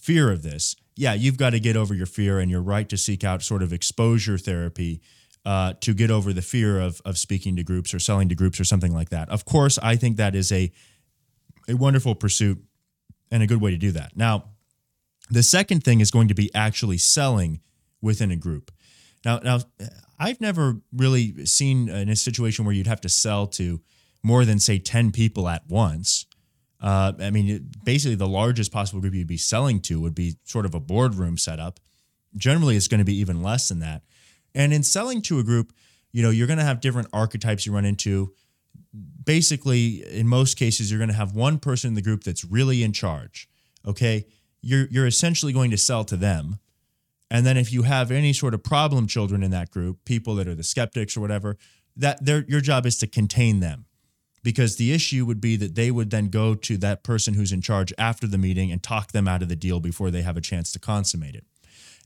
fear 0.00 0.32
of 0.32 0.42
this, 0.42 0.76
yeah, 0.96 1.12
you've 1.12 1.36
got 1.36 1.50
to 1.50 1.60
get 1.60 1.76
over 1.76 1.94
your 1.94 2.06
fear, 2.06 2.38
and 2.38 2.50
you're 2.50 2.62
right 2.62 2.88
to 2.88 2.96
seek 2.96 3.24
out 3.24 3.42
sort 3.42 3.62
of 3.62 3.72
exposure 3.72 4.38
therapy 4.38 5.02
uh, 5.44 5.74
to 5.80 5.92
get 5.92 6.10
over 6.10 6.32
the 6.32 6.42
fear 6.42 6.80
of 6.80 7.02
of 7.04 7.18
speaking 7.18 7.56
to 7.56 7.62
groups 7.62 7.92
or 7.92 7.98
selling 7.98 8.28
to 8.28 8.34
groups 8.34 8.58
or 8.58 8.64
something 8.64 8.94
like 8.94 9.10
that. 9.10 9.28
Of 9.28 9.44
course, 9.44 9.78
I 9.82 9.96
think 9.96 10.16
that 10.16 10.34
is 10.34 10.50
a 10.52 10.72
a 11.68 11.74
wonderful 11.74 12.14
pursuit 12.14 12.62
and 13.30 13.42
a 13.42 13.46
good 13.46 13.60
way 13.60 13.72
to 13.72 13.76
do 13.76 13.90
that. 13.92 14.16
Now, 14.16 14.53
the 15.30 15.42
second 15.42 15.84
thing 15.84 16.00
is 16.00 16.10
going 16.10 16.28
to 16.28 16.34
be 16.34 16.54
actually 16.54 16.98
selling 16.98 17.60
within 18.00 18.30
a 18.30 18.36
group. 18.36 18.70
Now, 19.24 19.38
now 19.38 19.60
I've 20.18 20.40
never 20.40 20.80
really 20.92 21.46
seen 21.46 21.88
in 21.88 22.08
a 22.08 22.16
situation 22.16 22.64
where 22.64 22.74
you'd 22.74 22.86
have 22.86 23.00
to 23.02 23.08
sell 23.08 23.46
to 23.48 23.80
more 24.22 24.44
than 24.44 24.58
say 24.58 24.78
10 24.78 25.12
people 25.12 25.48
at 25.48 25.66
once. 25.68 26.26
Uh, 26.80 27.12
I 27.18 27.30
mean, 27.30 27.70
basically, 27.84 28.14
the 28.14 28.28
largest 28.28 28.72
possible 28.72 29.00
group 29.00 29.14
you'd 29.14 29.26
be 29.26 29.36
selling 29.38 29.80
to 29.82 30.00
would 30.00 30.14
be 30.14 30.36
sort 30.44 30.66
of 30.66 30.74
a 30.74 30.80
boardroom 30.80 31.38
setup. 31.38 31.80
Generally, 32.36 32.76
it's 32.76 32.88
going 32.88 32.98
to 32.98 33.04
be 33.04 33.16
even 33.16 33.42
less 33.42 33.68
than 33.68 33.80
that. 33.80 34.02
And 34.54 34.72
in 34.72 34.82
selling 34.82 35.22
to 35.22 35.38
a 35.38 35.42
group, 35.42 35.72
you 36.12 36.22
know, 36.22 36.30
you're 36.30 36.46
going 36.46 36.58
to 36.58 36.64
have 36.64 36.80
different 36.80 37.08
archetypes 37.12 37.64
you 37.64 37.72
run 37.72 37.84
into. 37.84 38.34
Basically, 39.24 40.04
in 40.10 40.28
most 40.28 40.56
cases, 40.56 40.90
you're 40.90 40.98
going 40.98 41.10
to 41.10 41.16
have 41.16 41.34
one 41.34 41.58
person 41.58 41.88
in 41.88 41.94
the 41.94 42.02
group 42.02 42.22
that's 42.22 42.44
really 42.44 42.82
in 42.82 42.92
charge. 42.92 43.48
Okay. 43.86 44.26
You're, 44.64 44.86
you're 44.90 45.06
essentially 45.06 45.52
going 45.52 45.70
to 45.70 45.78
sell 45.78 46.04
to 46.04 46.16
them. 46.16 46.58
And 47.30 47.44
then 47.44 47.56
if 47.56 47.72
you 47.72 47.82
have 47.82 48.10
any 48.10 48.32
sort 48.32 48.54
of 48.54 48.62
problem 48.62 49.06
children 49.06 49.42
in 49.42 49.50
that 49.50 49.70
group, 49.70 50.04
people 50.04 50.34
that 50.36 50.48
are 50.48 50.54
the 50.54 50.62
skeptics 50.62 51.16
or 51.16 51.20
whatever, 51.20 51.56
that 51.96 52.26
your 52.26 52.60
job 52.60 52.86
is 52.86 52.98
to 52.98 53.06
contain 53.06 53.60
them. 53.60 53.86
Because 54.42 54.76
the 54.76 54.92
issue 54.92 55.24
would 55.24 55.40
be 55.40 55.56
that 55.56 55.74
they 55.74 55.90
would 55.90 56.10
then 56.10 56.28
go 56.28 56.54
to 56.54 56.76
that 56.78 57.02
person 57.02 57.32
who's 57.32 57.50
in 57.50 57.62
charge 57.62 57.94
after 57.96 58.26
the 58.26 58.36
meeting 58.36 58.70
and 58.70 58.82
talk 58.82 59.12
them 59.12 59.26
out 59.26 59.42
of 59.42 59.48
the 59.48 59.56
deal 59.56 59.80
before 59.80 60.10
they 60.10 60.20
have 60.20 60.36
a 60.36 60.42
chance 60.42 60.70
to 60.72 60.78
consummate 60.78 61.34
it. 61.34 61.46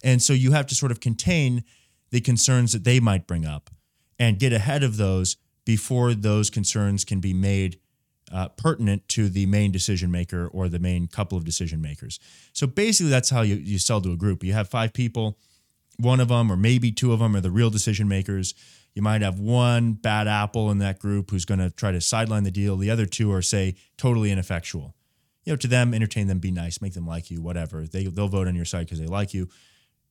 And 0.04 0.22
so 0.22 0.32
you 0.32 0.52
have 0.52 0.66
to 0.66 0.76
sort 0.76 0.92
of 0.92 1.00
contain 1.00 1.64
the 2.10 2.20
concerns 2.20 2.72
that 2.72 2.84
they 2.84 3.00
might 3.00 3.26
bring 3.26 3.44
up 3.44 3.70
and 4.18 4.38
get 4.38 4.52
ahead 4.52 4.84
of 4.84 4.98
those 4.98 5.36
before 5.64 6.14
those 6.14 6.48
concerns 6.48 7.04
can 7.04 7.20
be 7.20 7.34
made 7.34 7.80
uh, 8.32 8.48
pertinent 8.48 9.08
to 9.08 9.28
the 9.28 9.46
main 9.46 9.72
decision 9.72 10.10
maker 10.10 10.48
or 10.48 10.68
the 10.68 10.78
main 10.78 11.06
couple 11.06 11.38
of 11.38 11.44
decision 11.44 11.80
makers. 11.80 12.20
So 12.52 12.66
basically, 12.66 13.10
that's 13.10 13.30
how 13.30 13.42
you, 13.42 13.56
you 13.56 13.78
sell 13.78 14.00
to 14.00 14.12
a 14.12 14.16
group. 14.16 14.44
You 14.44 14.52
have 14.52 14.68
five 14.68 14.92
people, 14.92 15.38
one 15.98 16.20
of 16.20 16.28
them 16.28 16.50
or 16.50 16.56
maybe 16.56 16.92
two 16.92 17.12
of 17.12 17.18
them 17.18 17.34
are 17.34 17.40
the 17.40 17.50
real 17.50 17.70
decision 17.70 18.08
makers. 18.08 18.54
You 18.94 19.02
might 19.02 19.22
have 19.22 19.38
one 19.38 19.92
bad 19.92 20.26
apple 20.26 20.70
in 20.70 20.78
that 20.78 20.98
group 20.98 21.30
who's 21.30 21.44
going 21.44 21.60
to 21.60 21.70
try 21.70 21.92
to 21.92 22.00
sideline 22.00 22.44
the 22.44 22.50
deal. 22.50 22.76
The 22.76 22.90
other 22.90 23.06
two 23.06 23.32
are, 23.32 23.42
say, 23.42 23.76
totally 23.96 24.30
ineffectual. 24.30 24.94
You 25.44 25.52
know, 25.52 25.56
to 25.56 25.68
them, 25.68 25.94
entertain 25.94 26.26
them, 26.26 26.40
be 26.40 26.50
nice, 26.50 26.82
make 26.82 26.94
them 26.94 27.06
like 27.06 27.30
you, 27.30 27.40
whatever. 27.40 27.86
They, 27.86 28.04
they'll 28.04 28.28
vote 28.28 28.48
on 28.48 28.54
your 28.54 28.64
side 28.64 28.86
because 28.86 29.00
they 29.00 29.06
like 29.06 29.32
you. 29.32 29.48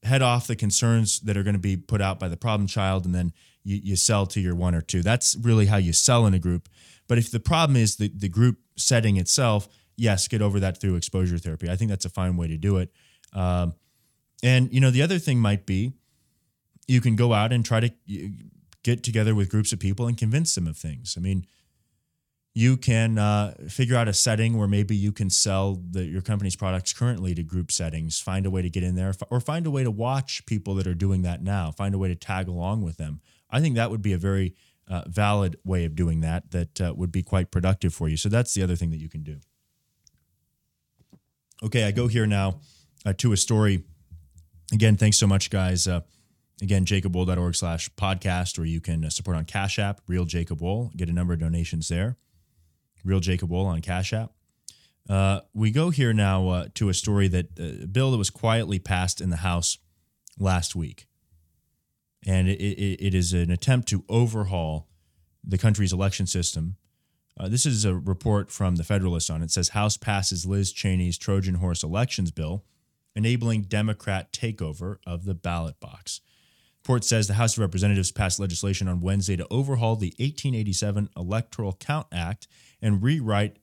Head 0.04 0.22
off 0.22 0.48
the 0.48 0.56
concerns 0.56 1.20
that 1.22 1.36
are 1.36 1.44
going 1.44 1.56
to 1.56 1.60
be 1.60 1.76
put 1.76 2.02
out 2.02 2.20
by 2.20 2.28
the 2.28 2.38
problem 2.38 2.68
child, 2.68 3.06
and 3.06 3.14
then 3.14 3.34
you, 3.64 3.80
you 3.84 3.96
sell 3.96 4.26
to 4.28 4.40
your 4.40 4.56
one 4.56 4.74
or 4.74 4.82
two. 4.82 5.02
That's 5.02 5.36
really 5.36 5.66
how 5.66 5.78
you 5.78 5.92
sell 5.92 6.26
in 6.26 6.34
a 6.34 6.40
group. 6.40 6.70
But 7.08 7.18
if 7.18 7.32
the 7.32 7.40
problem 7.40 7.78
is 7.78 7.96
the, 7.96 8.12
the 8.16 8.30
group 8.30 8.58
setting 8.76 9.18
itself, 9.18 9.68
yes, 9.96 10.28
get 10.28 10.42
over 10.42 10.60
that 10.60 10.80
through 10.80 10.96
exposure 10.96 11.38
therapy. 11.38 11.70
I 11.70 11.76
think 11.76 11.90
that's 11.90 12.06
a 12.06 12.10
fine 12.10 12.38
way 12.38 12.48
to 12.48 12.58
do 12.58 12.78
it. 12.78 12.92
Um, 13.34 13.74
and, 14.44 14.72
you 14.72 14.80
know, 14.80 14.92
the 14.92 15.02
other 15.02 15.20
thing 15.20 15.40
might 15.40 15.66
be 15.66 15.94
you 16.88 17.02
can 17.02 17.16
go 17.16 17.34
out 17.34 17.52
and 17.52 17.66
try 17.66 17.80
to 17.80 17.92
get 18.84 19.04
together 19.04 19.36
with 19.36 19.50
groups 19.50 19.74
of 19.74 19.80
people 19.80 20.08
and 20.08 20.18
convince 20.18 20.56
them 20.56 20.68
of 20.68 20.78
things. 20.78 21.16
I 21.18 21.22
mean, 21.22 21.46
you 22.54 22.78
can 22.78 23.20
uh, 23.20 23.54
figure 23.68 23.96
out 23.96 24.08
a 24.08 24.14
setting 24.14 24.58
where 24.58 24.68
maybe 24.68 24.96
you 24.96 25.12
can 25.12 25.30
sell 25.30 25.80
the, 25.92 26.06
your 26.06 26.22
company's 26.22 26.56
products 26.56 26.94
currently 26.94 27.36
to 27.36 27.44
group 27.44 27.72
settings, 27.72 28.20
find 28.20 28.46
a 28.46 28.50
way 28.50 28.62
to 28.62 28.70
get 28.70 28.84
in 28.84 28.96
there, 28.96 29.14
or 29.30 29.40
find 29.40 29.68
a 29.68 29.72
way 29.72 29.84
to 29.84 29.92
watch 29.92 30.44
people 30.46 30.74
that 30.76 30.88
are 30.88 30.96
doing 30.96 31.22
that 31.22 31.44
now, 31.44 31.72
find 31.72 31.94
a 31.94 31.98
way 32.00 32.08
to 32.08 32.16
tag 32.16 32.48
along 32.48 32.82
with 32.82 32.98
them. 32.98 33.22
I 33.52 33.60
think 33.62 33.76
that 33.76 33.92
would 33.92 34.02
be 34.02 34.14
a 34.14 34.18
very 34.18 34.56
uh, 34.88 35.04
valid 35.08 35.58
way 35.64 35.86
of 35.86 35.96
doing 35.96 36.22
that 36.22 36.52
that 36.52 36.82
uh, 36.82 36.94
would 36.96 37.12
be 37.12 37.24
quite 37.24 37.52
productive 37.52 37.94
for 37.94 38.08
you. 38.08 38.18
So 38.18 38.30
that's 38.30 38.54
the 38.54 38.64
other 38.64 38.76
thing 38.76 38.92
that 38.92 39.00
you 39.00 39.10
can 39.10 39.24
do. 39.24 39.38
Okay, 41.64 41.84
I 41.84 41.92
go 41.92 42.08
here 42.08 42.28
now 42.28 42.60
uh, 43.06 43.14
to 43.18 43.34
a 43.34 43.38
story. 43.38 43.84
Again, 44.72 44.96
thanks 44.96 45.18
so 45.18 45.28
much, 45.28 45.50
guys. 45.50 45.88
Uh, 45.88 46.02
Again, 46.62 46.86
jacobwohl.org 46.86 47.54
slash 47.54 47.90
podcast, 47.92 48.58
or 48.58 48.66
you 48.66 48.82
can 48.82 49.06
uh, 49.06 49.10
support 49.12 49.38
on 49.38 49.46
Cash 49.46 49.78
App, 49.78 50.02
Real 50.08 50.26
Jacob 50.26 50.60
Wohl, 50.60 50.92
get 50.98 51.08
a 51.08 51.14
number 51.14 51.34
of 51.34 51.40
donations 51.40 51.88
there. 51.88 52.18
Real 53.04 53.20
Jacob 53.20 53.52
Wohl 53.52 53.68
on 53.68 53.82
Cash 53.82 54.12
App. 54.12 54.32
Uh, 55.08 55.42
we 55.54 55.72
go 55.72 55.92
here 55.92 56.14
now 56.14 56.66
to 56.74 56.90
a 56.90 56.94
story 56.94 57.28
that 57.28 57.60
a 57.60 57.86
bill 57.86 58.12
that 58.12 58.18
was 58.18 58.30
quietly 58.30 58.80
passed 58.80 59.22
in 59.22 59.30
the 59.30 59.38
House 59.38 59.78
last 60.40 60.76
week. 60.76 61.07
And 62.28 62.48
it, 62.48 62.62
it, 62.62 63.08
it 63.08 63.16
is 63.16 63.34
an 63.34 63.50
attempt 63.50 63.88
to 63.90 64.04
overhaul 64.08 64.88
the 65.44 65.58
country's 65.58 65.94
election 65.94 66.28
system. 66.28 66.76
Uh, 67.40 67.48
this 67.48 67.66
is 67.66 67.86
a 67.86 67.96
report 67.96 68.52
from 68.52 68.76
the 68.76 68.84
Federalist 68.84 69.32
on 69.32 69.42
it. 69.42 69.50
says 69.50 69.70
House 69.70 69.98
passes 69.98 70.46
Liz 70.46 70.72
Cheney's 70.74 71.18
Trojan 71.18 71.56
horse 71.56 71.84
elections 71.84 72.32
bill, 72.32 72.66
enabling 73.16 73.64
Democrat 73.64 74.32
takeover 74.32 74.98
of 75.08 75.26
the 75.26 75.34
ballot 75.34 75.80
box 75.80 76.22
report 76.88 77.04
says 77.04 77.28
the 77.28 77.34
House 77.34 77.58
of 77.58 77.60
Representatives 77.60 78.14
passed 78.14 78.40
legislation 78.40 78.88
on 78.88 79.02
Wednesday 79.02 79.36
to 79.36 79.46
overhaul 79.52 79.98
the 79.98 80.14
1887 80.20 81.10
Electoral 81.18 81.74
Count 81.74 82.08
Act 82.14 82.48
and 82.82 83.04
rewrite 83.04 83.58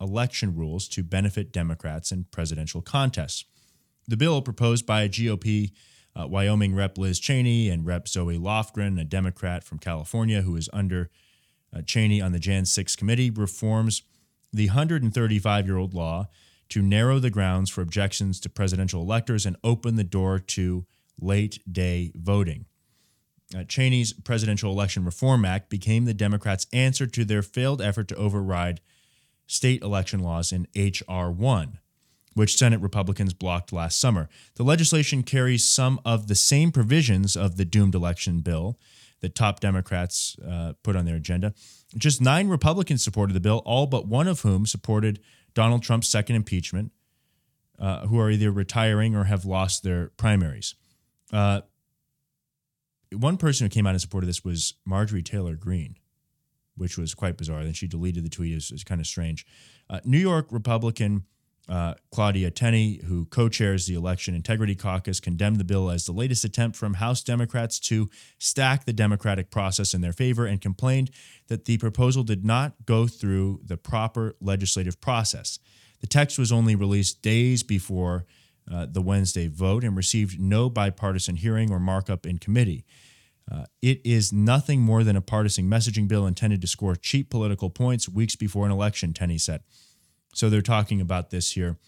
election 0.00 0.54
rules 0.54 0.86
to 0.90 1.02
benefit 1.02 1.50
Democrats 1.52 2.12
in 2.12 2.26
presidential 2.30 2.80
contests. 2.80 3.46
The 4.06 4.16
bill, 4.16 4.40
proposed 4.42 4.86
by 4.86 5.02
a 5.02 5.08
GOP 5.08 5.72
uh, 6.18 6.26
Wyoming 6.26 6.74
Rep 6.74 6.98
Liz 6.98 7.20
Cheney 7.20 7.68
and 7.68 7.86
Rep 7.86 8.08
Zoe 8.08 8.38
Lofgren, 8.38 9.00
a 9.00 9.04
Democrat 9.04 9.62
from 9.62 9.78
California 9.78 10.42
who 10.42 10.56
is 10.56 10.68
under 10.72 11.10
uh, 11.74 11.82
Cheney 11.82 12.20
on 12.20 12.32
the 12.32 12.38
Jan 12.38 12.64
6 12.64 12.96
committee, 12.96 13.30
reforms 13.30 14.02
the 14.52 14.66
135 14.66 15.66
year 15.66 15.76
old 15.76 15.94
law 15.94 16.28
to 16.70 16.82
narrow 16.82 17.18
the 17.18 17.30
grounds 17.30 17.70
for 17.70 17.82
objections 17.82 18.40
to 18.40 18.48
presidential 18.48 19.02
electors 19.02 19.46
and 19.46 19.56
open 19.62 19.96
the 19.96 20.04
door 20.04 20.38
to 20.38 20.86
late 21.20 21.60
day 21.70 22.12
voting. 22.14 22.66
Uh, 23.56 23.64
Cheney's 23.64 24.12
Presidential 24.12 24.70
Election 24.70 25.04
Reform 25.04 25.44
Act 25.44 25.70
became 25.70 26.04
the 26.04 26.12
Democrats' 26.12 26.66
answer 26.72 27.06
to 27.06 27.24
their 27.24 27.42
failed 27.42 27.80
effort 27.80 28.08
to 28.08 28.16
override 28.16 28.80
state 29.46 29.82
election 29.82 30.20
laws 30.20 30.52
in 30.52 30.66
H.R. 30.74 31.30
1, 31.30 31.78
which 32.38 32.56
Senate 32.56 32.80
Republicans 32.80 33.34
blocked 33.34 33.72
last 33.72 34.00
summer. 34.00 34.28
The 34.54 34.62
legislation 34.62 35.24
carries 35.24 35.68
some 35.68 36.00
of 36.04 36.28
the 36.28 36.36
same 36.36 36.70
provisions 36.70 37.36
of 37.36 37.56
the 37.56 37.64
doomed 37.64 37.96
election 37.96 38.40
bill 38.40 38.78
that 39.20 39.34
top 39.34 39.58
Democrats 39.58 40.36
uh, 40.48 40.74
put 40.84 40.94
on 40.94 41.04
their 41.04 41.16
agenda. 41.16 41.52
Just 41.96 42.20
nine 42.20 42.48
Republicans 42.48 43.02
supported 43.02 43.32
the 43.32 43.40
bill, 43.40 43.60
all 43.66 43.86
but 43.86 44.06
one 44.06 44.28
of 44.28 44.42
whom 44.42 44.66
supported 44.66 45.18
Donald 45.52 45.82
Trump's 45.82 46.06
second 46.06 46.36
impeachment, 46.36 46.92
uh, 47.80 48.06
who 48.06 48.20
are 48.20 48.30
either 48.30 48.52
retiring 48.52 49.16
or 49.16 49.24
have 49.24 49.44
lost 49.44 49.82
their 49.82 50.10
primaries. 50.16 50.76
Uh, 51.32 51.62
one 53.12 53.36
person 53.36 53.64
who 53.64 53.68
came 53.68 53.84
out 53.84 53.94
in 53.94 53.98
support 53.98 54.22
of 54.22 54.28
this 54.28 54.44
was 54.44 54.74
Marjorie 54.84 55.22
Taylor 55.22 55.56
Greene, 55.56 55.96
which 56.76 56.96
was 56.96 57.14
quite 57.14 57.36
bizarre. 57.36 57.64
Then 57.64 57.72
she 57.72 57.88
deleted 57.88 58.24
the 58.24 58.30
tweet. 58.30 58.52
It 58.52 58.70
was, 58.70 58.84
kind 58.84 59.00
of 59.00 59.08
strange. 59.08 59.44
Uh, 59.90 59.98
New 60.04 60.18
York 60.18 60.46
Republican 60.52 61.24
uh, 61.68 61.94
Claudia 62.10 62.50
Tenney, 62.50 63.00
who 63.06 63.26
co 63.26 63.48
chairs 63.48 63.86
the 63.86 63.94
Election 63.94 64.34
Integrity 64.34 64.74
Caucus, 64.74 65.20
condemned 65.20 65.56
the 65.56 65.64
bill 65.64 65.90
as 65.90 66.06
the 66.06 66.12
latest 66.12 66.44
attempt 66.44 66.76
from 66.76 66.94
House 66.94 67.22
Democrats 67.22 67.78
to 67.80 68.08
stack 68.38 68.84
the 68.84 68.92
democratic 68.92 69.50
process 69.50 69.92
in 69.92 70.00
their 70.00 70.12
favor 70.12 70.46
and 70.46 70.60
complained 70.60 71.10
that 71.48 71.66
the 71.66 71.76
proposal 71.78 72.22
did 72.22 72.44
not 72.44 72.74
go 72.86 73.06
through 73.06 73.60
the 73.64 73.76
proper 73.76 74.34
legislative 74.40 75.00
process. 75.00 75.58
The 76.00 76.06
text 76.06 76.38
was 76.38 76.50
only 76.50 76.74
released 76.74 77.22
days 77.22 77.62
before 77.62 78.24
uh, 78.70 78.86
the 78.90 79.02
Wednesday 79.02 79.48
vote 79.48 79.84
and 79.84 79.96
received 79.96 80.40
no 80.40 80.70
bipartisan 80.70 81.36
hearing 81.36 81.70
or 81.70 81.78
markup 81.78 82.26
in 82.26 82.38
committee. 82.38 82.84
Uh, 83.50 83.64
it 83.80 84.00
is 84.04 84.32
nothing 84.32 84.80
more 84.80 85.02
than 85.02 85.16
a 85.16 85.22
partisan 85.22 85.68
messaging 85.68 86.06
bill 86.06 86.26
intended 86.26 86.60
to 86.60 86.66
score 86.66 86.94
cheap 86.94 87.30
political 87.30 87.70
points 87.70 88.08
weeks 88.08 88.36
before 88.36 88.66
an 88.66 88.72
election, 88.72 89.12
Tenney 89.12 89.38
said. 89.38 89.62
So 90.38 90.48
they're 90.48 90.62
talking 90.62 91.00
about 91.00 91.30
this 91.30 91.50
here. 91.50 91.78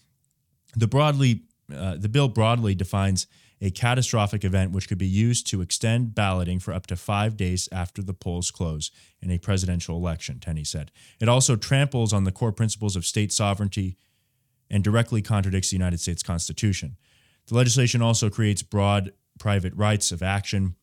The 0.75 0.89
broadly, 0.89 1.45
uh, 1.73 1.97
the 1.97 2.09
bill 2.09 2.27
broadly 2.27 2.75
defines 2.75 3.29
a 3.61 3.71
catastrophic 3.71 4.45
event 4.45 4.73
which 4.73 4.89
could 4.89 4.99
be 4.99 5.07
used 5.07 5.47
to 5.49 5.61
extend 5.61 6.17
balloting 6.17 6.59
for 6.59 6.75
up 6.75 6.87
to 6.89 6.97
five 6.97 7.37
days 7.37 7.69
after 7.71 8.03
the 8.03 8.13
polls 8.13 8.51
close 8.51 8.91
in 9.23 9.31
a 9.31 9.39
presidential 9.39 9.97
election, 9.97 10.41
Tenney 10.41 10.65
said. 10.65 10.91
It 11.21 11.29
also 11.29 11.55
tramples 11.55 12.13
on 12.13 12.25
the 12.25 12.33
core 12.33 12.51
principles 12.51 12.97
of 12.97 13.07
state 13.07 13.33
sovereignty 13.33 13.97
and 14.69 14.83
directly 14.83 15.23
contradicts 15.23 15.71
the 15.71 15.77
United 15.77 16.01
States 16.01 16.23
Constitution. 16.23 16.97
The 17.47 17.55
legislation 17.55 18.03
also 18.03 18.31
creates 18.31 18.63
broad 18.65 19.13
private 19.39 19.75
rights 19.75 20.11
of 20.11 20.25
action 20.25 20.75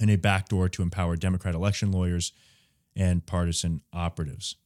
and 0.00 0.10
a 0.10 0.16
backdoor 0.16 0.70
to 0.70 0.82
empower 0.82 1.16
Democrat 1.16 1.54
election 1.54 1.92
lawyers 1.92 2.32
and 2.94 3.26
partisan 3.26 3.82
operatives. 3.92 4.56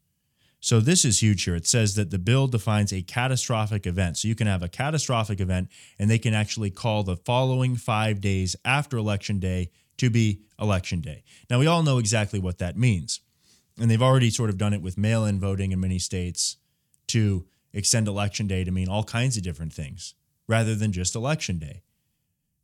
So 0.61 0.79
this 0.79 1.07
is 1.07 1.23
huge 1.23 1.45
here. 1.45 1.55
It 1.55 1.67
says 1.67 1.95
that 1.95 2.11
the 2.11 2.19
bill 2.19 2.47
defines 2.47 2.93
a 2.93 3.03
catastrophic 3.03 3.87
event. 3.87 4.19
So 4.19 4.29
you 4.29 4.35
can 4.35 4.47
have 4.47 4.63
a 4.63 4.69
catastrophic 4.69 5.41
event 5.41 5.71
and 5.99 6.11
they 6.11 6.19
can 6.19 6.35
actually 6.35 6.71
call 6.71 7.03
the 7.03 7.17
following 7.17 7.77
5 7.77 8.21
days 8.21 8.57
after 8.65 8.99
election 8.99 9.39
day 9.39 9.71
to 9.97 10.11
be 10.11 10.43
election 10.61 11.01
day. 11.01 11.25
Now 11.49 11.59
we 11.59 11.67
all 11.67 11.83
know 11.83 11.99
exactly 11.99 12.39
what 12.39 12.59
that 12.59 12.77
means. 12.77 13.21
And 13.79 13.91
they've 13.91 14.03
already 14.03 14.29
sort 14.29 14.51
of 14.51 14.59
done 14.59 14.75
it 14.75 14.83
with 14.83 14.99
mail-in 14.99 15.41
voting 15.41 15.73
in 15.73 15.81
many 15.81 15.99
states 15.99 16.59
to 17.09 17.47
extend 17.73 18.07
election 18.07 18.47
day 18.47 18.63
to 18.63 18.71
mean 18.71 18.89
all 18.89 19.05
kinds 19.05 19.39
of 19.39 19.43
different 19.43 19.73
things 19.73 20.15
rather 20.47 20.75
than 20.75 20.93
just 20.93 21.15
election 21.15 21.59
day. 21.59 21.83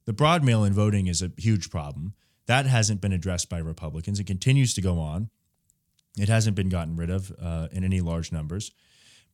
The 0.04 0.12
broad 0.12 0.44
mail 0.44 0.64
in 0.64 0.74
voting 0.74 1.06
is 1.06 1.22
a 1.22 1.32
huge 1.38 1.70
problem. 1.70 2.12
That 2.44 2.66
hasn't 2.66 3.00
been 3.00 3.12
addressed 3.12 3.48
by 3.48 3.58
Republicans. 3.58 4.20
It 4.20 4.26
continues 4.26 4.74
to 4.74 4.82
go 4.82 4.98
on. 4.98 5.30
It 6.18 6.28
hasn't 6.28 6.56
been 6.56 6.68
gotten 6.68 6.96
rid 6.96 7.10
of 7.10 7.32
uh, 7.40 7.68
in 7.72 7.84
any 7.84 8.00
large 8.00 8.32
numbers. 8.32 8.72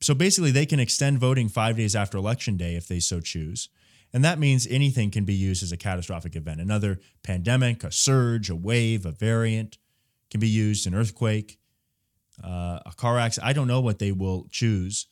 So 0.01 0.15
basically, 0.15 0.51
they 0.51 0.67
can 0.67 0.81
extend 0.81 1.19
voting 1.19 1.49
five 1.49 1.77
days 1.77 1.95
after 1.95 2.19
election 2.19 2.57
day 2.57 2.75
if 2.75 2.89
they 2.89 2.99
so 2.99 3.21
choose. 3.21 3.69
And 4.13 4.25
that 4.25 4.39
means 4.39 4.67
anything 4.67 5.11
can 5.11 5.25
be 5.25 5.35
used 5.35 5.63
as 5.63 5.73
a 5.73 5.77
catastrophic 5.77 6.37
event. 6.37 6.61
Another 6.61 7.01
pandemic, 7.23 7.83
a 7.85 7.93
surge, 7.93 8.51
a 8.51 8.57
wave, 8.57 9.07
a 9.07 9.13
variant 9.13 9.79
can 10.31 10.41
be 10.41 10.49
used, 10.49 10.87
an 10.87 10.95
earthquake, 10.95 11.59
uh, 12.43 12.81
a 12.85 12.93
car 12.97 13.19
accident. 13.19 13.49
I 13.49 13.53
don't 13.53 13.69
know 13.69 13.81
what 13.81 14.01
they 14.01 14.13
will 14.13 14.49
choose 14.51 15.07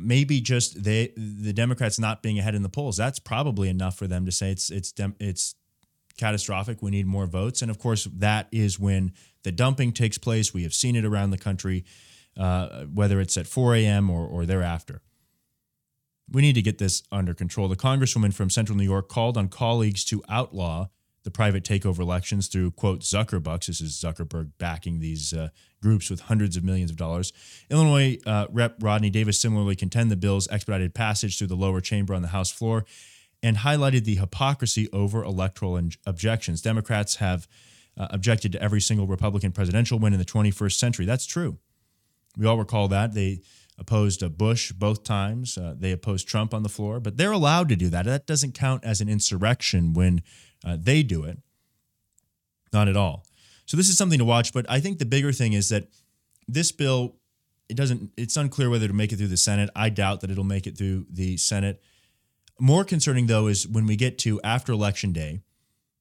maybe 0.00 0.40
just 0.40 0.82
they 0.82 1.12
the 1.16 1.52
Democrats 1.52 1.98
not 1.98 2.22
being 2.22 2.38
ahead 2.38 2.54
in 2.54 2.62
the 2.62 2.68
polls. 2.68 2.96
That's 2.96 3.18
probably 3.18 3.68
enough 3.68 3.96
for 3.96 4.06
them 4.06 4.26
to 4.26 4.32
say 4.32 4.50
it's 4.50 4.70
it's 4.70 4.92
it's 5.18 5.54
catastrophic. 6.16 6.82
We 6.82 6.90
need 6.90 7.06
more 7.06 7.26
votes, 7.26 7.62
and 7.62 7.70
of 7.70 7.78
course 7.78 8.04
that 8.04 8.48
is 8.52 8.78
when 8.78 9.12
the 9.42 9.52
dumping 9.52 9.92
takes 9.92 10.18
place. 10.18 10.52
We 10.52 10.62
have 10.62 10.74
seen 10.74 10.96
it 10.96 11.04
around 11.04 11.30
the 11.30 11.38
country, 11.38 11.84
uh, 12.36 12.84
whether 12.84 13.20
it's 13.20 13.36
at 13.36 13.46
4 13.46 13.74
a.m. 13.76 14.10
or 14.10 14.26
or 14.26 14.46
thereafter. 14.46 15.02
We 16.30 16.42
need 16.42 16.54
to 16.54 16.62
get 16.62 16.78
this 16.78 17.02
under 17.10 17.32
control. 17.32 17.68
The 17.68 17.76
congresswoman 17.76 18.34
from 18.34 18.50
Central 18.50 18.76
New 18.76 18.84
York 18.84 19.08
called 19.08 19.38
on 19.38 19.48
colleagues 19.48 20.04
to 20.06 20.22
outlaw 20.28 20.88
the 21.24 21.30
private 21.30 21.64
takeover 21.64 22.00
elections 22.00 22.48
through 22.48 22.70
quote 22.72 23.00
Zuckerbucks. 23.00 23.66
This 23.66 23.80
is 23.80 23.92
Zuckerberg 23.92 24.52
backing 24.58 25.00
these 25.00 25.32
uh, 25.32 25.48
groups 25.82 26.10
with 26.10 26.20
hundreds 26.20 26.56
of 26.56 26.64
millions 26.64 26.90
of 26.90 26.96
dollars. 26.96 27.32
Illinois 27.70 28.18
uh, 28.26 28.46
Rep. 28.50 28.76
Rodney 28.80 29.10
Davis 29.10 29.38
similarly 29.40 29.76
contended 29.76 30.10
the 30.10 30.20
bill's 30.20 30.48
expedited 30.48 30.94
passage 30.94 31.38
through 31.38 31.48
the 31.48 31.56
lower 31.56 31.80
chamber 31.80 32.14
on 32.14 32.22
the 32.22 32.28
House 32.28 32.50
floor, 32.50 32.84
and 33.42 33.58
highlighted 33.58 34.04
the 34.04 34.16
hypocrisy 34.16 34.88
over 34.92 35.22
electoral 35.22 35.80
objections. 36.06 36.62
Democrats 36.62 37.16
have 37.16 37.46
uh, 37.98 38.06
objected 38.10 38.52
to 38.52 38.62
every 38.62 38.80
single 38.80 39.06
Republican 39.06 39.52
presidential 39.52 39.98
win 39.98 40.12
in 40.12 40.18
the 40.18 40.24
21st 40.24 40.78
century. 40.78 41.04
That's 41.04 41.26
true. 41.26 41.58
We 42.36 42.46
all 42.46 42.56
recall 42.56 42.88
that. 42.88 43.14
They 43.14 43.40
opposed 43.78 44.22
uh, 44.22 44.28
Bush 44.28 44.72
both 44.72 45.04
times. 45.04 45.58
Uh, 45.58 45.74
they 45.76 45.92
opposed 45.92 46.28
Trump 46.28 46.54
on 46.54 46.62
the 46.62 46.68
floor, 46.68 47.00
but 47.00 47.16
they're 47.16 47.32
allowed 47.32 47.68
to 47.70 47.76
do 47.76 47.88
that. 47.88 48.04
That 48.04 48.26
doesn't 48.26 48.52
count 48.52 48.84
as 48.84 49.00
an 49.00 49.08
insurrection 49.08 49.92
when 49.92 50.22
uh, 50.64 50.76
they 50.80 51.02
do 51.02 51.24
it. 51.24 51.38
Not 52.72 52.88
at 52.88 52.96
all. 52.96 53.24
So 53.66 53.76
this 53.76 53.88
is 53.88 53.98
something 53.98 54.18
to 54.18 54.24
watch. 54.24 54.52
But 54.52 54.66
I 54.68 54.80
think 54.80 54.98
the 54.98 55.06
bigger 55.06 55.32
thing 55.32 55.52
is 55.52 55.68
that 55.70 55.88
this 56.46 56.72
bill, 56.72 57.16
it 57.68 57.76
doesn't. 57.76 58.10
It's 58.16 58.36
unclear 58.36 58.70
whether 58.70 58.88
to 58.88 58.94
make 58.94 59.12
it 59.12 59.16
through 59.16 59.28
the 59.28 59.36
Senate. 59.36 59.70
I 59.74 59.88
doubt 59.90 60.20
that 60.20 60.30
it'll 60.30 60.44
make 60.44 60.66
it 60.66 60.76
through 60.76 61.06
the 61.10 61.36
Senate. 61.36 61.82
More 62.60 62.84
concerning 62.84 63.26
though 63.26 63.46
is 63.46 63.68
when 63.68 63.86
we 63.86 63.96
get 63.96 64.18
to 64.18 64.40
after 64.42 64.72
election 64.72 65.12
day, 65.12 65.40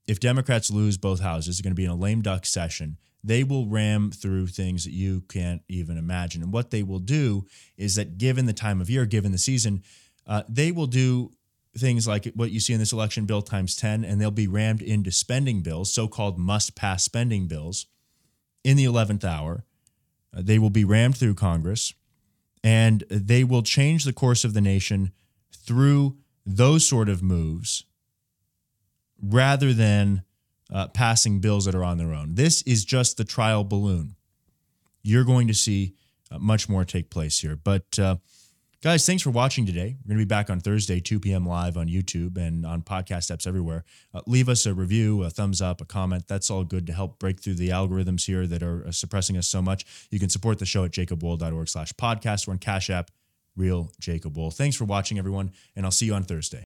if 0.07 0.19
Democrats 0.19 0.71
lose 0.71 0.97
both 0.97 1.19
houses, 1.19 1.49
it's 1.49 1.61
going 1.61 1.71
to 1.71 1.75
be 1.75 1.85
in 1.85 1.91
a 1.91 1.95
lame 1.95 2.21
duck 2.21 2.45
session 2.45 2.97
they 3.23 3.43
will 3.43 3.67
ram 3.67 4.11
through 4.11 4.47
things 4.47 4.85
that 4.85 4.93
you 4.93 5.21
can't 5.21 5.61
even 5.67 5.97
imagine. 5.97 6.41
And 6.41 6.53
what 6.53 6.71
they 6.71 6.81
will 6.81 6.99
do 6.99 7.45
is 7.75 7.95
that, 7.95 8.17
given 8.17 8.45
the 8.45 8.53
time 8.53 8.79
of 8.79 8.89
year, 8.89 9.05
given 9.05 9.31
the 9.31 9.37
season, 9.37 9.83
uh, 10.25 10.43
they 10.47 10.71
will 10.71 10.87
do 10.87 11.31
things 11.77 12.07
like 12.07 12.25
what 12.35 12.51
you 12.51 12.59
see 12.59 12.73
in 12.73 12.79
this 12.79 12.93
election 12.93 13.25
bill 13.25 13.41
times 13.41 13.75
10, 13.75 14.03
and 14.03 14.19
they'll 14.19 14.31
be 14.31 14.47
rammed 14.47 14.81
into 14.81 15.11
spending 15.11 15.61
bills, 15.61 15.93
so 15.93 16.07
called 16.07 16.39
must 16.39 16.75
pass 16.75 17.03
spending 17.03 17.47
bills, 17.47 17.87
in 18.63 18.77
the 18.77 18.85
11th 18.85 19.23
hour. 19.23 19.65
Uh, 20.35 20.41
they 20.43 20.57
will 20.57 20.69
be 20.69 20.85
rammed 20.85 21.17
through 21.17 21.35
Congress, 21.35 21.93
and 22.63 23.03
they 23.09 23.43
will 23.43 23.61
change 23.61 24.05
the 24.05 24.13
course 24.13 24.43
of 24.43 24.53
the 24.53 24.61
nation 24.61 25.11
through 25.51 26.17
those 26.45 26.87
sort 26.87 27.09
of 27.09 27.21
moves 27.21 27.83
rather 29.21 29.73
than 29.73 30.23
uh, 30.71 30.87
passing 30.87 31.39
bills 31.39 31.65
that 31.65 31.75
are 31.75 31.83
on 31.83 31.97
their 31.97 32.13
own. 32.13 32.35
This 32.35 32.61
is 32.63 32.85
just 32.85 33.17
the 33.17 33.23
trial 33.23 33.63
balloon. 33.63 34.15
You're 35.01 35.23
going 35.23 35.47
to 35.47 35.53
see 35.53 35.93
uh, 36.31 36.39
much 36.39 36.67
more 36.67 36.83
take 36.83 37.09
place 37.09 37.39
here. 37.39 37.55
But 37.55 37.97
uh, 37.97 38.17
guys, 38.83 39.05
thanks 39.05 39.23
for 39.23 39.29
watching 39.29 39.65
today. 39.65 39.95
We're 40.03 40.09
going 40.09 40.19
to 40.19 40.25
be 40.25 40.25
back 40.25 40.49
on 40.49 40.59
Thursday, 40.59 40.99
2 40.99 41.19
p.m. 41.19 41.45
live 41.45 41.77
on 41.77 41.87
YouTube 41.87 42.37
and 42.37 42.65
on 42.65 42.81
podcast 42.81 43.33
apps 43.33 43.47
everywhere. 43.47 43.85
Uh, 44.13 44.21
leave 44.27 44.49
us 44.49 44.65
a 44.65 44.73
review, 44.73 45.23
a 45.23 45.29
thumbs 45.29 45.61
up, 45.61 45.79
a 45.79 45.85
comment. 45.85 46.27
That's 46.27 46.49
all 46.49 46.63
good 46.63 46.85
to 46.87 46.93
help 46.93 47.19
break 47.19 47.39
through 47.39 47.55
the 47.55 47.69
algorithms 47.69 48.25
here 48.25 48.45
that 48.47 48.61
are 48.61 48.85
uh, 48.87 48.91
suppressing 48.91 49.37
us 49.37 49.47
so 49.47 49.61
much. 49.61 49.85
You 50.11 50.19
can 50.19 50.29
support 50.29 50.59
the 50.59 50.65
show 50.65 50.83
at 50.83 50.91
jacobwohl.org 50.91 51.69
slash 51.69 51.93
podcast 51.93 52.47
or 52.47 52.51
on 52.51 52.57
Cash 52.57 52.89
App, 52.89 53.11
Real 53.55 53.91
Jacob 53.99 54.35
Wohl. 54.35 54.51
Thanks 54.51 54.75
for 54.75 54.85
watching, 54.85 55.17
everyone, 55.17 55.51
and 55.75 55.85
I'll 55.85 55.91
see 55.91 56.07
you 56.07 56.13
on 56.13 56.23
Thursday. 56.23 56.55